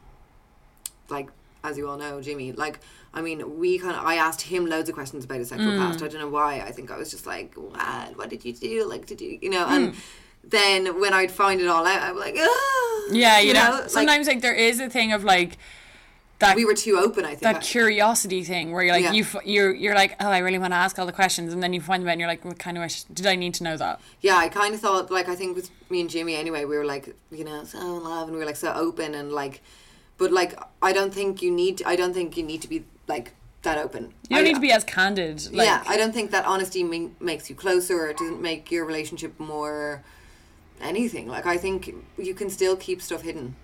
like 1.10 1.30
as 1.64 1.78
you 1.78 1.88
all 1.90 1.98
know 1.98 2.22
Jimmy 2.22 2.52
like 2.52 2.80
I 3.14 3.22
mean 3.22 3.60
we 3.60 3.80
kind 3.80 3.96
of 3.96 4.04
I 4.06 4.16
asked 4.16 4.42
him 4.42 4.66
loads 4.66 4.88
of 4.90 4.96
questions 4.96 5.26
about 5.26 5.40
his 5.40 5.50
sexual 5.50 5.72
Mm. 5.72 5.78
past 5.80 6.02
I 6.04 6.08
don't 6.08 6.22
know 6.22 6.28
why. 6.30 6.60
I 6.62 6.72
think 6.72 6.92
I 6.92 6.98
was 6.98 7.10
just 7.12 7.26
like 7.26 7.54
what? 7.56 8.18
What 8.18 8.30
did 8.30 8.46
you 8.46 8.54
do? 8.54 8.86
Like 8.88 9.06
did 9.06 9.22
you 9.22 9.40
you 9.42 9.50
know? 9.50 9.66
And 9.68 9.94
Mm. 9.94 9.96
then 10.44 11.00
when 11.00 11.14
I'd 11.14 11.32
find 11.32 11.60
it 11.62 11.68
all 11.68 11.86
out 11.86 12.02
I 12.02 12.12
was 12.12 12.22
like 12.24 12.36
ah, 12.40 13.02
Yeah, 13.12 13.40
you, 13.40 13.54
know, 13.54 13.80
like, 13.82 13.90
sometimes 13.90 14.28
like 14.28 14.42
there 14.42 14.54
is 14.54 14.80
a 14.80 14.90
thing 14.90 15.12
of 15.12 15.24
like 15.24 15.58
that 16.40 16.56
we 16.58 16.66
were 16.66 16.74
too 16.74 16.98
open 16.98 17.24
I 17.24 17.30
think 17.30 17.42
that 17.42 17.62
curiosity 17.62 18.44
thing 18.44 18.72
where 18.74 18.84
you're 18.84 18.94
like 18.94 19.04
Yeah. 19.06 19.14
you 19.14 19.24
f- 19.24 19.46
you're 19.46 19.74
you're 19.74 19.96
like 19.96 20.16
oh 20.20 20.28
I 20.30 20.40
really 20.40 20.60
want 20.60 20.74
to 20.74 20.78
ask 20.78 21.00
all 21.00 21.06
the 21.06 21.14
questions 21.14 21.54
and 21.54 21.64
then 21.64 21.72
you 21.72 21.80
find 21.80 22.04
them 22.04 22.10
out 22.10 22.12
and 22.12 22.20
you're 22.20 22.28
like 22.30 22.44
what 22.44 22.60
kind 22.60 22.78
of 22.78 22.82
wish 22.84 23.04
did 23.06 23.26
I 23.26 23.36
need 23.36 23.54
to 23.56 23.64
know 23.64 23.78
that? 23.78 24.02
Yeah 24.22 24.36
I 24.36 24.50
kind 24.50 24.76
of 24.76 24.82
thought 24.82 25.10
like 25.10 25.30
I 25.30 25.36
think 25.36 25.56
with 25.56 25.72
me 25.90 26.02
and 26.02 26.10
Jimmy 26.10 26.36
anyway 26.36 26.66
we 26.66 26.78
were 26.78 26.84
like 26.86 27.16
you 27.32 27.46
know 27.46 27.64
so 27.64 27.80
in 27.80 28.04
love 28.04 28.24
and 28.28 28.34
we 28.34 28.40
were 28.40 28.46
like 28.46 28.58
so 28.58 28.74
open 28.74 29.16
and 29.16 29.32
like 29.32 29.62
but 30.18 30.32
like 30.32 30.58
I 30.82 30.92
don't 30.94 31.14
think 31.14 31.42
you 31.42 31.52
need 31.52 31.82
I 31.86 31.96
don't 31.96 32.14
think 32.14 32.38
you 32.38 32.44
need 32.44 32.62
to 32.62 32.68
be 32.70 32.86
like 33.08 33.34
that 33.64 33.78
open 33.78 34.14
you 34.30 34.36
don't 34.38 34.40
I- 34.40 34.48
need 34.48 34.54
to 34.56 34.60
be 34.62 34.72
as 34.72 34.84
candid 34.84 35.52
like 35.54 35.66
yeah, 35.68 35.84
I 35.88 35.98
don't 35.98 36.14
think 36.14 36.32
that 36.32 36.46
honesty 36.46 36.84
ma- 36.84 37.10
makes 37.20 37.50
you 37.50 37.56
closer 37.56 37.96
or 38.02 38.08
it 38.10 38.18
doesn't 38.18 38.42
make 38.42 38.72
your 38.72 38.86
relationship 38.86 39.40
more 39.40 40.04
anything. 40.82 41.28
Like, 41.28 41.46
I 41.46 41.58
think 41.58 41.94
you 42.18 42.34
can 42.34 42.50
still 42.50 42.76
keep 42.76 43.02
stuff 43.02 43.22
hidden 43.22 43.56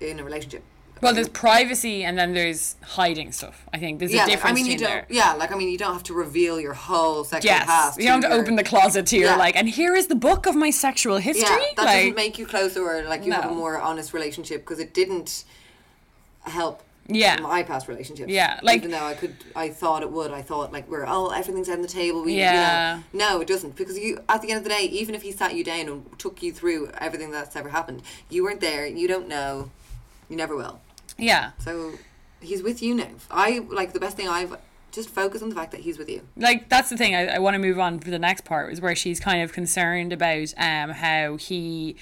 in 0.00 0.18
a 0.18 0.24
relationship. 0.24 0.62
well 1.02 1.12
there's 1.14 1.28
privacy 1.28 2.02
and 2.04 2.16
then 2.18 2.32
there's 2.34 2.76
hiding 2.82 3.30
stuff 3.32 3.56
I 3.72 3.78
think 3.78 3.98
there's 3.98 4.12
yeah, 4.12 4.24
a 4.24 4.28
difference 4.30 4.52
I 4.58 4.62
mean, 4.62 4.66
you 4.72 4.78
don't. 4.78 4.88
there 4.88 5.06
Yeah, 5.10 5.34
like 5.34 5.52
I 5.52 5.56
mean, 5.56 5.68
you 5.68 5.76
don't 5.78 5.92
have 5.92 6.02
to 6.04 6.14
reveal 6.14 6.58
your 6.60 6.72
whole 6.74 7.22
sexual 7.24 7.50
yes 7.52 7.66
past. 7.66 7.98
you 8.00 8.06
don't 8.06 8.22
have 8.22 8.30
to 8.30 8.36
your- 8.36 8.42
open 8.44 8.56
the 8.56 8.64
closet 8.64 9.06
to 9.08 9.16
your 9.16 9.30
Yeah. 9.30 9.36
like 9.36 9.56
and 9.56 9.68
here 9.68 9.94
is 9.94 10.06
the 10.08 10.14
book 10.28 10.46
of 10.46 10.54
my 10.56 10.70
sexual 10.70 11.18
history 11.18 11.42
Yeah, 11.48 11.74
that 11.76 11.84
like 11.84 11.96
doesn't 11.98 12.16
make 12.16 12.38
you 12.38 12.46
closer 12.46 12.80
or 12.82 13.02
like 13.04 13.24
you 13.26 13.32
have 13.32 13.50
a 13.50 13.54
more 13.54 13.78
honest 13.80 14.12
relationship 14.14 14.62
because 14.62 14.78
it 14.78 14.94
didn't 14.94 15.44
help. 16.44 16.82
Yeah. 17.06 17.38
my 17.40 17.62
past 17.62 17.86
relationships. 17.86 18.30
Yeah, 18.30 18.58
like- 18.62 18.76
even 18.78 18.90
though 18.90 19.04
I 19.04 19.12
could, 19.12 19.36
I 19.54 19.68
thought 19.68 20.00
it 20.02 20.10
would. 20.10 20.30
I 20.30 20.40
thought 20.40 20.72
like 20.72 20.88
we're 20.88 21.04
oh 21.06 21.28
everything's 21.30 21.68
on 21.68 21.82
the 21.82 21.88
table. 21.88 22.22
We, 22.24 22.38
Yeah. 22.38 23.02
You 23.12 23.18
know, 23.18 23.28
no, 23.32 23.40
it 23.42 23.46
doesn't 23.48 23.76
because 23.76 23.98
you 23.98 24.20
at 24.26 24.40
the 24.40 24.50
end 24.50 24.58
of 24.58 24.64
the 24.64 24.70
day, 24.70 24.84
even 24.84 25.14
if 25.14 25.20
he 25.20 25.30
sat 25.30 25.54
you 25.54 25.62
down 25.64 25.86
and 25.88 26.18
took 26.18 26.42
you 26.42 26.50
through 26.50 26.90
everything 26.98 27.30
that's 27.30 27.54
ever 27.56 27.68
happened, 27.68 28.00
you 28.30 28.42
weren't 28.42 28.62
there. 28.62 28.86
You 28.86 29.06
don't 29.06 29.28
know. 29.28 29.70
You 30.30 30.36
never 30.38 30.56
will. 30.56 30.80
yeah 31.18 31.50
So 31.58 31.92
he's 32.40 32.62
with 32.62 32.82
you 32.82 32.94
now. 32.94 33.10
I 33.30 33.58
like 33.70 33.92
the 33.92 34.00
best 34.00 34.16
thing 34.16 34.26
I've 34.28 34.56
just 34.90 35.10
focus 35.10 35.42
on 35.42 35.50
the 35.50 35.54
fact 35.54 35.72
that 35.72 35.80
he's 35.80 35.98
with 35.98 36.08
you. 36.08 36.22
like 36.38 36.70
that's 36.70 36.88
the 36.88 36.96
thing 36.96 37.14
I, 37.14 37.34
I 37.34 37.38
want 37.38 37.52
to 37.54 37.58
move 37.58 37.78
on 37.78 37.98
for 37.98 38.08
the 38.10 38.18
next 38.18 38.46
part 38.46 38.72
is 38.72 38.80
where 38.80 38.94
she's 38.96 39.20
kind 39.20 39.42
of 39.42 39.52
concerned 39.52 40.12
about 40.14 40.54
um 40.56 40.88
how 40.90 41.36
he 41.36 41.96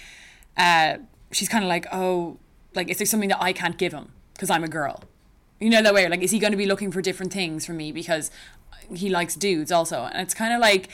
uh 0.57 0.99
she's 1.33 1.49
kind 1.49 1.65
of 1.65 1.69
like 1.69 1.87
oh 1.91 2.39
like 2.77 2.89
is 2.89 2.99
there 2.99 3.07
something 3.07 3.31
that 3.31 3.43
I 3.43 3.53
can't 3.53 3.77
give 3.77 3.93
him 3.93 4.13
because 4.43 4.51
I'm 4.51 4.65
a 4.65 4.69
girl 4.69 5.05
you 5.61 5.71
know 5.71 5.81
that 5.83 5.95
way 5.95 6.09
like 6.09 6.21
is 6.21 6.33
he 6.33 6.41
going 6.41 6.51
to 6.51 6.57
be 6.57 6.67
looking 6.67 6.91
for 6.91 7.01
different 7.01 7.33
things 7.33 7.65
from 7.65 7.77
me 7.77 7.93
because 7.93 8.33
he 8.93 9.09
likes 9.09 9.37
dudes 9.37 9.71
also 9.71 10.09
and 10.13 10.21
it's 10.21 10.35
kind 10.35 10.53
of 10.53 10.61
like 10.61 10.89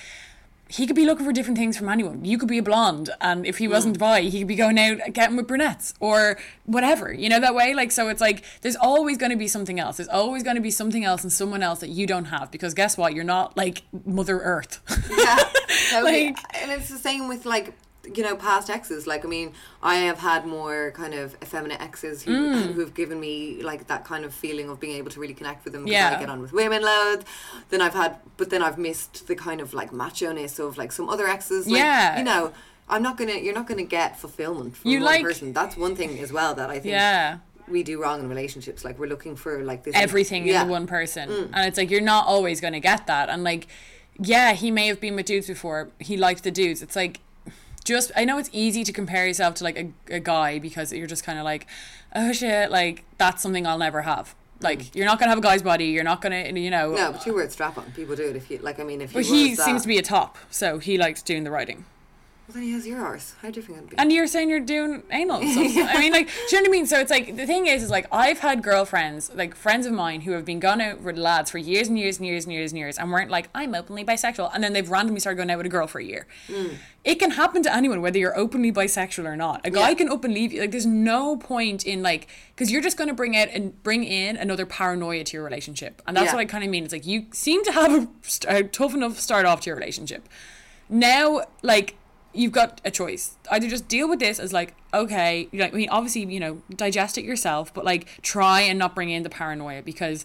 he 0.70 0.86
could 0.86 0.96
be 0.96 1.06
looking 1.06 1.24
for 1.24 1.32
different 1.32 1.56
things 1.56 1.78
from 1.78 1.88
anyone. 1.88 2.26
You 2.26 2.36
could 2.36 2.48
be 2.48 2.58
a 2.58 2.62
blonde, 2.62 3.08
and 3.22 3.46
if 3.46 3.56
he 3.56 3.66
mm. 3.66 3.70
wasn't 3.70 3.98
bi, 3.98 4.20
he 4.20 4.40
could 4.40 4.48
be 4.48 4.54
going 4.54 4.78
out 4.78 4.98
getting 5.14 5.34
with 5.34 5.46
brunettes 5.46 5.94
or 5.98 6.38
whatever. 6.66 7.10
You 7.10 7.30
know 7.30 7.40
that 7.40 7.54
way. 7.54 7.72
Like 7.72 7.90
so, 7.90 8.10
it's 8.10 8.20
like 8.20 8.44
there's 8.60 8.76
always 8.76 9.16
going 9.16 9.30
to 9.30 9.38
be 9.38 9.48
something 9.48 9.80
else. 9.80 9.96
There's 9.96 10.10
always 10.10 10.42
going 10.42 10.56
to 10.56 10.62
be 10.62 10.70
something 10.70 11.04
else 11.04 11.22
and 11.22 11.32
someone 11.32 11.62
else 11.62 11.80
that 11.80 11.88
you 11.88 12.06
don't 12.06 12.26
have 12.26 12.50
because 12.50 12.74
guess 12.74 12.98
what? 12.98 13.14
You're 13.14 13.24
not 13.24 13.56
like 13.56 13.82
Mother 14.04 14.40
Earth. 14.40 14.80
Yeah. 15.10 15.38
Like- 16.02 16.36
and 16.54 16.70
it's 16.70 16.88
the 16.88 16.98
same 16.98 17.28
with 17.28 17.46
like 17.46 17.72
you 18.14 18.22
know 18.22 18.36
past 18.36 18.70
exes. 18.70 19.06
Like 19.06 19.24
I 19.24 19.28
mean, 19.28 19.52
I 19.82 19.96
have 19.96 20.18
had 20.18 20.46
more 20.46 20.92
kind 20.92 21.14
of 21.14 21.36
effeminate 21.42 21.80
exes 21.80 22.22
who 22.22 22.32
Mm. 22.32 22.72
who've 22.74 22.94
given 22.94 23.18
me 23.20 23.62
like 23.62 23.86
that 23.88 24.04
kind 24.04 24.24
of 24.24 24.32
feeling 24.34 24.68
of 24.68 24.78
being 24.80 24.96
able 24.96 25.10
to 25.10 25.20
really 25.20 25.34
connect 25.34 25.64
with 25.64 25.72
them. 25.74 25.82
'cause 25.84 25.92
Yeah. 25.92 26.14
I 26.16 26.20
get 26.20 26.28
on 26.28 26.40
with 26.40 26.52
women 26.52 26.82
loads. 26.82 27.24
Then 27.70 27.80
I've 27.80 27.94
had, 27.94 28.16
but 28.36 28.50
then 28.50 28.62
I've 28.62 28.78
missed 28.78 29.26
the 29.26 29.34
kind 29.34 29.60
of 29.60 29.74
like 29.74 29.92
macho 29.92 30.32
ness 30.32 30.58
of 30.58 30.78
like 30.78 30.92
some 30.92 31.08
other 31.08 31.26
exes. 31.28 31.66
Like, 31.66 31.78
Yeah. 31.78 32.18
you 32.18 32.24
know. 32.24 32.52
I'm 32.90 33.02
not 33.02 33.18
gonna. 33.18 33.34
You're 33.34 33.52
not 33.54 33.66
gonna 33.66 33.82
get 33.82 34.18
fulfillment 34.18 34.74
from 34.78 34.90
You 34.90 34.98
one 35.00 35.04
like- 35.06 35.22
person. 35.22 35.52
That's 35.52 35.76
one 35.76 35.94
thing 35.94 36.18
as 36.20 36.32
well 36.32 36.54
that 36.54 36.70
I 36.70 36.78
think 36.80 36.92
Yeah. 36.92 37.36
we 37.68 37.82
do 37.82 38.00
wrong 38.02 38.20
in 38.20 38.30
relationships. 38.30 38.82
Like 38.82 38.98
we're 38.98 39.08
looking 39.08 39.36
for 39.36 39.62
like 39.62 39.84
this 39.84 39.94
everything 39.94 40.46
Yeah. 40.46 40.60
Mm. 40.60 40.62
in 40.62 40.68
one 40.70 40.86
person. 40.86 41.50
And 41.52 41.66
it's 41.68 41.76
like 41.76 41.90
you're 41.90 42.00
not 42.00 42.24
always 42.26 42.62
going 42.62 42.72
to 42.72 42.80
get 42.80 43.06
that. 43.06 43.28
And 43.28 43.44
like, 43.44 43.66
yeah, 44.18 44.52
he 44.54 44.70
may 44.70 44.86
have 44.86 45.00
been 45.00 45.16
with 45.16 45.26
dudes 45.26 45.48
before. 45.48 45.90
He 45.98 46.16
liked 46.16 46.44
the 46.44 46.50
dudes. 46.50 46.80
It's 46.80 46.96
like 46.96 47.20
just 47.88 48.12
I 48.14 48.24
know 48.24 48.38
it's 48.38 48.50
easy 48.52 48.84
to 48.84 48.92
compare 48.92 49.26
yourself 49.26 49.54
to 49.56 49.64
like 49.64 49.78
a, 49.78 50.14
a 50.14 50.20
guy 50.20 50.58
because 50.58 50.92
you're 50.92 51.06
just 51.08 51.24
kind 51.24 51.38
of 51.38 51.44
like, 51.44 51.66
oh 52.14 52.32
shit, 52.32 52.70
like 52.70 53.04
that's 53.16 53.42
something 53.42 53.66
I'll 53.66 53.78
never 53.78 54.02
have. 54.02 54.34
Like 54.60 54.94
you're 54.94 55.06
not 55.06 55.18
gonna 55.18 55.30
have 55.30 55.38
a 55.38 55.42
guy's 55.42 55.62
body. 55.62 55.86
You're 55.86 56.04
not 56.04 56.20
gonna, 56.20 56.48
you 56.48 56.70
know. 56.70 56.90
Mm. 56.92 56.96
No, 56.96 57.12
but 57.12 57.26
you 57.26 57.34
wear 57.34 57.48
strap 57.50 57.78
on. 57.78 57.90
People 57.92 58.14
do 58.14 58.28
it 58.28 58.36
if 58.36 58.50
you 58.50 58.58
like. 58.58 58.78
I 58.78 58.84
mean, 58.84 59.00
if 59.00 59.12
But 59.12 59.24
he, 59.24 59.48
he 59.50 59.54
that- 59.54 59.64
seems 59.64 59.82
to 59.82 59.88
be 59.88 59.98
a 59.98 60.02
top, 60.02 60.36
so 60.50 60.78
he 60.78 60.98
likes 60.98 61.22
doing 61.22 61.44
the 61.44 61.50
writing. 61.50 61.84
Well, 62.48 62.54
then 62.54 62.62
he 62.62 62.72
has 62.72 62.86
your 62.86 63.04
arse. 63.04 63.34
How 63.42 63.50
different 63.50 63.76
can 63.76 63.84
it 63.84 63.90
be? 63.90 63.98
And 63.98 64.10
you're 64.10 64.26
saying 64.26 64.48
you're 64.48 64.58
doing 64.60 65.02
anal. 65.10 65.42
So, 65.42 65.60
I 65.60 66.00
mean, 66.00 66.12
like, 66.14 66.28
do 66.48 66.56
you 66.56 66.62
know 66.62 66.62
what 66.62 66.68
I 66.68 66.72
mean? 66.72 66.86
So 66.86 66.98
it's 66.98 67.10
like 67.10 67.36
the 67.36 67.44
thing 67.46 67.66
is, 67.66 67.82
is 67.82 67.90
like 67.90 68.06
I've 68.10 68.38
had 68.38 68.62
girlfriends, 68.62 69.30
like 69.34 69.54
friends 69.54 69.84
of 69.84 69.92
mine, 69.92 70.22
who 70.22 70.32
have 70.32 70.46
been 70.46 70.58
gone 70.58 70.80
out 70.80 71.02
with 71.02 71.18
lads 71.18 71.50
for 71.50 71.58
years 71.58 71.88
and 71.88 71.98
years 71.98 72.16
and 72.16 72.26
years 72.26 72.46
and 72.46 72.54
years 72.54 72.72
and 72.72 72.78
years, 72.78 72.96
and 72.96 73.12
weren't 73.12 73.30
like 73.30 73.50
I'm 73.54 73.74
openly 73.74 74.02
bisexual, 74.02 74.50
and 74.54 74.64
then 74.64 74.72
they've 74.72 74.88
randomly 74.88 75.20
started 75.20 75.36
going 75.36 75.50
out 75.50 75.58
with 75.58 75.66
a 75.66 75.68
girl 75.68 75.86
for 75.86 75.98
a 75.98 76.04
year. 76.04 76.26
Hmm. 76.46 76.68
It 77.04 77.16
can 77.16 77.32
happen 77.32 77.62
to 77.64 77.74
anyone, 77.74 78.00
whether 78.00 78.18
you're 78.18 78.36
openly 78.36 78.72
bisexual 78.72 79.26
or 79.26 79.36
not. 79.36 79.60
A 79.66 79.70
guy 79.70 79.90
Yeah. 79.90 79.94
can 79.96 80.08
up 80.10 80.24
and 80.24 80.32
leave 80.32 80.50
you. 80.50 80.62
Like, 80.62 80.70
there's 80.70 80.86
no 80.86 81.36
point 81.36 81.84
in 81.84 82.02
like 82.02 82.28
because 82.56 82.70
you're 82.72 82.80
just 82.82 82.96
going 82.96 83.08
to 83.08 83.14
bring 83.14 83.36
out 83.36 83.48
and 83.52 83.80
bring 83.82 84.04
in 84.04 84.38
another 84.38 84.64
paranoia 84.64 85.22
to 85.22 85.36
your 85.36 85.44
relationship, 85.44 86.00
and 86.06 86.16
that's 86.16 86.28
Yeah. 86.28 86.36
what 86.36 86.40
I 86.40 86.44
kind 86.46 86.64
of 86.64 86.70
mean. 86.70 86.84
It's 86.84 86.94
like 86.94 87.04
you 87.06 87.26
seem 87.32 87.62
to 87.64 87.72
have 87.72 87.92
a, 87.92 88.08
a 88.48 88.62
tough 88.62 88.94
enough 88.94 89.18
start 89.20 89.44
off 89.44 89.60
to 89.60 89.66
your 89.70 89.76
relationship 89.76 90.26
now 90.90 91.42
like 91.60 91.94
you've 92.32 92.52
got 92.52 92.80
a 92.84 92.90
choice. 92.90 93.36
Either 93.50 93.68
just 93.68 93.88
deal 93.88 94.08
with 94.08 94.18
this 94.18 94.38
as 94.38 94.52
like 94.52 94.74
okay 94.94 95.48
you 95.52 95.58
know, 95.58 95.66
i 95.66 95.70
mean 95.70 95.88
obviously 95.90 96.24
you 96.24 96.40
know 96.40 96.62
digest 96.74 97.18
it 97.18 97.24
yourself 97.24 97.74
but 97.74 97.84
like 97.84 98.06
try 98.22 98.62
and 98.62 98.78
not 98.78 98.94
bring 98.94 99.10
in 99.10 99.22
the 99.22 99.28
paranoia 99.28 99.82
because 99.82 100.24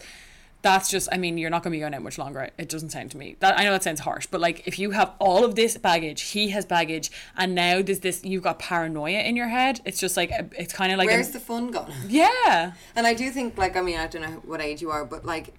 that's 0.62 0.90
just 0.90 1.10
i 1.12 1.18
mean 1.18 1.38
you're 1.38 1.50
not 1.50 1.62
going 1.64 1.72
to 1.72 1.76
be 1.76 1.82
going 1.82 1.94
out 1.94 2.02
much 2.02 2.18
longer. 2.18 2.50
It 2.58 2.70
doesn't 2.70 2.92
sound 2.92 3.12
to 3.12 3.18
me. 3.18 3.36
That 3.40 3.60
i 3.60 3.64
know 3.64 3.72
that 3.72 3.84
sounds 3.84 4.02
harsh 4.02 4.26
but 4.28 4.40
like 4.40 4.66
if 4.66 4.80
you 4.80 4.92
have 4.92 5.12
all 5.20 5.44
of 5.44 5.56
this 5.56 5.78
baggage 5.78 6.22
he 6.22 6.50
has 6.50 6.66
baggage 6.66 7.12
and 7.36 7.54
now 7.54 7.82
there's 7.82 8.00
this 8.00 8.24
you've 8.24 8.44
got 8.44 8.60
paranoia 8.60 9.20
in 9.20 9.36
your 9.36 9.50
head 9.50 9.82
it's 9.86 10.00
just 10.00 10.16
like 10.16 10.32
it's 10.58 10.74
kind 10.74 10.92
of 10.92 10.98
like 10.98 11.08
Where's 11.08 11.30
a, 11.30 11.34
the 11.34 11.40
fun 11.40 11.72
gone? 11.72 11.92
yeah. 12.08 12.74
And 12.96 13.06
I 13.06 13.14
do 13.14 13.30
think, 13.32 13.58
like, 13.58 13.76
I 13.76 13.82
mean, 13.82 13.98
I 13.98 14.08
don't 14.08 14.22
know 14.22 14.42
what 14.46 14.62
age 14.62 14.82
you 14.82 14.92
are, 14.92 15.06
but 15.06 15.26
like, 15.26 15.54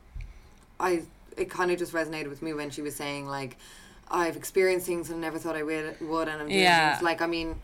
I 0.80 1.02
it 1.36 1.50
kind 1.50 1.70
of 1.70 1.78
just 1.78 1.92
resonated 1.92 2.28
with 2.28 2.42
me 2.42 2.52
when 2.52 2.70
she 2.70 2.82
was 2.82 2.94
saying 2.94 3.26
like, 3.26 3.56
I've 4.14 4.36
experienced 4.36 4.86
things 4.86 5.10
I 5.10 5.16
never 5.16 5.38
thought 5.38 5.56
I 5.56 5.62
would, 5.62 6.00
would 6.00 6.28
and 6.28 6.42
I'm 6.42 6.48
doing 6.48 6.60
Yeah. 6.60 6.92
things. 6.92 7.02
Like, 7.02 7.20
I 7.20 7.26
mean, 7.26 7.56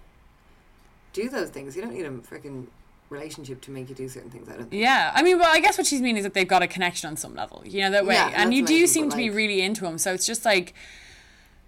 do 1.12 1.28
those 1.28 1.50
things. 1.50 1.76
You 1.76 1.82
don't 1.82 1.94
need 1.94 2.06
a 2.06 2.10
freaking 2.10 2.66
relationship 3.08 3.60
to 3.62 3.70
make 3.70 3.88
you 3.88 3.94
do 3.94 4.08
certain 4.08 4.30
things. 4.30 4.48
I 4.48 4.52
don't. 4.52 4.70
think. 4.70 4.82
Yeah, 4.82 5.12
I 5.14 5.22
mean, 5.22 5.38
well, 5.38 5.50
I 5.50 5.60
guess 5.60 5.78
what 5.78 5.86
she's 5.86 6.00
meaning 6.00 6.18
is 6.18 6.22
that 6.24 6.34
they've 6.34 6.48
got 6.48 6.62
a 6.62 6.66
connection 6.66 7.08
on 7.08 7.16
some 7.16 7.34
level, 7.34 7.62
you 7.64 7.80
know, 7.80 7.90
that 7.90 8.06
way. 8.06 8.14
Yeah, 8.14 8.32
and 8.34 8.54
you 8.54 8.64
do 8.64 8.86
seem 8.86 9.10
to 9.10 9.16
be 9.16 9.30
really 9.30 9.60
into 9.62 9.86
him, 9.86 9.98
so 9.98 10.12
it's 10.14 10.26
just 10.26 10.44
like, 10.44 10.74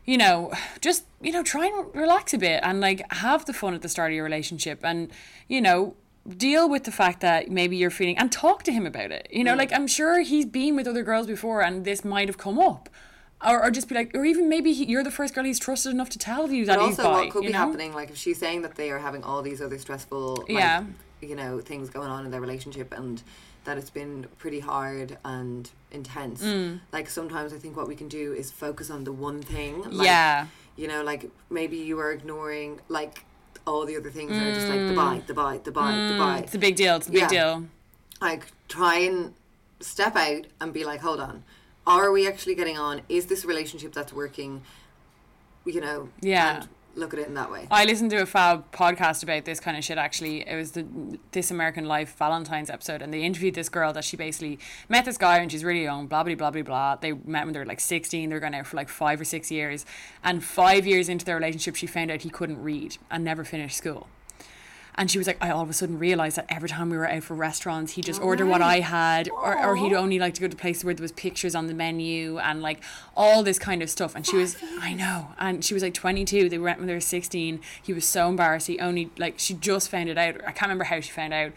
you 0.04 0.16
know, 0.16 0.52
just 0.80 1.04
you 1.20 1.32
know, 1.32 1.42
try 1.42 1.66
and 1.66 1.94
relax 1.94 2.34
a 2.34 2.38
bit 2.38 2.60
and 2.62 2.80
like 2.80 3.00
have 3.12 3.44
the 3.44 3.52
fun 3.52 3.74
at 3.74 3.82
the 3.82 3.88
start 3.88 4.12
of 4.12 4.16
your 4.16 4.24
relationship, 4.24 4.80
and 4.84 5.10
you 5.48 5.60
know, 5.60 5.94
deal 6.28 6.68
with 6.68 6.84
the 6.84 6.92
fact 6.92 7.20
that 7.20 7.50
maybe 7.50 7.76
you're 7.76 7.90
feeling 7.90 8.16
and 8.18 8.30
talk 8.30 8.62
to 8.64 8.72
him 8.72 8.86
about 8.86 9.10
it. 9.10 9.28
You 9.30 9.42
know, 9.42 9.54
mm. 9.54 9.58
like 9.58 9.72
I'm 9.72 9.88
sure 9.88 10.20
he's 10.20 10.46
been 10.46 10.76
with 10.76 10.86
other 10.86 11.02
girls 11.02 11.26
before, 11.26 11.62
and 11.62 11.84
this 11.84 12.04
might 12.04 12.28
have 12.28 12.38
come 12.38 12.58
up. 12.58 12.88
Or, 13.46 13.64
or 13.64 13.70
just 13.70 13.88
be 13.88 13.94
like, 13.94 14.14
or 14.14 14.24
even 14.24 14.48
maybe 14.48 14.72
he, 14.72 14.84
you're 14.86 15.04
the 15.04 15.10
first 15.10 15.34
girl 15.34 15.44
he's 15.44 15.58
trusted 15.58 15.92
enough 15.92 16.10
to 16.10 16.18
tell 16.18 16.50
you 16.50 16.64
that 16.66 16.78
But 16.78 16.86
he's 16.88 16.98
also, 16.98 17.10
bi. 17.10 17.20
what 17.22 17.30
could 17.30 17.42
be 17.42 17.52
know? 17.52 17.58
happening, 17.58 17.92
like 17.94 18.10
if 18.10 18.16
she's 18.16 18.38
saying 18.38 18.62
that 18.62 18.74
they 18.76 18.90
are 18.90 18.98
having 18.98 19.22
all 19.24 19.42
these 19.42 19.60
other 19.62 19.78
stressful, 19.78 20.36
like, 20.36 20.48
Yeah. 20.50 20.84
you 21.20 21.34
know, 21.36 21.60
things 21.60 21.88
going 21.90 22.08
on 22.08 22.24
in 22.24 22.30
their 22.30 22.40
relationship, 22.40 22.92
and 22.92 23.22
that 23.64 23.78
it's 23.78 23.90
been 23.90 24.26
pretty 24.38 24.58
hard 24.60 25.18
and 25.24 25.70
intense. 25.92 26.42
Mm. 26.42 26.80
Like 26.92 27.08
sometimes 27.08 27.52
I 27.52 27.58
think 27.58 27.76
what 27.76 27.86
we 27.86 27.94
can 27.94 28.08
do 28.08 28.32
is 28.32 28.50
focus 28.50 28.90
on 28.90 29.04
the 29.04 29.12
one 29.12 29.40
thing. 29.42 29.82
Like, 29.90 30.06
Yeah. 30.06 30.46
You 30.76 30.88
know, 30.88 31.02
like 31.04 31.30
maybe 31.50 31.76
you 31.76 31.98
are 32.00 32.10
ignoring 32.10 32.80
like 32.88 33.24
all 33.66 33.86
the 33.86 33.96
other 33.96 34.10
things 34.10 34.30
that 34.32 34.42
are 34.42 34.54
just 34.54 34.66
like 34.68 34.80
the 34.88 34.94
bite, 34.96 35.26
the 35.28 35.34
bite, 35.34 35.64
the 35.64 35.70
bite, 35.70 36.08
the 36.08 36.18
bite. 36.18 36.40
Mm. 36.40 36.42
It's 36.44 36.54
a 36.54 36.58
big 36.58 36.74
deal. 36.74 36.96
It's 36.96 37.08
a 37.08 37.12
big 37.12 37.20
Yeah. 37.22 37.28
deal. 37.28 37.66
like 38.20 38.46
try 38.68 38.98
and 38.98 39.34
step 39.80 40.16
out 40.16 40.46
and 40.60 40.72
be 40.72 40.84
like 40.84 41.00
hold 41.00 41.18
on 41.20 41.42
are 41.86 42.10
we 42.12 42.26
actually 42.28 42.54
getting 42.54 42.78
on 42.78 43.02
is 43.08 43.26
this 43.26 43.44
a 43.44 43.46
relationship 43.46 43.92
that's 43.92 44.12
working 44.12 44.62
you 45.64 45.80
know 45.80 46.08
Yeah. 46.20 46.56
and 46.60 46.68
look 46.94 47.14
at 47.14 47.20
it 47.20 47.26
in 47.26 47.34
that 47.34 47.50
way 47.50 47.66
I 47.70 47.84
listened 47.86 48.10
to 48.10 48.16
a 48.18 48.26
Fab 48.26 48.70
podcast 48.70 49.22
about 49.22 49.46
this 49.46 49.60
kind 49.60 49.78
of 49.78 49.82
shit. 49.84 49.96
Actually, 49.96 50.46
it 50.46 50.54
was 50.54 50.72
the 50.72 50.84
This 51.30 51.50
American 51.50 51.86
Life 51.86 52.14
Valentine's 52.18 52.68
episode, 52.68 53.00
and 53.00 53.14
they 53.14 53.22
interviewed 53.22 53.54
this 53.54 53.70
girl 53.70 53.94
that 53.94 54.04
she 54.04 54.14
basically 54.14 54.58
met 54.90 55.06
this 55.06 55.16
guy 55.16 55.38
when 55.38 55.48
she's 55.48 55.64
really 55.64 55.84
young. 55.84 56.06
Blah 56.06 56.22
blah 56.24 56.34
blah 56.34 56.50
blah 56.50 56.60
blah. 56.62 56.96
They 56.96 57.12
met 57.12 57.46
when 57.46 57.54
they 57.54 57.60
were 57.60 57.64
like 57.64 57.80
sixteen. 57.80 58.28
They 58.28 58.34
were 58.36 58.40
going 58.40 58.54
out 58.54 58.66
for 58.66 58.76
like 58.76 58.90
five 58.90 59.18
or 59.18 59.24
six 59.24 59.50
years, 59.50 59.86
and 60.22 60.44
five 60.44 60.86
years 60.86 61.08
into 61.08 61.24
their 61.24 61.36
relationship, 61.36 61.76
she 61.76 61.86
found 61.86 62.10
out 62.10 62.20
he 62.20 62.28
couldn't 62.30 62.62
read 62.62 62.98
and 63.10 63.24
never 63.24 63.42
finished 63.42 63.78
school. 63.78 64.06
And 64.94 65.10
she 65.10 65.16
was 65.16 65.26
like, 65.26 65.38
I 65.40 65.50
all 65.50 65.62
of 65.62 65.70
a 65.70 65.72
sudden 65.72 65.98
realized 65.98 66.36
that 66.36 66.46
every 66.50 66.68
time 66.68 66.90
we 66.90 66.98
were 66.98 67.08
out 67.08 67.22
for 67.22 67.34
restaurants, 67.34 67.92
he'd 67.92 68.04
just 68.04 68.20
order 68.20 68.44
what 68.44 68.60
I 68.60 68.80
had, 68.80 69.30
or, 69.30 69.58
or 69.58 69.76
he'd 69.76 69.94
only 69.94 70.18
like 70.18 70.34
to 70.34 70.40
go 70.40 70.48
to 70.48 70.56
places 70.56 70.84
where 70.84 70.92
there 70.92 71.02
was 71.02 71.12
pictures 71.12 71.54
on 71.54 71.66
the 71.66 71.74
menu 71.74 72.38
and 72.38 72.60
like 72.60 72.82
all 73.16 73.42
this 73.42 73.58
kind 73.58 73.82
of 73.82 73.88
stuff. 73.88 74.14
And 74.14 74.26
she 74.26 74.36
was, 74.36 74.56
I 74.80 74.92
know. 74.92 75.28
And 75.38 75.64
she 75.64 75.72
was 75.72 75.82
like 75.82 75.94
22. 75.94 76.50
They 76.50 76.58
went 76.58 76.78
when 76.78 76.88
they 76.88 76.94
were 76.94 77.00
16. 77.00 77.60
He 77.82 77.92
was 77.92 78.04
so 78.04 78.28
embarrassed. 78.28 78.66
He 78.66 78.78
only, 78.80 79.10
like, 79.16 79.38
she 79.38 79.54
just 79.54 79.88
found 79.88 80.10
it 80.10 80.18
out. 80.18 80.36
I 80.42 80.52
can't 80.52 80.62
remember 80.62 80.84
how 80.84 81.00
she 81.00 81.10
found 81.10 81.32
out. 81.32 81.52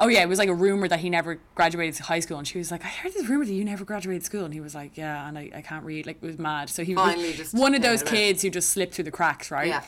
Oh 0.00 0.08
yeah, 0.08 0.22
it 0.22 0.28
was 0.28 0.38
like 0.40 0.48
a 0.48 0.54
rumor 0.54 0.88
that 0.88 0.98
he 0.98 1.10
never 1.10 1.38
graduated 1.54 1.96
high 2.00 2.18
school, 2.18 2.36
and 2.36 2.48
she 2.48 2.58
was 2.58 2.72
like, 2.72 2.84
"I 2.84 2.88
heard 2.88 3.14
this 3.14 3.28
rumor 3.28 3.44
that 3.44 3.52
you 3.52 3.64
never 3.64 3.84
graduated 3.84 4.24
school," 4.24 4.44
and 4.44 4.52
he 4.52 4.60
was 4.60 4.74
like, 4.74 4.96
"Yeah," 4.96 5.28
and 5.28 5.38
I, 5.38 5.50
I 5.54 5.62
can't 5.62 5.84
read, 5.84 6.06
like, 6.06 6.16
it 6.20 6.26
was 6.26 6.40
mad. 6.40 6.70
So 6.70 6.82
he 6.82 6.96
was 6.96 7.14
Finally 7.14 7.36
one 7.52 7.72
of 7.76 7.82
those 7.82 8.02
kids 8.02 8.42
who 8.42 8.50
just 8.50 8.70
slipped 8.70 8.94
through 8.94 9.04
the 9.04 9.12
cracks, 9.12 9.52
right? 9.52 9.68
Yeah. 9.68 9.84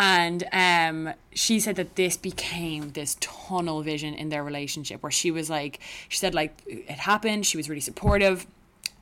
And 0.00 0.44
um, 0.52 1.12
she 1.34 1.58
said 1.58 1.74
that 1.74 1.96
this 1.96 2.16
became 2.16 2.92
this 2.92 3.16
tunnel 3.20 3.82
vision 3.82 4.14
in 4.14 4.28
their 4.28 4.44
relationship 4.44 5.02
where 5.02 5.10
she 5.10 5.32
was 5.32 5.50
like, 5.50 5.80
she 6.08 6.18
said, 6.18 6.36
like, 6.36 6.62
it 6.66 7.00
happened. 7.00 7.44
She 7.44 7.56
was 7.56 7.68
really 7.68 7.80
supportive. 7.80 8.46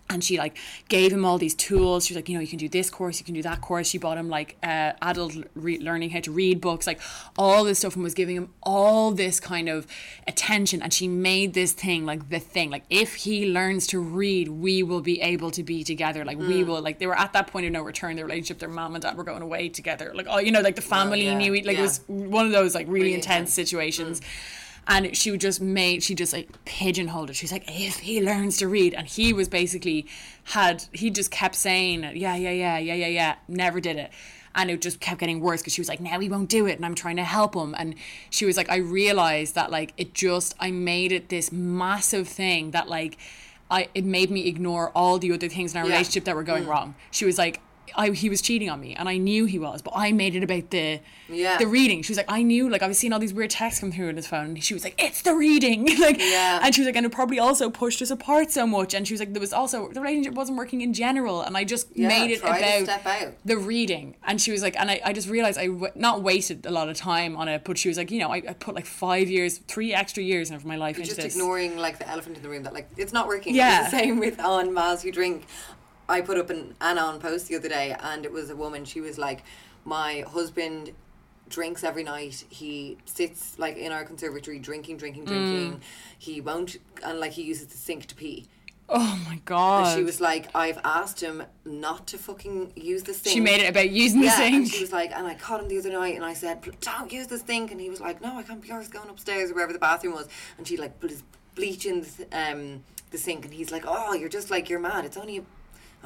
And 0.09 0.23
she 0.23 0.39
like 0.39 0.57
gave 0.89 1.13
him 1.13 1.25
all 1.25 1.37
these 1.37 1.55
tools. 1.55 2.07
She 2.07 2.15
was 2.15 2.17
like, 2.17 2.29
you 2.29 2.35
know, 2.37 2.41
you 2.41 2.47
can 2.47 2.59
do 2.59 2.69
this 2.69 2.91
course, 2.91 3.19
you 3.19 3.25
can 3.25 3.35
do 3.35 3.43
that 3.43 3.61
course. 3.61 3.89
She 3.89 3.99
bought 3.99 4.17
him 4.19 4.29
like 4.29 4.57
uh, 4.63 4.93
adult 5.03 5.35
re- 5.55 5.79
learning 5.81 6.11
how 6.11 6.21
to 6.21 6.31
read 6.31 6.61
books, 6.61 6.87
like 6.87 7.01
all 7.37 7.65
this 7.65 7.81
stuff, 7.81 7.95
and 7.97 8.05
was 8.05 8.15
giving 8.15 8.37
him 8.37 8.51
all 8.63 9.11
this 9.11 9.41
kind 9.41 9.69
of 9.69 9.87
attention. 10.29 10.81
And 10.83 10.93
she 10.93 11.09
made 11.09 11.55
this 11.55 11.73
thing 11.73 12.07
like 12.07 12.29
the 12.31 12.39
thing. 12.39 12.71
Like 12.71 12.85
if 12.89 13.15
he 13.17 13.51
learns 13.51 13.87
to 13.89 13.99
read, 13.99 14.49
we 14.49 14.83
will 14.83 15.01
be 15.01 15.21
able 15.21 15.51
to 15.51 15.63
be 15.63 15.83
together. 15.83 16.25
Like 16.25 16.39
we 16.39 16.63
Mm. 16.63 16.67
will. 16.69 16.81
Like 16.83 16.99
they 17.01 17.07
were 17.09 17.19
at 17.19 17.33
that 17.33 17.49
point 17.49 17.67
of 17.67 17.73
no 17.73 17.83
return. 17.83 18.15
Their 18.17 18.27
relationship, 18.27 18.59
their 18.61 18.69
mom 18.69 18.95
and 18.95 19.03
dad 19.03 19.17
were 19.17 19.25
going 19.25 19.43
away 19.43 19.69
together. 19.69 20.13
Like 20.15 20.27
oh, 20.31 20.39
you 20.39 20.53
know, 20.53 20.61
like 20.61 20.77
the 20.77 20.83
family 20.83 21.25
yeah, 21.25 21.37
knew. 21.37 21.53
it- 21.55 21.67
Like 21.67 21.77
yeah. 21.77 21.83
it 21.83 21.87
was 21.87 22.01
one 22.07 22.47
of 22.47 22.53
those 22.53 22.75
like 22.75 22.87
really, 22.87 23.07
Really 23.07 23.15
intense, 23.15 23.51
intense. 23.51 23.55
situations. 23.55 24.21
And 24.89 25.17
she 25.17 25.33
would 25.33 25.41
just 25.41 25.61
made 25.61 26.05
she 26.05 26.15
just 26.15 26.33
like 26.33 26.49
pigeonholed 26.65 27.31
it. 27.31 27.35
She's 27.35 27.51
like, 27.51 27.65
if 27.67 27.99
he 27.99 28.23
learns 28.23 28.57
to 28.59 28.69
read, 28.69 28.95
and 28.95 29.07
he 29.07 29.33
was 29.33 29.49
basically 29.49 30.07
had 30.45 30.85
he 30.93 31.11
just 31.11 31.33
kept 31.33 31.57
saying, 31.57 32.03
yeah, 32.15 32.37
yeah, 32.37 32.51
yeah, 32.53 32.79
yeah, 32.79 32.95
yeah, 32.95 33.07
yeah, 33.09 33.35
never 33.49 33.81
did 33.81 33.97
it, 33.97 34.11
and 34.55 34.71
it 34.71 34.81
just 34.81 35.01
kept 35.01 35.19
getting 35.19 35.41
worse 35.41 35.61
because 35.61 35.73
she 35.73 35.81
was 35.81 35.89
like, 35.89 36.01
now 36.01 36.21
he 36.21 36.29
won't 36.29 36.49
do 36.49 36.67
it, 36.67 36.77
and 36.77 36.87
I'm 36.87 36.95
trying 36.95 37.17
to 37.17 37.25
help 37.25 37.57
him, 37.57 37.75
and 37.77 37.97
she 38.31 38.45
was 38.45 38.57
like, 38.57 38.71
I 38.71 38.77
realized 38.77 39.57
that 39.57 39.73
like 39.73 39.93
it 39.97 40.15
just 40.15 40.55
I 40.61 40.71
made 40.71 41.11
it 41.11 41.31
this 41.31 41.51
massive 41.51 42.29
thing 42.29 42.71
that 42.71 42.89
like 42.89 43.19
I 43.69 43.89
it 43.93 44.05
made 44.05 44.31
me 44.31 44.47
ignore 44.47 44.93
all 44.95 45.19
the 45.19 45.33
other 45.33 45.49
things 45.49 45.75
in 45.75 45.79
our 45.81 45.85
Yeah. 45.87 45.95
relationship 45.95 46.25
that 46.27 46.37
were 46.37 46.45
going 46.45 46.65
mm. 46.65 46.69
wrong. 46.69 46.95
She 47.11 47.25
was 47.25 47.39
like. 47.39 47.61
I, 47.95 48.11
he 48.11 48.29
was 48.29 48.41
cheating 48.43 48.69
on 48.71 48.81
me 48.81 48.95
and 48.95 49.09
I 49.09 49.17
knew 49.19 49.45
he 49.45 49.59
was, 49.59 49.83
but 49.83 49.93
I 49.97 50.13
made 50.13 50.35
it 50.35 50.43
about 50.43 50.71
the 50.71 51.01
Yeah. 51.29 51.59
the 51.59 51.67
reading. 51.67 52.03
She 52.03 52.13
was 52.13 52.17
like, 52.17 52.31
I 52.31 52.43
knew, 52.43 52.69
like 52.69 52.83
I 52.83 52.89
was 52.89 52.99
seeing 52.99 53.13
all 53.13 53.19
these 53.19 53.35
weird 53.35 53.51
texts 53.51 53.81
come 53.81 53.93
through 53.93 54.09
on 54.09 54.17
his 54.17 54.27
phone. 54.27 54.47
And 54.47 54.65
she 54.65 54.75
was 54.75 54.85
like, 54.85 54.95
it's 55.03 55.23
the 55.23 55.35
reading, 55.35 55.87
like, 56.01 56.19
Yeah. 56.19 56.61
and 56.63 56.75
she 56.75 56.81
was 56.81 56.87
like, 56.87 56.97
and 56.97 57.07
it 57.07 57.13
probably 57.13 57.39
also 57.39 57.71
pushed 57.71 58.01
us 58.03 58.11
apart 58.11 58.51
so 58.51 58.67
much. 58.67 58.95
And 58.95 59.07
she 59.07 59.15
was 59.15 59.21
like, 59.21 59.33
there 59.33 59.41
was 59.41 59.53
also 59.53 59.89
the 59.93 60.01
relationship 60.01 60.35
wasn't 60.35 60.59
working 60.59 60.81
in 60.81 60.93
general, 60.93 61.43
and 61.43 61.57
I 61.57 61.65
just 61.65 61.89
Yeah, 61.95 62.09
made 62.09 62.31
it 62.31 62.41
about 62.43 63.35
the 63.45 63.57
reading. 63.57 64.17
And 64.25 64.41
she 64.41 64.53
was 64.53 64.63
like, 64.63 64.77
and 64.79 64.91
I, 64.91 65.01
I 65.05 65.13
just 65.13 65.29
realized 65.29 65.59
I 65.59 65.67
w- 65.67 65.93
not 65.95 66.23
wasted 66.23 66.67
a 66.67 66.71
lot 66.71 66.89
of 66.89 66.97
time 66.97 67.37
on 67.37 67.49
it, 67.49 67.63
but 67.65 67.79
she 67.79 67.89
was 67.89 67.97
like, 67.99 68.11
you 68.11 68.19
know, 68.21 68.31
I, 68.33 68.37
I 68.49 68.53
put 68.55 68.75
like 68.75 68.87
five 68.87 69.29
years, 69.29 69.59
three 69.59 69.93
extra 69.95 70.23
years 70.23 70.51
of 70.51 70.65
my 70.65 70.77
life 70.77 70.97
You're 70.97 71.03
into 71.05 71.15
just 71.17 71.23
this. 71.25 71.35
ignoring 71.37 71.77
like 71.77 71.99
the 71.99 72.09
elephant 72.09 72.37
in 72.37 72.43
the 72.43 72.49
room 72.49 72.63
that 72.65 72.73
like 72.75 72.89
it's 72.97 73.13
not 73.13 73.27
working 73.27 73.55
Yeah. 73.55 73.83
it's 73.83 73.91
the 73.91 73.99
same 73.99 74.19
with 74.19 74.41
on 74.41 74.69
Maz 74.71 75.05
you 75.05 75.13
drink 75.13 75.45
I 76.09 76.21
put 76.21 76.39
up 76.39 76.51
an 76.51 76.75
anon 76.81 77.19
post 77.21 77.49
the 77.49 77.57
other 77.57 77.69
day 77.69 77.95
and 78.01 78.25
it 78.25 78.33
was 78.33 78.51
a 78.51 78.57
woman 78.57 78.85
she 78.85 79.01
was 79.01 79.19
like 79.19 79.43
my 79.85 80.25
husband 80.29 80.93
drinks 81.49 81.85
every 81.85 82.03
night 82.03 82.45
he 82.49 82.99
sits 83.05 83.59
like 83.59 83.77
in 83.77 83.93
our 83.93 84.05
conservatory 84.05 84.59
drinking 84.59 84.97
drinking 84.97 85.25
Mm. 85.25 85.29
drinking 85.29 85.81
he 86.19 86.41
won't 86.41 86.77
and 87.05 87.21
like 87.21 87.33
he 87.33 87.43
uses 87.43 87.69
the 87.69 87.77
sink 87.77 88.07
to 88.07 88.15
pee 88.17 88.47
oh 88.89 89.21
my 89.29 89.41
god! 89.45 89.87
and 89.87 89.99
she 89.99 90.05
was 90.05 90.21
like 90.21 90.49
I've 90.55 90.79
asked 90.85 91.21
him 91.21 91.43
not 91.65 92.07
to 92.09 92.19
fucking 92.19 92.73
use 92.77 93.03
the 93.05 93.15
sink 93.15 93.33
She 93.35 93.41
made 93.41 93.61
it 93.61 93.69
about 93.69 93.91
using 93.91 94.21
the 94.21 94.27
yeah, 94.27 94.43
and 94.43 94.67
sink. 94.67 94.75
she 94.77 94.81
was 94.83 94.93
like, 94.93 95.11
and 95.13 95.27
I 95.27 95.35
caught 95.35 95.61
him 95.61 95.67
the 95.69 95.79
other 95.79 95.91
night, 95.91 96.15
and 96.15 96.25
I 96.25 96.35
said, 96.35 96.57
"Don't 96.81 97.13
use 97.13 97.27
the 97.27 97.39
sink,' 97.39 97.73
and 97.73 97.81
he 97.81 97.91
was 97.91 98.01
like, 98.01 98.21
"No, 98.23 98.37
I 98.39 98.45
can't 98.45 98.63
be 98.63 98.69
yours 98.69 98.87
going 98.87 99.09
upstairs 99.09 99.51
or 99.51 99.55
wherever 99.55 99.73
the 99.73 99.81
bathroom 99.81 100.15
was." 100.15 100.29
And 100.57 100.69
she 100.69 100.77
like 100.77 101.01
put 101.01 101.11
his 101.11 101.25
bleach 101.57 101.85
in 101.85 102.03
the, 102.03 102.27
um, 102.33 102.85
the 103.11 103.19
sink, 103.19 103.45
and 103.45 103.53
he's 103.53 103.73
like, 103.73 103.83
"Oh, 103.89 104.13
you're 104.15 104.29
just 104.29 104.53
like 104.53 104.69
you're 104.71 104.79
mad. 104.81 105.05
It's 105.05 105.17
only." 105.17 105.45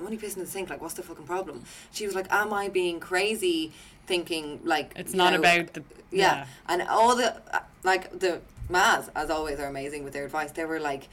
I'm 0.01 0.07
only 0.07 0.19
pissing 0.19 0.39
in 0.39 0.45
the 0.45 0.51
sink. 0.51 0.71
Like, 0.71 0.81
what's 0.81 0.95
the 0.95 1.03
fucking 1.03 1.27
problem? 1.27 1.63
She 1.93 2.07
was 2.07 2.15
like, 2.15 2.27
"Am 2.33 2.53
I 2.53 2.69
being 2.69 2.99
crazy, 3.01 3.73
thinking 4.07 4.61
like 4.65 4.93
It's 4.97 5.13
not 5.15 5.33
know, 5.35 5.39
about 5.41 5.75
the- 5.75 5.85
yeah. 6.11 6.19
yeah. 6.21 6.47
And 6.69 6.83
all 6.83 7.15
the 7.15 7.37
uh, 7.55 7.61
like 7.85 8.19
the 8.19 8.41
Maz, 8.71 9.11
as 9.15 9.31
always, 9.31 9.61
are 9.61 9.67
amazing 9.67 10.03
with 10.05 10.13
their 10.15 10.25
advice. 10.25 10.53
They 10.53 10.65
were 10.65 10.81
like, 10.81 11.09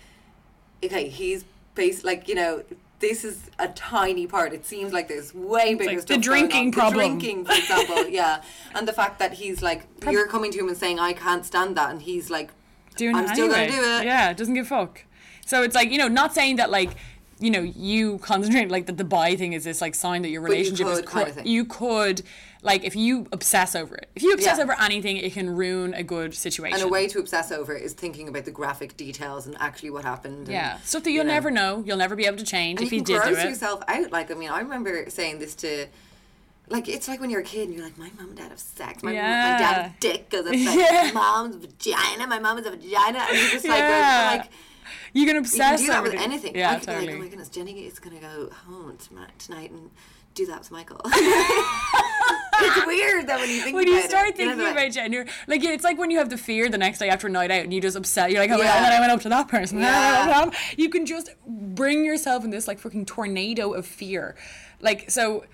okay, 0.83 1.09
he's 1.09 1.43
based 1.75 2.03
like 2.03 2.27
you 2.27 2.35
know. 2.35 2.63
This 2.99 3.23
is 3.23 3.51
a 3.59 3.67
tiny 3.67 4.25
part. 4.25 4.53
It 4.53 4.65
seems 4.65 4.91
like 4.91 5.07
there's 5.07 5.31
way 5.31 5.75
bigger 5.75 5.91
like 5.91 5.99
stuff 5.99 6.07
the 6.07 6.13
going 6.27 6.47
drinking 6.49 6.65
on. 6.69 6.71
problem. 6.71 7.19
The 7.19 7.19
drinking, 7.19 7.45
for 7.45 7.53
example, 7.53 8.07
yeah, 8.09 8.41
and 8.73 8.87
the 8.87 8.91
fact 8.93 9.19
that 9.19 9.33
he's 9.33 9.61
like, 9.61 9.85
you're 10.09 10.25
coming 10.25 10.51
to 10.53 10.57
him 10.59 10.67
and 10.67 10.75
saying, 10.75 10.97
"I 10.99 11.13
can't 11.13 11.45
stand 11.45 11.77
that," 11.77 11.91
and 11.91 12.01
he's 12.01 12.31
like, 12.31 12.49
doing 12.95 13.15
I'm 13.15 13.25
it 13.25 13.29
still 13.35 13.53
anyway. 13.53 13.69
gonna 13.69 13.81
do 13.81 14.01
it. 14.01 14.05
Yeah, 14.05 14.33
doesn't 14.33 14.55
give 14.55 14.65
a 14.65 14.69
fuck. 14.69 15.03
So 15.45 15.61
it's 15.61 15.75
like 15.75 15.91
you 15.91 15.99
know, 15.99 16.07
not 16.07 16.33
saying 16.33 16.55
that 16.55 16.71
like 16.71 16.95
you 17.39 17.51
know 17.51 17.61
you 17.61 18.17
concentrate 18.19 18.69
like 18.71 18.85
that 18.87 18.97
the 18.97 19.03
bi 19.03 19.35
thing 19.35 19.53
is 19.53 19.63
this 19.63 19.81
like 19.81 19.93
sign 19.95 20.21
that 20.23 20.29
your 20.29 20.41
you 20.41 20.47
relationship 20.47 20.87
is 20.87 21.01
could 21.01 21.25
kinda 21.35 21.47
you 21.47 21.65
could 21.65 22.21
like 22.63 22.83
if 22.83 22.95
you 22.95 23.27
obsess 23.31 23.75
over 23.75 23.95
it 23.95 24.09
if 24.15 24.23
you 24.23 24.33
obsess 24.33 24.57
Yeah. 24.57 24.63
over 24.63 24.75
anything 24.81 25.17
it 25.17 25.33
can 25.33 25.49
ruin 25.49 25.93
a 25.93 26.01
good 26.03 26.33
situation 26.33 26.79
And 26.79 26.87
a 26.89 26.91
way 26.91 27.07
to 27.07 27.19
obsess 27.19 27.51
over 27.51 27.73
is 27.75 27.93
thinking 27.93 28.27
about 28.27 28.45
the 28.45 28.51
graphic 28.51 28.97
details 28.97 29.45
and 29.45 29.55
actually 29.59 29.91
what 29.91 30.03
happened. 30.03 30.47
and, 30.47 30.47
yeah 30.49 30.79
stuff 30.79 31.03
that 31.03 31.11
you'll 31.11 31.23
you 31.25 31.27
know. 31.29 31.33
never 31.35 31.51
know 31.51 31.83
you'll 31.85 31.97
never 31.97 32.15
be 32.15 32.25
able 32.25 32.37
to 32.37 32.43
change 32.43 32.79
And 32.79 32.87
if 32.87 32.91
you 32.91 32.99
you 32.99 33.03
can 33.03 33.13
did 33.13 33.21
do 33.21 33.29
gross 33.33 33.45
it 33.45 33.49
yourself 33.49 33.83
out. 33.87 34.11
Like, 34.11 34.31
I 34.31 34.33
mean, 34.33 34.49
I 34.49 34.59
remember 34.59 35.09
saying 35.09 35.37
this 35.39 35.53
to. 35.55 35.87
Like 36.69 36.89
it's 36.89 37.07
like 37.07 37.21
when 37.21 37.29
you're 37.29 37.39
a 37.41 37.45
kid 37.45 37.69
and 37.69 37.73
you're 37.77 37.85
like, 37.85 37.97
my 37.97 38.09
mom 38.17 38.29
and 38.29 38.37
dad 38.37 38.49
have 38.49 38.59
sex. 38.59 39.01
My, 39.01 39.13
Yeah. 39.13 39.53
my 39.53 39.57
dad's 39.59 39.93
dick 40.01 40.29
because 40.29 40.47
it's 40.47 40.65
like 40.65 40.77
Yeah. 40.77 41.11
mom's 41.13 41.55
vagina. 41.55 42.27
My 42.27 42.39
mom 42.39 42.57
is 42.57 42.65
a 42.65 42.71
vagina, 42.71 43.19
and 43.19 43.37
you're 43.37 43.51
just 43.51 43.65
like, 43.65 43.77
Yeah. 43.77 44.37
like 44.41 44.51
you 45.17 45.25
can 45.25 45.37
obsess. 45.37 45.81
you 45.81 45.87
can 45.89 46.03
do 46.03 46.09
that 46.09 46.13
with 46.13 46.21
anything. 46.21 46.55
yeah 46.55 46.71
I 46.71 46.75
could 46.75 46.83
totally 46.87 47.05
be 47.07 47.11
like, 47.13 47.19
oh 47.19 47.23
my 47.23 47.29
goodness, 47.29 47.49
Jenny 47.49 47.85
is 47.85 47.99
gonna 47.99 48.19
go 48.19 48.49
home 48.65 48.97
tonight, 48.97 49.31
tonight 49.39 49.71
and 49.71 49.89
do 50.35 50.45
that 50.45 50.59
with 50.59 50.71
Michael. 50.71 51.01
it's 51.05 52.85
weird 52.87 53.27
that 53.27 53.39
when 53.39 53.49
you 53.49 53.61
think 53.61 53.75
when 53.75 53.85
about 53.87 53.93
you 53.93 53.99
it, 53.99 54.09
start 54.09 54.25
you 54.37 54.45
know, 54.45 54.51
thinking 54.51 54.65
like- 54.65 54.73
about 54.73 54.91
gender, 54.91 55.25
like 55.47 55.63
it's 55.63 55.83
like 55.83 55.97
when 55.97 56.11
you 56.11 56.17
have 56.17 56.29
the 56.29 56.37
fear 56.37 56.69
the 56.69 56.77
next 56.77 56.99
day 56.99 57.09
after 57.09 57.27
a 57.27 57.29
night 57.29 57.51
out 57.51 57.61
and 57.63 57.73
you 57.73 57.81
just 57.81 57.95
upset. 57.97 58.31
You're 58.31 58.39
like, 58.39 58.49
oh 58.51 58.57
my 58.57 58.63
Yeah. 58.63 58.73
god, 58.73 58.75
and 58.77 58.85
then 58.85 58.93
I 58.93 58.99
went 58.99 59.11
up 59.11 59.21
to 59.21 59.29
that 59.29 59.47
person. 59.47 59.77
Yeah. 59.87 60.49
You 60.77 60.89
can 60.89 61.05
just 61.05 61.31
bring 61.47 62.03
yourself 62.05 62.43
in 62.43 62.49
this 62.49 62.67
like 62.67 62.79
fucking 62.79 63.05
tornado 63.05 63.73
of 63.73 63.85
fear. 63.85 64.35
Like 64.81 65.09
so, 65.09 65.45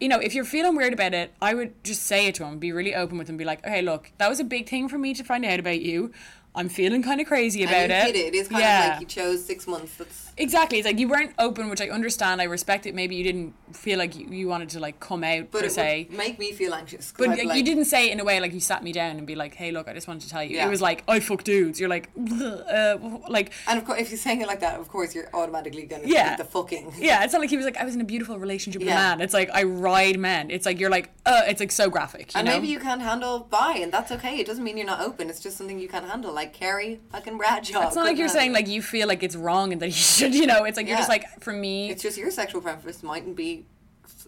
you 0.00 0.08
know, 0.08 0.18
if 0.20 0.34
you're 0.34 0.44
feeling 0.44 0.76
weird 0.76 0.92
about 0.92 1.14
it, 1.14 1.32
I 1.42 1.54
would 1.54 1.82
just 1.84 2.04
say 2.04 2.26
it 2.26 2.34
to 2.36 2.44
him. 2.44 2.58
Be 2.58 2.70
really 2.72 2.94
open 2.94 3.18
with 3.18 3.28
him. 3.28 3.36
Be 3.36 3.44
like, 3.44 3.64
okay, 3.66 3.82
look, 3.82 4.12
that 4.18 4.28
was 4.28 4.38
a 4.40 4.44
big 4.44 4.68
thing 4.68 4.88
for 4.88 4.98
me 4.98 5.14
to 5.14 5.24
find 5.24 5.44
out 5.44 5.58
about 5.58 5.80
you. 5.80 6.12
I'm 6.54 6.68
feeling 6.68 7.02
kind 7.02 7.20
of 7.20 7.26
crazy 7.26 7.62
about 7.62 7.74
and 7.74 7.92
you 7.92 7.98
it. 7.98 8.12
did 8.12 8.16
it. 8.16 8.26
It 8.28 8.34
is 8.34 8.48
kind 8.48 8.62
yeah. 8.62 8.84
of 8.84 8.90
like 8.92 9.00
you 9.00 9.06
chose 9.06 9.44
six 9.44 9.66
months. 9.66 9.94
That's 9.96 10.27
Exactly. 10.38 10.78
It's 10.78 10.86
like 10.86 10.98
you 10.98 11.08
weren't 11.08 11.32
open, 11.38 11.68
which 11.68 11.80
I 11.80 11.88
understand. 11.88 12.40
I 12.40 12.44
respect 12.44 12.86
it. 12.86 12.94
Maybe 12.94 13.16
you 13.16 13.24
didn't 13.24 13.54
feel 13.72 13.98
like 13.98 14.16
you, 14.16 14.26
you 14.28 14.48
wanted 14.48 14.68
to 14.70 14.80
like 14.80 14.98
come 15.00 15.22
out 15.24 15.50
But 15.50 15.62
per 15.62 15.68
se. 15.68 16.08
make 16.10 16.38
me 16.38 16.52
feel 16.52 16.72
anxious. 16.74 17.12
But 17.16 17.28
like, 17.28 17.44
like, 17.44 17.56
you 17.58 17.64
didn't 17.64 17.84
say 17.86 18.08
it 18.08 18.12
in 18.12 18.20
a 18.20 18.24
way 18.24 18.40
like 18.40 18.52
you 18.52 18.60
sat 18.60 18.82
me 18.82 18.92
down 18.92 19.16
and 19.18 19.26
be 19.26 19.34
like, 19.34 19.54
"Hey, 19.54 19.70
look, 19.72 19.88
I 19.88 19.92
just 19.94 20.08
wanted 20.08 20.22
to 20.22 20.28
tell 20.30 20.42
you." 20.42 20.56
Yeah. 20.56 20.66
It 20.66 20.70
was 20.70 20.80
like, 20.80 21.04
"I 21.08 21.20
fuck 21.20 21.44
dudes." 21.44 21.78
You're 21.80 21.88
like, 21.88 22.10
uh, 22.16 22.96
like, 23.28 23.52
And 23.66 23.78
of 23.78 23.84
course, 23.84 24.00
if 24.00 24.10
you're 24.10 24.18
saying 24.18 24.40
it 24.40 24.46
like 24.46 24.60
that, 24.60 24.78
of 24.80 24.88
course, 24.88 25.14
you're 25.14 25.28
automatically 25.34 25.84
going 25.86 26.02
to 26.02 26.08
Yeah. 26.08 26.36
the 26.36 26.44
fucking. 26.44 26.94
yeah. 26.98 27.24
It's 27.24 27.32
not 27.32 27.40
like 27.40 27.50
he 27.50 27.56
was 27.56 27.66
like, 27.66 27.76
"I 27.76 27.84
was 27.84 27.94
in 27.94 28.00
a 28.00 28.04
beautiful 28.04 28.38
relationship 28.38 28.80
with 28.80 28.88
Yeah. 28.88 28.94
a 29.14 29.16
man." 29.16 29.20
It's 29.20 29.34
like 29.34 29.50
I 29.52 29.62
ride 29.64 30.18
men. 30.18 30.50
It's 30.50 30.66
like 30.66 30.78
you're 30.80 30.90
like, 30.90 31.10
uh, 31.26 31.42
it's 31.46 31.60
like 31.60 31.72
so 31.72 31.90
graphic. 31.90 32.34
You 32.34 32.38
And 32.40 32.46
know? 32.46 32.54
maybe 32.54 32.68
you 32.68 32.78
can't 32.80 33.02
handle 33.02 33.40
bi, 33.50 33.78
and 33.82 33.92
that's 33.92 34.12
okay. 34.12 34.38
It 34.38 34.46
doesn't 34.46 34.64
mean 34.64 34.76
you're 34.76 34.86
not 34.86 35.00
open. 35.00 35.28
It's 35.30 35.40
just 35.40 35.56
something 35.56 35.78
you 35.78 35.88
can't 35.88 36.06
handle. 36.08 36.32
Like 36.32 36.52
Carrie 36.52 37.00
fucking 37.12 37.36
Bradshaw. 37.38 37.86
It's 37.86 37.96
not 37.96 38.04
like 38.06 38.16
you're 38.16 38.28
saying 38.28 38.52
like 38.52 38.68
you 38.68 38.82
feel 38.82 39.08
like 39.08 39.22
it's 39.22 39.36
wrong 39.36 39.72
and 39.72 39.82
that 39.82 39.88
you 39.88 39.92
should, 39.92 40.27
you 40.40 40.46
know. 40.46 40.64
It's 40.64 40.76
like 40.76 40.86
you're 40.88 40.96
just 40.96 41.08
like, 41.08 41.40
for 41.40 41.52
me. 41.52 41.90
It's 41.90 42.02
just 42.02 42.16
your 42.18 42.30
sexual 42.30 42.60
preference 42.60 43.02
mightn't 43.02 43.36
be 43.36 43.64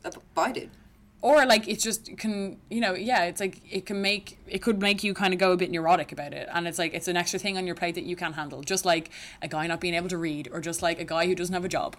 abided. 0.04 0.70
or 1.22 1.44
like 1.44 1.68
it 1.68 1.78
just 1.78 2.16
can 2.16 2.56
you 2.70 2.80
know 2.80 2.94
yeah 2.94 3.24
it's 3.24 3.40
like 3.40 3.60
it 3.70 3.84
can 3.84 4.00
make 4.00 4.38
it 4.46 4.60
could 4.62 4.80
make 4.80 5.04
you 5.04 5.12
kind 5.12 5.34
of 5.34 5.38
go 5.40 5.52
a 5.52 5.56
bit 5.56 5.70
neurotic 5.70 6.12
about 6.12 6.32
it 6.32 6.48
and 6.54 6.66
it's 6.66 6.78
like 6.78 6.94
it's 6.94 7.08
an 7.08 7.16
extra 7.16 7.38
thing 7.38 7.58
on 7.58 7.66
your 7.66 7.74
plate 7.74 7.94
that 7.94 8.04
you 8.04 8.16
can't 8.16 8.34
handle 8.36 8.62
just 8.62 8.86
like 8.86 9.10
a 9.42 9.48
guy 9.48 9.66
not 9.66 9.80
being 9.80 9.92
able 9.92 10.08
to 10.08 10.16
read 10.16 10.48
or 10.50 10.60
just 10.60 10.80
like 10.80 10.98
a 10.98 11.04
guy 11.04 11.26
who 11.26 11.34
doesn't 11.34 11.52
have 11.52 11.64
a 11.64 11.68
job 11.68 11.94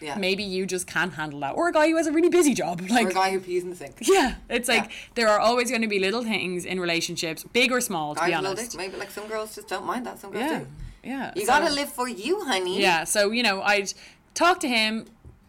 Yeah. 0.00 0.16
maybe 0.16 0.42
you 0.42 0.66
just 0.66 0.88
can't 0.88 1.12
handle 1.14 1.38
that 1.40 1.52
or 1.54 1.68
a 1.68 1.72
guy 1.72 1.88
who 1.88 1.96
has 1.96 2.08
a 2.08 2.12
really 2.12 2.30
busy 2.30 2.52
job 2.54 2.80
like 2.90 3.06
Or 3.06 3.10
a 3.10 3.14
guy 3.14 3.30
who 3.30 3.38
pees 3.38 3.62
in 3.62 3.70
the 3.70 3.76
sink. 3.76 3.94
yeah 4.02 4.34
it's 4.50 4.68
like 4.68 4.84
Yeah. 4.86 4.90
there 5.14 5.28
are 5.28 5.38
always 5.38 5.70
going 5.70 5.82
to 5.82 5.88
be 5.88 6.00
little 6.00 6.24
things 6.24 6.64
in 6.64 6.80
relationships 6.80 7.44
big 7.52 7.70
or 7.70 7.80
small 7.80 8.14
to 8.16 8.20
Guys 8.20 8.28
be 8.30 8.34
honest. 8.34 8.76
Maybe 8.76 8.96
like 8.96 9.12
some 9.12 9.28
girls 9.28 9.54
just 9.54 9.68
don't 9.68 9.86
mind 9.86 10.04
that. 10.06 10.18
Some 10.18 10.32
girls 10.32 10.44
yeah 10.50 10.58
do. 10.60 10.66
Yeah 11.04 11.32
You 11.36 11.42
So- 11.42 11.46
gotta 11.46 11.72
live 11.72 11.90
for 11.92 12.08
you, 12.08 12.44
honey. 12.44 12.80
yeah 12.80 13.04
so 13.04 13.30
you 13.30 13.42
know 13.42 13.62
i'd 13.62 13.92
talk 14.34 14.60
to 14.60 14.68
him 14.68 15.06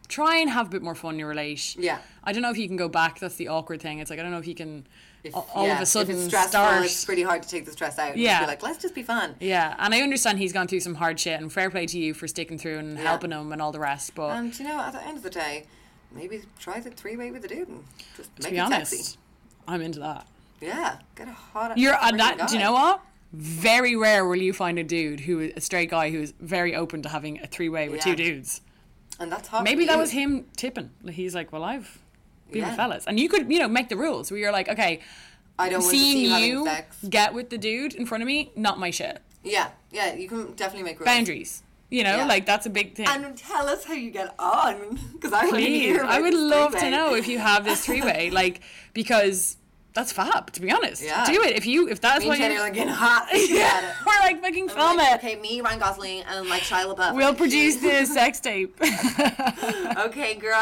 try 0.08 0.38
and 0.38 0.50
have 0.50 0.68
a 0.68 0.70
bit 0.70 0.84
more 0.84 0.96
fun 0.96 1.14
in 1.16 1.20
your 1.20 1.30
relation 1.30 1.82
Yeah. 1.82 1.98
i 2.24 2.32
don't 2.32 2.42
know 2.44 2.52
if 2.52 2.58
he 2.58 2.68
can 2.68 2.78
go 2.78 2.88
back 2.90 3.20
that's 3.20 3.36
the 3.36 3.48
awkward 3.48 3.82
thing 3.82 4.00
it's 4.00 4.10
like 4.10 4.20
i 4.20 4.22
don't 4.24 4.32
know 4.32 4.38
if 4.40 4.46
he 4.46 4.54
can 4.54 4.86
If, 5.24 5.34
all 5.36 5.66
yeah, 5.66 5.76
of 5.78 5.82
a 5.82 5.86
sudden 5.88 6.16
if 6.16 6.34
it's 6.34 6.50
start 6.50 6.86
it's 6.86 7.04
pretty 7.06 7.24
hard 7.24 7.42
to 7.42 7.50
take 7.50 7.66
the 7.66 7.72
stress 7.72 7.98
out. 7.98 8.16
Yeah. 8.16 8.42
be 8.42 8.46
like, 8.46 8.62
let's 8.62 8.78
just 8.78 8.94
be 8.94 9.02
fun. 9.02 9.34
Yeah, 9.40 9.74
and 9.80 9.92
I 9.96 10.02
understand 10.02 10.38
he's 10.38 10.54
gone 10.54 10.68
through 10.68 10.82
some 10.82 10.94
hard 10.94 11.20
shit, 11.20 11.42
and 11.42 11.52
fair 11.52 11.72
play 11.72 11.88
to 11.88 11.98
you 11.98 12.14
for 12.14 12.28
sticking 12.28 12.60
through 12.60 12.78
and 12.78 12.96
helping 13.00 13.32
him 13.32 13.52
and 13.52 13.60
all 13.60 13.72
the 13.72 13.80
rest. 13.80 14.14
But 14.14 14.30
And 14.38 14.54
you 14.60 14.66
know, 14.68 14.80
at 14.80 14.94
the 14.94 15.02
end 15.04 15.18
of 15.18 15.24
the 15.24 15.32
day, 15.32 15.66
maybe 16.12 16.42
try 16.60 16.80
the 16.80 16.92
three 16.92 17.18
way 17.18 17.32
with 17.32 17.42
the 17.42 17.48
dude 17.48 17.68
and 17.70 17.84
just 18.16 18.36
to 18.36 18.44
make 18.44 18.52
be 18.52 18.58
it 18.58 18.62
honest, 18.62 18.92
sexy. 18.92 19.18
I'm 19.68 19.82
into 19.82 19.98
that. 20.02 20.28
Yeah, 20.62 20.98
get 21.16 21.28
a 21.28 21.32
hot. 21.32 21.76
You're 21.76 21.98
and 22.00 22.20
that. 22.20 22.38
guy. 22.38 22.46
Do 22.46 22.54
you 22.54 22.60
know 22.62 22.74
what? 22.74 23.02
Very 23.38 23.96
rare 23.96 24.26
will 24.26 24.38
you 24.38 24.54
find 24.54 24.80
a 24.80 24.84
dude 24.84 25.22
who 25.22 25.40
is 25.42 25.54
a 25.58 25.62
straight 25.62 25.90
guy 25.90 26.10
who 26.10 26.22
is 26.22 26.34
very 26.40 26.74
open 26.76 27.02
to 27.02 27.10
having 27.10 27.42
a 27.42 27.48
three 27.48 27.70
way 27.70 27.90
with 27.90 27.98
Yeah. 28.06 28.14
two 28.14 28.16
dudes. 28.16 28.62
And 29.20 29.32
that's 29.32 29.48
hot. 29.50 29.64
Maybe 29.64 29.86
that 29.86 29.98
was 29.98 30.12
him 30.12 30.46
tipping. 30.56 30.90
He's 31.10 31.36
like, 31.36 31.52
well, 31.52 31.64
I've 31.64 32.00
been 32.52 32.62
Yeah. 32.62 32.68
with 32.70 32.78
fellas, 32.78 33.04
and 33.08 33.20
you 33.20 33.28
could 33.30 33.52
you 33.52 33.60
know 33.60 33.68
make 33.68 33.90
the 33.90 33.98
rules 33.98 34.32
where 34.32 34.40
you're 34.40 34.52
like, 34.52 34.70
okay, 34.70 35.00
I 35.60 35.70
don't 35.70 35.82
want 35.82 35.92
to 35.94 35.98
seeing 35.98 36.14
see 36.36 36.48
you 36.48 36.60
you 36.60 36.66
sex. 36.66 36.98
get 37.10 37.34
with 37.34 37.50
the 37.50 37.58
dude 37.58 37.94
in 37.94 38.06
front 38.06 38.22
of 38.22 38.28
me, 38.28 38.52
not 38.56 38.80
my 38.80 38.90
shit. 38.92 39.22
Yeah, 39.44 39.70
yeah, 39.92 40.14
you 40.14 40.28
can 40.30 40.54
definitely 40.54 40.84
make 40.84 41.00
rules. 41.00 41.06
Boundaries. 41.06 41.64
You 41.90 42.04
know, 42.04 42.18
Yeah. 42.18 42.26
like 42.26 42.46
that's 42.46 42.66
a 42.66 42.70
big 42.70 42.96
thing. 42.96 43.08
And 43.08 43.38
tell 43.38 43.68
us 43.70 43.86
how 43.86 43.94
you 43.94 44.12
get 44.12 44.34
on, 44.40 45.00
because 45.14 45.32
I 45.34 45.50
Please. 45.50 46.00
I 46.00 46.20
would 46.20 46.34
love 46.34 46.76
to 46.78 46.90
know 46.90 47.14
if 47.16 47.28
you 47.28 47.38
have 47.40 47.64
this 47.64 47.86
three 47.86 48.02
way, 48.02 48.30
like 48.42 48.62
because 48.94 49.58
that's 49.96 50.12
fab. 50.12 50.52
To 50.52 50.62
be 50.62 50.70
honest, 50.72 51.02
Yeah. 51.02 51.26
do 51.26 51.42
it 51.42 51.56
if 51.56 51.66
you 51.66 51.88
if 51.90 52.00
that's 52.02 52.24
what 52.26 52.38
you. 52.38 52.44
Teddy 52.44 52.58
are 52.58 52.70
getting 52.70 52.94
hot. 52.94 53.28
Yeah. 53.34 53.94
We're 54.06 54.20
like 54.20 54.42
fucking 54.42 54.70
film 54.70 54.98
Like, 54.98 55.14
it. 55.14 55.16
okay, 55.26 55.36
me, 55.42 55.62
Ryan 55.62 55.80
Gosling, 55.80 56.22
and 56.30 56.48
like 56.50 56.62
Shia 56.62 56.94
LaBeouf. 56.94 57.16
We'll 57.16 57.34
produce 57.34 57.78
the 57.78 58.06
sex 58.06 58.40
tape. 58.40 58.78
Okay, 59.98 60.36
girl. 60.36 60.56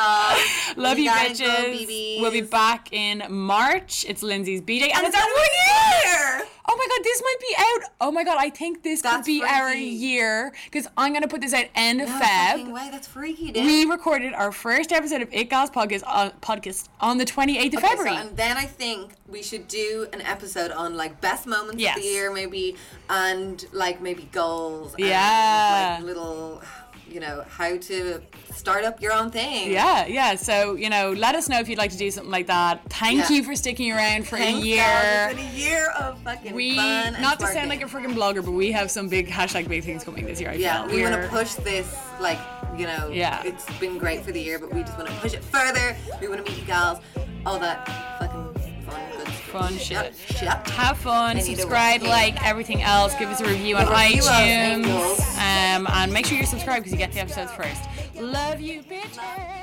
Love 0.77 0.99
you, 0.99 1.05
go, 1.09 1.11
bitches. 1.15 1.45
BBs. 1.87 2.21
We'll 2.21 2.31
be 2.31 2.41
back 2.41 2.91
in 2.93 3.23
March. 3.29 4.05
It's 4.07 4.21
Lindsay's 4.23 4.61
b 4.61 4.79
day, 4.79 4.89
and, 4.91 5.03
And 5.03 5.07
it's 5.07 5.15
our 5.15 5.23
our 5.23 6.39
year. 6.39 6.47
Oh 6.65 6.75
my 6.77 6.87
god, 6.89 7.03
this 7.03 7.21
might 7.21 7.35
be 7.41 7.55
out. 7.57 7.91
Oh 7.99 8.11
my 8.11 8.23
god, 8.23 8.37
I 8.39 8.49
think 8.49 8.83
this 8.83 9.01
could 9.01 9.11
That's 9.11 9.27
be 9.27 9.43
our 9.43 9.73
year 9.73 10.53
because 10.65 10.87
I'm 10.97 11.11
gonna 11.13 11.27
put 11.27 11.41
this 11.41 11.53
out 11.53 11.65
end 11.75 12.01
of 12.01 12.07
No 12.07 12.19
Feb. 12.19 12.71
way, 12.71 12.87
that's 12.89 13.07
freaky, 13.07 13.51
dude. 13.51 13.65
We 13.65 13.83
recorded 13.85 14.33
our 14.33 14.51
first 14.53 14.91
episode 14.93 15.21
of 15.21 15.29
It 15.33 15.49
Gals 15.49 15.69
podcast 15.69 16.03
on, 16.07 16.31
podcast 16.41 16.87
on 17.01 17.17
the 17.17 17.25
28th 17.25 17.73
of 17.73 17.79
Okay, 17.79 17.87
so- 17.87 17.87
February. 17.97 18.15
and 18.15 18.37
then 18.37 18.55
I 18.57 18.65
think 18.65 19.11
we 19.27 19.43
should 19.43 19.67
do 19.67 20.07
an 20.13 20.21
episode 20.21 20.71
on 20.71 20.95
like 20.95 21.19
best 21.19 21.45
moments 21.47 21.81
Yes. 21.81 21.97
of 21.97 22.03
the 22.03 22.09
year, 22.09 22.31
maybe, 22.31 22.77
and 23.09 23.65
like 23.73 24.01
maybe 24.01 24.29
goals. 24.31 24.93
And, 24.93 25.05
Yeah. 25.05 25.97
like 25.99 26.05
little, 26.05 26.61
you 27.09 27.19
know, 27.19 27.43
how 27.49 27.77
to 27.77 28.21
start 28.53 28.83
up 28.85 29.01
your 29.01 29.13
own 29.13 29.29
thing. 29.29 29.71
Yeah, 29.71 30.05
yeah. 30.07 30.35
So, 30.35 30.75
you 30.75 30.89
know, 30.89 31.11
let 31.11 31.35
us 31.35 31.47
know 31.49 31.59
if 31.59 31.69
you'd 31.69 31.77
like 31.77 31.91
to 31.91 31.97
do 31.97 32.09
something 32.11 32.31
like 32.31 32.47
that. 32.47 32.81
Thank 32.89 33.29
Yeah. 33.29 33.35
you 33.37 33.43
for 33.43 33.55
sticking 33.55 33.91
around 33.91 34.27
for 34.27 34.37
Thanks, 34.37 34.61
a 34.63 34.65
year. 34.65 34.77
guys. 34.83 35.31
It's 35.33 35.41
been 35.41 35.51
a 35.51 35.55
year 35.55 35.89
of 35.91 36.19
fucking 36.23 36.53
we, 36.55 36.75
fun. 36.75 37.21
not 37.21 37.39
to 37.39 37.47
sound 37.47 37.69
like 37.69 37.81
a 37.81 37.85
freaking 37.85 38.13
blogger, 38.15 38.43
but 38.43 38.51
we 38.51 38.71
have 38.71 38.89
some 38.89 39.09
big 39.09 39.29
hashtag 39.29 39.67
big 39.67 39.83
things 39.83 40.03
coming 40.03 40.25
this 40.25 40.39
year. 40.41 40.49
I 40.51 40.53
Yeah, 40.55 40.85
feel. 40.87 40.95
we 40.95 41.03
want 41.03 41.21
to 41.21 41.27
push 41.29 41.53
this, 41.55 41.93
like, 42.19 42.39
you 42.77 42.87
know, 42.87 43.09
Yeah. 43.11 43.41
it's 43.43 43.65
been 43.79 43.97
great 43.97 44.23
for 44.25 44.31
the 44.31 44.41
year, 44.41 44.57
but 44.59 44.73
we 44.73 44.81
just 44.81 44.97
want 44.97 45.09
to 45.09 45.15
push 45.15 45.33
it 45.33 45.43
further. 45.43 45.95
We 46.21 46.27
want 46.27 46.43
to 46.45 46.51
meet 46.51 46.59
you 46.59 46.65
gals, 46.65 46.99
all 47.45 47.59
that 47.59 47.87
fucking 48.19 48.53
fun, 48.87 49.01
good 49.11 49.21
stuff. 49.27 49.33
Fun 49.53 49.77
shit. 49.77 50.15
Shit. 50.29 50.47
Have 50.49 50.97
fun, 50.97 51.37
I 51.37 51.41
need 51.41 51.41
a 51.41 51.55
subscribe, 51.61 52.01
like 52.01 52.43
everything 52.43 52.81
else. 52.81 53.13
Give 53.19 53.29
us 53.29 53.39
a 53.41 53.45
review 53.45 53.75
on 53.77 53.87
A 53.87 53.91
review 53.91 54.19
of 54.21 54.25
iTunes. 54.25 55.32
Um, 55.53 55.87
and 55.91 56.11
make 56.11 56.25
sure 56.25 56.37
you're 56.37 56.45
subscribed 56.47 56.83
because 56.83 56.91
you 56.91 56.97
get 56.97 57.11
the 57.11 57.19
episodes 57.19 57.51
first. 57.51 57.83
Love 58.15 58.61
you, 58.61 58.81
bitches. 58.83 59.62